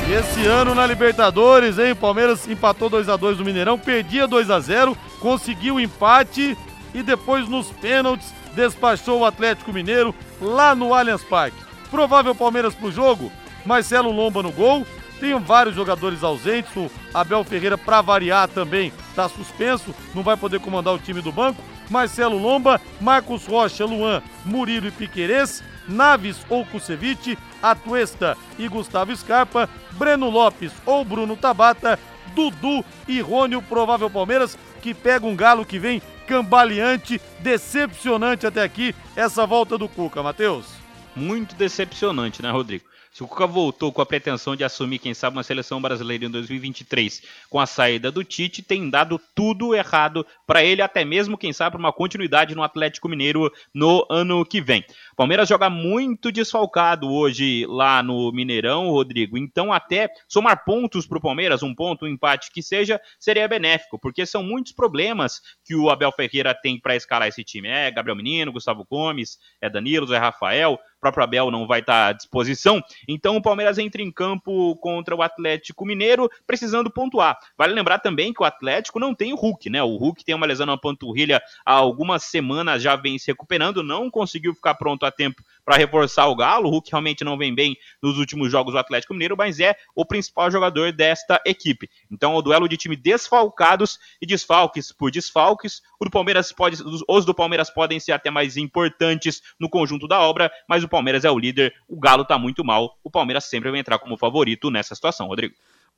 E 0.06 0.12
esse 0.12 0.46
ano 0.46 0.74
na 0.74 0.86
Libertadores, 0.86 1.78
hein? 1.78 1.94
Palmeiras 1.94 2.46
empatou 2.46 2.90
2 2.90 3.08
a 3.08 3.16
2 3.16 3.38
no 3.38 3.46
Mineirão, 3.46 3.78
perdia 3.78 4.26
2 4.26 4.50
a 4.50 4.60
0, 4.60 4.94
conseguiu 5.20 5.76
o 5.76 5.80
empate 5.80 6.54
e 6.92 7.02
depois 7.02 7.48
nos 7.48 7.70
pênaltis 7.70 8.30
despachou 8.54 9.20
o 9.20 9.24
Atlético 9.24 9.72
Mineiro 9.72 10.14
lá 10.38 10.74
no 10.74 10.92
Allianz 10.92 11.24
Parque. 11.24 11.56
Provável 11.90 12.34
Palmeiras 12.34 12.74
pro 12.74 12.92
jogo, 12.92 13.32
Marcelo 13.64 14.10
Lomba 14.10 14.42
no 14.42 14.52
gol, 14.52 14.86
tem 15.22 15.38
vários 15.38 15.76
jogadores 15.76 16.24
ausentes, 16.24 16.76
o 16.76 16.90
Abel 17.14 17.44
Ferreira, 17.44 17.78
para 17.78 18.00
variar, 18.00 18.48
também 18.48 18.92
está 19.08 19.28
suspenso, 19.28 19.94
não 20.12 20.24
vai 20.24 20.36
poder 20.36 20.58
comandar 20.58 20.92
o 20.92 20.98
time 20.98 21.22
do 21.22 21.30
banco. 21.30 21.62
Marcelo 21.88 22.36
Lomba, 22.36 22.80
Marcos 23.00 23.46
Rocha, 23.46 23.84
Luan, 23.84 24.20
Murilo 24.44 24.88
e 24.88 24.90
Piquerez, 24.90 25.62
Naves 25.86 26.38
ou 26.48 26.66
Kusevich, 26.66 27.38
Atuesta 27.62 28.36
e 28.58 28.66
Gustavo 28.66 29.14
Scarpa, 29.14 29.70
Breno 29.92 30.28
Lopes 30.28 30.72
ou 30.84 31.04
Bruno 31.04 31.36
Tabata, 31.36 32.00
Dudu 32.34 32.84
e 33.06 33.20
Rony, 33.20 33.54
o 33.54 33.62
provável 33.62 34.10
Palmeiras, 34.10 34.58
que 34.80 34.92
pega 34.92 35.24
um 35.24 35.36
galo 35.36 35.64
que 35.64 35.78
vem 35.78 36.02
cambaleante, 36.26 37.20
decepcionante 37.38 38.44
até 38.44 38.64
aqui, 38.64 38.92
essa 39.14 39.46
volta 39.46 39.78
do 39.78 39.88
Cuca, 39.88 40.20
Matheus. 40.20 40.66
Muito 41.14 41.54
decepcionante, 41.54 42.42
né, 42.42 42.50
Rodrigo? 42.50 42.91
Se 43.12 43.22
o 43.22 43.28
Cuca 43.28 43.46
voltou 43.46 43.92
com 43.92 44.00
a 44.00 44.06
pretensão 44.06 44.56
de 44.56 44.64
assumir, 44.64 44.98
quem 44.98 45.12
sabe, 45.12 45.36
uma 45.36 45.42
seleção 45.42 45.82
brasileira 45.82 46.24
em 46.24 46.30
2023 46.30 47.22
com 47.50 47.60
a 47.60 47.66
saída 47.66 48.10
do 48.10 48.24
Tite, 48.24 48.62
tem 48.62 48.88
dado 48.88 49.20
tudo 49.34 49.74
errado 49.74 50.26
para 50.46 50.64
ele, 50.64 50.80
até 50.80 51.04
mesmo, 51.04 51.36
quem 51.36 51.52
sabe, 51.52 51.76
uma 51.76 51.92
continuidade 51.92 52.54
no 52.54 52.62
Atlético 52.62 53.10
Mineiro 53.10 53.52
no 53.74 54.06
ano 54.08 54.46
que 54.46 54.62
vem. 54.62 54.82
Palmeiras 55.14 55.46
joga 55.46 55.68
muito 55.68 56.32
desfalcado 56.32 57.06
hoje 57.12 57.66
lá 57.68 58.02
no 58.02 58.32
Mineirão, 58.32 58.88
Rodrigo. 58.88 59.36
Então, 59.36 59.74
até 59.74 60.08
somar 60.26 60.64
pontos 60.64 61.06
para 61.06 61.18
o 61.18 61.22
Palmeiras, 61.22 61.62
um 61.62 61.74
ponto, 61.74 62.06
um 62.06 62.08
empate 62.08 62.50
que 62.50 62.62
seja, 62.62 62.98
seria 63.20 63.46
benéfico, 63.46 63.98
porque 63.98 64.24
são 64.24 64.42
muitos 64.42 64.72
problemas 64.72 65.42
que 65.66 65.74
o 65.74 65.90
Abel 65.90 66.12
Ferreira 66.12 66.54
tem 66.54 66.80
para 66.80 66.96
escalar 66.96 67.28
esse 67.28 67.44
time. 67.44 67.68
É 67.68 67.90
Gabriel 67.90 68.16
Menino, 68.16 68.52
Gustavo 68.52 68.86
Gomes, 68.90 69.38
é 69.60 69.68
Danilo, 69.68 70.06
Zé 70.06 70.16
Rafael 70.16 70.78
próprio 71.02 71.24
Abel 71.24 71.50
não 71.50 71.66
vai 71.66 71.80
estar 71.80 72.06
à 72.06 72.12
disposição. 72.12 72.80
Então 73.08 73.36
o 73.36 73.42
Palmeiras 73.42 73.76
entra 73.76 74.00
em 74.00 74.10
campo 74.10 74.76
contra 74.76 75.16
o 75.16 75.20
Atlético 75.20 75.84
Mineiro, 75.84 76.30
precisando 76.46 76.90
pontuar. 76.90 77.36
Vale 77.58 77.74
lembrar 77.74 77.98
também 77.98 78.32
que 78.32 78.40
o 78.40 78.46
Atlético 78.46 79.00
não 79.00 79.12
tem 79.12 79.32
o 79.32 79.36
Hulk, 79.36 79.68
né? 79.68 79.82
O 79.82 79.96
Hulk 79.96 80.24
tem 80.24 80.34
uma 80.34 80.46
lesão 80.46 80.64
na 80.64 80.78
panturrilha 80.78 81.42
há 81.66 81.72
algumas 81.72 82.22
semanas, 82.22 82.80
já 82.80 82.94
vem 82.94 83.18
se 83.18 83.32
recuperando, 83.32 83.82
não 83.82 84.08
conseguiu 84.08 84.54
ficar 84.54 84.74
pronto 84.76 85.04
a 85.04 85.10
tempo 85.10 85.42
para 85.64 85.76
reforçar 85.76 86.26
o 86.26 86.36
Galo. 86.36 86.68
O 86.68 86.70
Hulk 86.70 86.90
realmente 86.90 87.24
não 87.24 87.36
vem 87.36 87.54
bem 87.54 87.76
nos 88.02 88.18
últimos 88.18 88.50
jogos 88.50 88.72
do 88.72 88.78
Atlético 88.78 89.12
Mineiro, 89.14 89.36
mas 89.36 89.60
é 89.60 89.76
o 89.94 90.04
principal 90.04 90.50
jogador 90.50 90.92
desta 90.92 91.40
equipe. 91.46 91.88
Então, 92.10 92.34
o 92.34 92.42
duelo 92.42 92.68
de 92.68 92.76
time 92.76 92.96
desfalcados 92.96 93.98
e 94.20 94.26
desfalques 94.26 94.92
por 94.92 95.10
desfalques. 95.10 95.82
O 96.00 96.04
do 96.04 96.10
Palmeiras 96.10 96.52
pode, 96.52 96.78
os 97.08 97.24
do 97.24 97.34
Palmeiras 97.34 97.70
podem 97.70 98.00
ser 98.00 98.12
até 98.12 98.30
mais 98.30 98.56
importantes 98.56 99.42
no 99.58 99.68
conjunto 99.68 100.08
da 100.08 100.20
obra, 100.20 100.50
mas 100.68 100.82
o 100.82 100.88
Palmeiras 100.88 101.24
é 101.24 101.30
o 101.30 101.38
líder, 101.38 101.74
o 101.88 101.98
Galo 101.98 102.24
tá 102.24 102.38
muito 102.38 102.64
mal. 102.64 102.98
O 103.02 103.10
Palmeiras 103.10 103.44
sempre 103.44 103.70
vai 103.70 103.80
entrar 103.80 103.98
como 103.98 104.16
favorito 104.16 104.70
nessa 104.70 104.94
situação, 104.94 105.26
Rodrigo. 105.26 105.54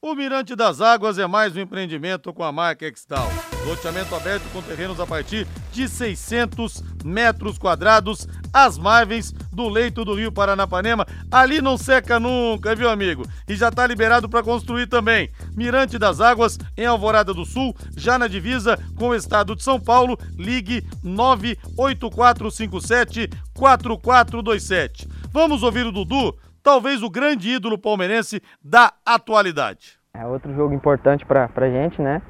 O 0.06 0.14
Mirante 0.14 0.54
das 0.54 0.82
Águas 0.82 1.18
é 1.18 1.26
mais 1.26 1.56
um 1.56 1.60
empreendimento 1.60 2.30
com 2.30 2.44
a 2.44 2.52
marca 2.52 2.86
Extal. 2.86 3.26
Loteamento 3.66 4.14
aberto 4.14 4.44
com 4.52 4.60
terrenos 4.60 5.00
a 5.00 5.06
partir 5.06 5.46
de 5.72 5.88
600 5.88 6.82
metros 7.02 7.56
quadrados, 7.56 8.28
às 8.52 8.76
margens 8.76 9.32
do 9.50 9.66
leito 9.66 10.04
do 10.04 10.14
Rio 10.14 10.30
Paranapanema. 10.30 11.06
Ali 11.32 11.62
não 11.62 11.78
seca 11.78 12.20
nunca, 12.20 12.76
viu, 12.76 12.90
amigo? 12.90 13.26
E 13.48 13.56
já 13.56 13.70
está 13.70 13.86
liberado 13.86 14.28
para 14.28 14.42
construir 14.42 14.88
também. 14.88 15.30
Mirante 15.56 15.98
das 15.98 16.20
Águas, 16.20 16.58
em 16.76 16.84
Alvorada 16.84 17.32
do 17.32 17.46
Sul, 17.46 17.74
já 17.96 18.18
na 18.18 18.28
divisa 18.28 18.78
com 18.96 19.08
o 19.08 19.14
estado 19.14 19.56
de 19.56 19.62
São 19.62 19.80
Paulo. 19.80 20.18
Ligue 20.36 20.86
98457 21.02 23.30
4427. 23.54 25.08
Vamos 25.32 25.62
ouvir 25.62 25.86
o 25.86 25.92
Dudu 25.92 26.36
talvez 26.64 27.02
o 27.02 27.10
grande 27.10 27.50
ídolo 27.50 27.78
palmeirense 27.78 28.42
da 28.64 28.90
atualidade. 29.04 29.98
É 30.14 30.24
outro 30.26 30.52
jogo 30.54 30.72
importante 30.72 31.24
para 31.26 31.50
a 31.54 31.68
gente, 31.68 32.00
né? 32.00 32.22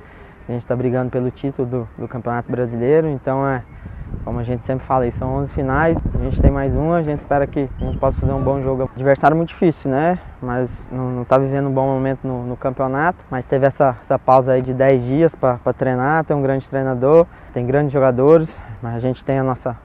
A 0.48 0.52
gente 0.52 0.62
está 0.62 0.74
brigando 0.74 1.10
pelo 1.10 1.30
título 1.30 1.66
do, 1.66 1.88
do, 1.96 2.08
Campeonato 2.08 2.50
Brasileiro, 2.50 3.08
então 3.08 3.46
é, 3.48 3.62
como 4.24 4.40
a 4.40 4.42
gente 4.42 4.66
sempre 4.66 4.86
fala, 4.86 5.10
são 5.18 5.36
11 5.44 5.52
finais, 5.52 5.96
a 6.14 6.18
gente 6.18 6.40
tem 6.40 6.50
mais 6.50 6.74
uma, 6.74 6.96
a 6.96 7.02
gente 7.02 7.20
espera 7.20 7.46
que 7.46 7.60
a 7.60 7.84
gente 7.84 7.98
possa 7.98 8.18
fazer 8.18 8.32
um 8.32 8.42
bom 8.42 8.60
jogo. 8.62 8.90
Adversário 8.94 9.36
muito 9.36 9.50
difícil, 9.50 9.90
né? 9.90 10.18
Mas 10.42 10.68
não 10.90 11.22
está 11.22 11.38
vivendo 11.38 11.68
um 11.68 11.72
bom 11.72 11.86
momento 11.86 12.26
no, 12.26 12.44
no, 12.44 12.56
campeonato, 12.56 13.18
mas 13.30 13.46
teve 13.46 13.66
essa, 13.66 13.96
essa 14.04 14.18
pausa 14.18 14.52
aí 14.52 14.62
de 14.62 14.74
10 14.74 15.02
dias 15.04 15.32
para 15.36 15.58
treinar, 15.72 16.24
tem 16.24 16.36
um 16.36 16.42
grande 16.42 16.66
treinador, 16.68 17.26
tem 17.54 17.64
grandes 17.64 17.92
jogadores, 17.92 18.48
mas 18.82 18.96
a 18.96 19.00
gente 19.00 19.24
tem 19.24 19.38
a 19.38 19.44
nossa, 19.44 19.78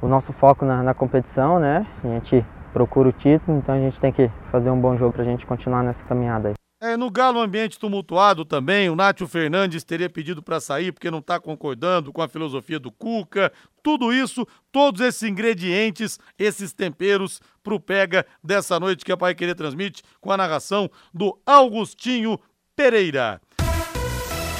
o 0.00 0.08
nosso 0.08 0.32
foco 0.32 0.64
na, 0.64 0.82
na 0.82 0.94
competição, 0.94 1.60
né? 1.60 1.86
A 2.02 2.08
gente 2.08 2.44
procura 2.72 3.08
o 3.08 3.12
título, 3.12 3.58
então 3.58 3.74
a 3.74 3.78
gente 3.78 4.00
tem 4.00 4.12
que 4.12 4.30
fazer 4.50 4.70
um 4.70 4.80
bom 4.80 4.96
jogo 4.96 5.12
para 5.12 5.22
a 5.22 5.26
gente 5.26 5.46
continuar 5.46 5.82
nessa 5.82 6.02
caminhada 6.04 6.48
aí. 6.48 6.54
É, 6.82 6.96
no 6.96 7.08
Galo, 7.12 7.40
ambiente 7.40 7.78
tumultuado 7.78 8.44
também. 8.44 8.90
O 8.90 8.96
Nátio 8.96 9.28
Fernandes 9.28 9.84
teria 9.84 10.10
pedido 10.10 10.42
para 10.42 10.60
sair 10.60 10.90
porque 10.90 11.12
não 11.12 11.20
está 11.20 11.38
concordando 11.38 12.12
com 12.12 12.20
a 12.20 12.26
filosofia 12.26 12.80
do 12.80 12.90
Cuca. 12.90 13.52
Tudo 13.84 14.12
isso, 14.12 14.44
todos 14.72 15.00
esses 15.00 15.22
ingredientes, 15.22 16.18
esses 16.36 16.72
temperos 16.72 17.40
para 17.62 17.72
o 17.72 17.78
Pega 17.78 18.26
dessa 18.42 18.80
noite 18.80 19.04
que 19.04 19.12
a 19.12 19.16
Pai 19.16 19.32
Querer 19.32 19.54
transmite 19.54 20.02
com 20.20 20.32
a 20.32 20.36
narração 20.36 20.90
do 21.14 21.38
Augustinho 21.46 22.36
Pereira. 22.74 23.40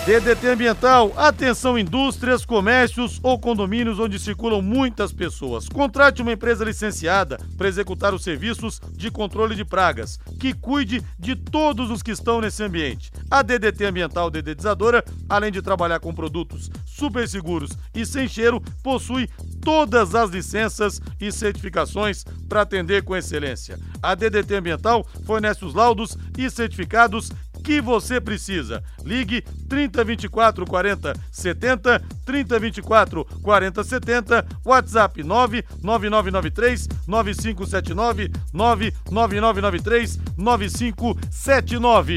DDT 0.04 0.48
Ambiental, 0.48 1.12
atenção 1.16 1.78
indústrias, 1.78 2.44
comércios 2.44 3.20
ou 3.22 3.38
condomínios 3.38 4.00
onde 4.00 4.18
circulam 4.18 4.60
muitas 4.60 5.12
pessoas. 5.12 5.68
Contrate 5.68 6.20
uma 6.20 6.32
empresa 6.32 6.64
licenciada 6.64 7.38
para 7.56 7.68
executar 7.68 8.12
os 8.12 8.24
serviços 8.24 8.80
de 8.96 9.12
controle 9.12 9.54
de 9.54 9.64
pragas, 9.64 10.18
que 10.40 10.52
cuide 10.52 11.04
de 11.20 11.36
todos 11.36 11.88
os 11.88 12.02
que 12.02 12.10
estão 12.10 12.40
nesse 12.40 12.64
ambiente. 12.64 13.12
A 13.30 13.42
DDT 13.42 13.84
Ambiental 13.84 14.28
Dedetizadora, 14.28 15.04
além 15.28 15.52
de 15.52 15.62
trabalhar 15.62 16.00
com 16.00 16.12
produtos 16.12 16.68
super 16.84 17.28
seguros 17.28 17.70
e 17.94 18.04
sem 18.04 18.26
cheiro, 18.26 18.60
possui 18.82 19.28
todas 19.64 20.16
as 20.16 20.30
licenças 20.30 21.00
e 21.20 21.30
certificações 21.30 22.24
para 22.48 22.62
atender 22.62 23.04
com 23.04 23.14
excelência. 23.14 23.78
A 24.02 24.16
DDT 24.16 24.56
Ambiental 24.56 25.06
fornece 25.24 25.64
os 25.64 25.74
laudos 25.74 26.18
e 26.36 26.50
certificados 26.50 27.30
que 27.62 27.80
você 27.80 28.20
precisa. 28.20 28.82
Ligue 29.04 29.42
3024 29.68 30.66
40 30.66 31.14
70, 31.30 32.02
3024 32.24 33.24
40 33.24 33.84
70, 33.84 34.46
WhatsApp 34.64 35.22
99993 35.22 36.88
9579, 37.06 38.32
99993 38.52 40.18
9579. 40.36 42.16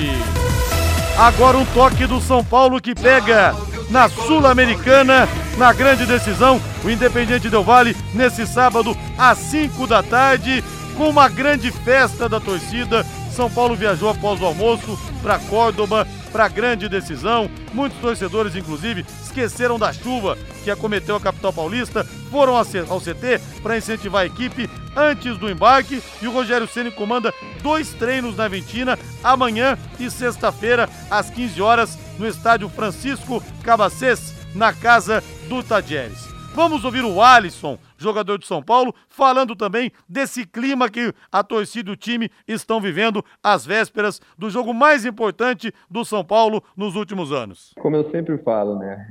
Agora 1.18 1.58
um 1.58 1.66
toque 1.68 2.06
do 2.06 2.20
São 2.20 2.44
Paulo 2.44 2.82
que 2.82 2.94
pega 2.94 3.56
na 3.90 4.10
Sul-Americana, 4.10 5.30
na 5.58 5.72
grande 5.72 6.06
decisão, 6.06 6.62
o 6.84 6.90
Independente 6.90 7.50
Del 7.50 7.64
Vale, 7.64 7.96
nesse 8.14 8.46
sábado, 8.46 8.98
às 9.18 9.38
5 9.38 9.88
da 9.88 10.04
tarde, 10.04 10.62
com 10.98 11.10
uma 11.10 11.30
grande 11.30 11.72
festa 11.72 12.28
da 12.28 12.40
torcida 12.40 13.06
são 13.36 13.52
Paulo 13.52 13.76
viajou 13.76 14.10
após 14.10 14.42
o 14.42 14.46
almoço 14.46 14.98
para 15.22 15.38
Córdoba 15.40 16.08
para 16.32 16.48
grande 16.48 16.88
decisão. 16.88 17.50
Muitos 17.74 18.00
torcedores, 18.00 18.56
inclusive, 18.56 19.06
esqueceram 19.22 19.78
da 19.78 19.92
chuva 19.92 20.38
que 20.64 20.72
acometeu 20.72 21.18
a 21.18 21.20
capital 21.20 21.52
paulista, 21.52 22.06
foram 22.32 22.56
ao 22.56 22.64
CT 22.64 23.42
para 23.62 23.78
incentivar 23.78 24.24
a 24.24 24.26
equipe 24.26 24.70
antes 24.96 25.38
do 25.38 25.50
embarque 25.50 26.02
e 26.22 26.28
o 26.28 26.32
Rogério 26.32 26.68
Ceni 26.68 26.92
comanda 26.92 27.34
dois 27.62 27.90
treinos 27.90 28.38
na 28.38 28.46
Aventina 28.46 28.98
amanhã 29.22 29.78
e 30.00 30.10
sexta-feira 30.10 30.90
às 31.12 31.30
15 31.30 31.62
horas 31.62 32.00
no 32.18 32.26
estádio 32.26 32.70
Francisco 32.70 33.44
Cabacés, 33.64 34.34
na 34.56 34.72
casa 34.72 35.22
do 35.50 35.62
Tadieres. 35.62 36.26
Vamos 36.56 36.86
ouvir 36.86 37.04
o 37.04 37.22
Alisson, 37.22 37.78
jogador 38.06 38.38
de 38.38 38.46
São 38.46 38.62
Paulo, 38.62 38.94
falando 39.10 39.56
também 39.56 39.92
desse 40.08 40.46
clima 40.46 40.90
que 40.90 41.14
a 41.32 41.44
torcida 41.44 41.90
e 41.90 41.94
o 41.94 41.98
time 41.98 42.30
estão 42.48 42.80
vivendo 42.80 43.24
às 43.44 43.66
vésperas 43.66 44.22
do 44.38 44.50
jogo 44.50 44.74
mais 44.74 45.06
importante 45.06 45.74
do 45.90 46.06
São 46.06 46.24
Paulo 46.24 46.64
nos 46.78 46.96
últimos 46.96 47.32
anos. 47.32 47.74
Como 47.80 47.96
eu 47.96 48.10
sempre 48.12 48.38
falo, 48.38 48.78
né? 48.78 49.06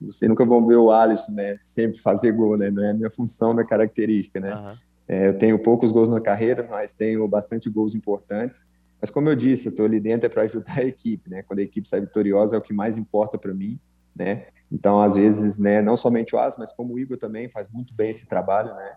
Você 0.00 0.26
nunca 0.26 0.44
vão 0.44 0.66
ver 0.66 0.76
o 0.76 0.90
Alisson, 0.90 1.30
né? 1.30 1.58
Sempre 1.74 2.00
fazer 2.00 2.32
gol, 2.32 2.56
né? 2.56 2.70
Não 2.70 2.82
é 2.82 2.90
a 2.90 2.94
minha 2.94 3.10
função, 3.10 3.52
minha 3.52 3.66
característica, 3.66 4.40
né? 4.40 4.54
Uhum. 4.54 4.76
É, 5.06 5.28
eu 5.28 5.38
tenho 5.38 5.58
poucos 5.58 5.92
gols 5.92 6.08
na 6.08 6.20
carreira, 6.20 6.66
mas 6.68 6.90
tenho 6.96 7.26
bastante 7.28 7.68
gols 7.68 7.94
importantes. 7.94 8.56
Mas 9.00 9.10
como 9.10 9.28
eu 9.28 9.36
disse, 9.36 9.66
eu 9.66 9.70
estou 9.70 9.86
ali 9.86 10.00
dentro 10.00 10.26
é 10.26 10.28
para 10.28 10.42
ajudar 10.42 10.78
a 10.78 10.84
equipe, 10.84 11.28
né? 11.30 11.42
Quando 11.42 11.60
a 11.60 11.62
equipe 11.62 11.88
sai 11.88 12.00
vitoriosa 12.00 12.54
é 12.54 12.58
o 12.58 12.62
que 12.62 12.72
mais 12.72 12.96
importa 12.96 13.38
para 13.38 13.54
mim, 13.54 13.78
né? 14.14 14.46
Então, 14.70 15.00
às 15.00 15.12
vezes, 15.14 15.56
né, 15.58 15.82
não 15.82 15.96
somente 15.96 16.34
o 16.34 16.38
As, 16.38 16.56
mas 16.56 16.72
como 16.74 16.94
o 16.94 16.98
Igor 16.98 17.18
também 17.18 17.48
faz 17.48 17.68
muito 17.70 17.92
bem 17.92 18.12
esse 18.12 18.26
trabalho, 18.26 18.74
né? 18.74 18.96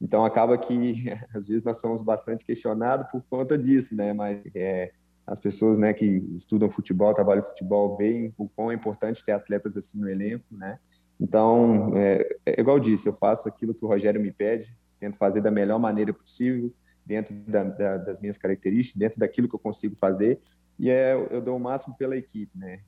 Então, 0.00 0.24
acaba 0.24 0.58
que, 0.58 1.04
às 1.34 1.46
vezes, 1.46 1.62
nós 1.62 1.80
somos 1.80 2.02
bastante 2.02 2.44
questionados 2.44 3.06
por 3.10 3.22
conta 3.30 3.56
disso, 3.56 3.94
né? 3.94 4.12
Mas 4.12 4.40
é, 4.54 4.92
as 5.26 5.38
pessoas 5.38 5.78
né, 5.78 5.92
que 5.92 6.04
estudam 6.38 6.70
futebol, 6.70 7.14
trabalham 7.14 7.44
futebol, 7.44 7.96
veem 7.96 8.34
o 8.36 8.48
quão 8.48 8.70
é 8.70 8.74
importante 8.74 9.24
ter 9.24 9.32
atletas 9.32 9.76
assim 9.76 9.98
no 9.98 10.08
elenco, 10.08 10.44
né? 10.50 10.78
Então, 11.20 11.96
é, 11.96 12.36
é 12.44 12.60
igual 12.60 12.78
eu 12.78 12.82
disse, 12.82 13.06
eu 13.06 13.14
faço 13.14 13.48
aquilo 13.48 13.72
que 13.72 13.84
o 13.84 13.88
Rogério 13.88 14.20
me 14.20 14.32
pede, 14.32 14.68
tento 14.98 15.16
fazer 15.16 15.40
da 15.40 15.50
melhor 15.50 15.78
maneira 15.78 16.12
possível, 16.12 16.72
dentro 17.06 17.34
da, 17.46 17.62
da, 17.62 17.96
das 17.98 18.20
minhas 18.20 18.36
características, 18.36 18.98
dentro 18.98 19.20
daquilo 19.20 19.48
que 19.48 19.54
eu 19.54 19.60
consigo 19.60 19.96
fazer, 20.00 20.40
e 20.78 20.90
é, 20.90 21.14
eu 21.30 21.40
dou 21.40 21.56
o 21.56 21.60
máximo 21.60 21.94
pela 21.96 22.16
equipe, 22.16 22.50
né? 22.58 22.80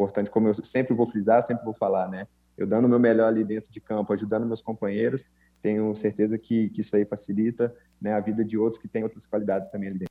Importante, 0.00 0.30
como 0.30 0.48
eu 0.48 0.56
sempre 0.72 0.94
vou 0.94 1.10
frisar, 1.10 1.46
sempre 1.46 1.62
vou 1.62 1.74
falar, 1.74 2.08
né? 2.08 2.26
Eu 2.56 2.66
dando 2.66 2.86
o 2.86 2.88
meu 2.88 2.98
melhor 2.98 3.28
ali 3.28 3.44
dentro 3.44 3.70
de 3.70 3.80
campo, 3.80 4.10
ajudando 4.14 4.46
meus 4.46 4.62
companheiros, 4.62 5.20
tenho 5.60 5.94
certeza 6.00 6.38
que, 6.38 6.70
que 6.70 6.80
isso 6.80 6.96
aí 6.96 7.04
facilita 7.04 7.74
né, 8.00 8.14
a 8.14 8.20
vida 8.20 8.42
de 8.42 8.56
outros 8.56 8.80
que 8.80 8.88
têm 8.88 9.02
outras 9.02 9.26
qualidades 9.26 9.70
também 9.70 9.90
ali 9.90 9.98
dentro. 9.98 10.10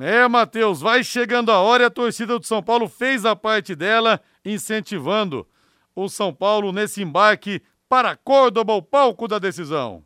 É, 0.00 0.26
Matheus, 0.26 0.80
vai 0.80 1.04
chegando 1.04 1.52
a 1.52 1.60
hora 1.60 1.82
e 1.82 1.86
a 1.86 1.90
torcida 1.90 2.38
do 2.38 2.46
São 2.46 2.62
Paulo 2.62 2.88
fez 2.88 3.26
a 3.26 3.36
parte 3.36 3.74
dela, 3.74 4.18
incentivando 4.42 5.46
o 5.94 6.08
São 6.08 6.32
Paulo 6.32 6.72
nesse 6.72 7.02
embarque 7.02 7.60
para 7.90 8.16
Córdoba, 8.16 8.72
o 8.72 8.80
palco 8.80 9.28
da 9.28 9.38
decisão. 9.38 10.02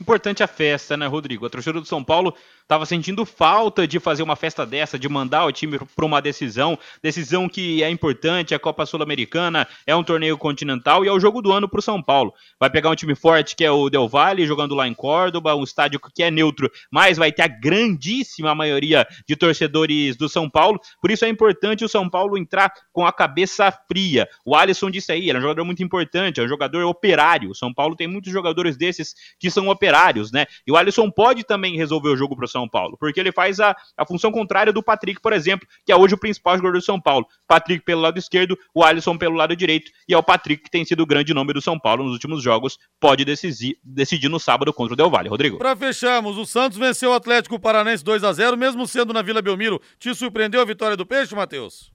Importante 0.00 0.42
a 0.42 0.48
festa, 0.48 0.96
né, 0.96 1.06
Rodrigo? 1.06 1.46
A 1.46 1.50
torcida 1.50 1.78
do 1.78 1.86
São 1.86 2.02
Paulo 2.02 2.34
estava 2.70 2.86
sentindo 2.86 3.26
falta 3.26 3.84
de 3.84 3.98
fazer 3.98 4.22
uma 4.22 4.36
festa 4.36 4.64
dessa, 4.64 4.96
de 4.96 5.08
mandar 5.08 5.44
o 5.44 5.50
time 5.50 5.76
para 5.96 6.06
uma 6.06 6.22
decisão, 6.22 6.78
decisão 7.02 7.48
que 7.48 7.82
é 7.82 7.90
importante, 7.90 8.54
a 8.54 8.60
Copa 8.60 8.86
Sul-Americana, 8.86 9.66
é 9.84 9.96
um 9.96 10.04
torneio 10.04 10.38
continental 10.38 11.04
e 11.04 11.08
é 11.08 11.12
o 11.12 11.18
jogo 11.18 11.42
do 11.42 11.50
ano 11.50 11.68
para 11.68 11.80
o 11.80 11.82
São 11.82 12.00
Paulo. 12.00 12.32
Vai 12.60 12.70
pegar 12.70 12.90
um 12.90 12.94
time 12.94 13.16
forte 13.16 13.56
que 13.56 13.64
é 13.64 13.70
o 13.72 13.90
Del 13.90 14.08
Valle, 14.08 14.46
jogando 14.46 14.76
lá 14.76 14.86
em 14.86 14.94
Córdoba, 14.94 15.56
um 15.56 15.64
estádio 15.64 15.98
que 16.14 16.22
é 16.22 16.30
neutro, 16.30 16.70
mas 16.92 17.18
vai 17.18 17.32
ter 17.32 17.42
a 17.42 17.48
grandíssima 17.48 18.54
maioria 18.54 19.04
de 19.26 19.34
torcedores 19.34 20.14
do 20.14 20.28
São 20.28 20.48
Paulo, 20.48 20.80
por 21.02 21.10
isso 21.10 21.24
é 21.24 21.28
importante 21.28 21.84
o 21.84 21.88
São 21.88 22.08
Paulo 22.08 22.38
entrar 22.38 22.72
com 22.92 23.04
a 23.04 23.12
cabeça 23.12 23.72
fria. 23.88 24.28
O 24.44 24.54
Alisson 24.54 24.92
disse 24.92 25.10
aí, 25.10 25.28
ele 25.28 25.38
é 25.38 25.38
um 25.38 25.42
jogador 25.42 25.64
muito 25.64 25.82
importante, 25.82 26.38
é 26.38 26.44
um 26.44 26.48
jogador 26.48 26.84
operário. 26.84 27.50
O 27.50 27.54
São 27.54 27.74
Paulo 27.74 27.96
tem 27.96 28.06
muitos 28.06 28.32
jogadores 28.32 28.76
desses 28.76 29.12
que 29.40 29.50
são 29.50 29.66
operários, 29.66 30.30
né? 30.30 30.46
E 30.64 30.70
o 30.70 30.76
Alisson 30.76 31.10
pode 31.10 31.42
também 31.42 31.76
resolver 31.76 32.10
o 32.10 32.16
jogo 32.16 32.36
para 32.36 32.44
o 32.44 32.48
São 32.48 32.59
são 32.60 32.68
Paulo, 32.68 32.96
porque 32.98 33.18
ele 33.18 33.32
faz 33.32 33.58
a, 33.60 33.74
a 33.96 34.06
função 34.06 34.30
contrária 34.30 34.72
do 34.72 34.82
Patrick, 34.82 35.20
por 35.20 35.32
exemplo, 35.32 35.66
que 35.84 35.92
é 35.92 35.96
hoje 35.96 36.14
o 36.14 36.18
principal 36.18 36.56
jogador 36.56 36.78
do 36.78 36.84
São 36.84 37.00
Paulo. 37.00 37.26
Patrick 37.46 37.84
pelo 37.84 38.00
lado 38.00 38.18
esquerdo, 38.18 38.58
o 38.74 38.84
Alisson 38.84 39.16
pelo 39.16 39.34
lado 39.34 39.56
direito, 39.56 39.90
e 40.08 40.14
é 40.14 40.18
o 40.18 40.22
Patrick 40.22 40.64
que 40.64 40.70
tem 40.70 40.84
sido 40.84 41.02
o 41.02 41.06
grande 41.06 41.32
nome 41.32 41.52
do 41.52 41.60
São 41.60 41.78
Paulo 41.78 42.04
nos 42.04 42.12
últimos 42.12 42.42
jogos, 42.42 42.78
pode 42.98 43.24
decidir, 43.24 43.78
decidir 43.82 44.28
no 44.28 44.38
sábado 44.38 44.72
contra 44.72 44.94
o 44.94 44.96
Del 44.96 45.10
Valle. 45.10 45.28
Rodrigo. 45.28 45.58
Para 45.58 45.76
fecharmos, 45.76 46.36
o 46.36 46.44
Santos 46.44 46.78
venceu 46.78 47.10
o 47.10 47.14
Atlético 47.14 47.58
Paranense 47.58 48.04
2 48.04 48.24
a 48.24 48.32
0 48.32 48.56
mesmo 48.56 48.86
sendo 48.86 49.12
na 49.12 49.22
Vila 49.22 49.40
Belmiro. 49.40 49.80
Te 49.98 50.14
surpreendeu 50.14 50.60
a 50.60 50.64
vitória 50.64 50.96
do 50.96 51.06
Peixe, 51.06 51.34
Matheus? 51.34 51.90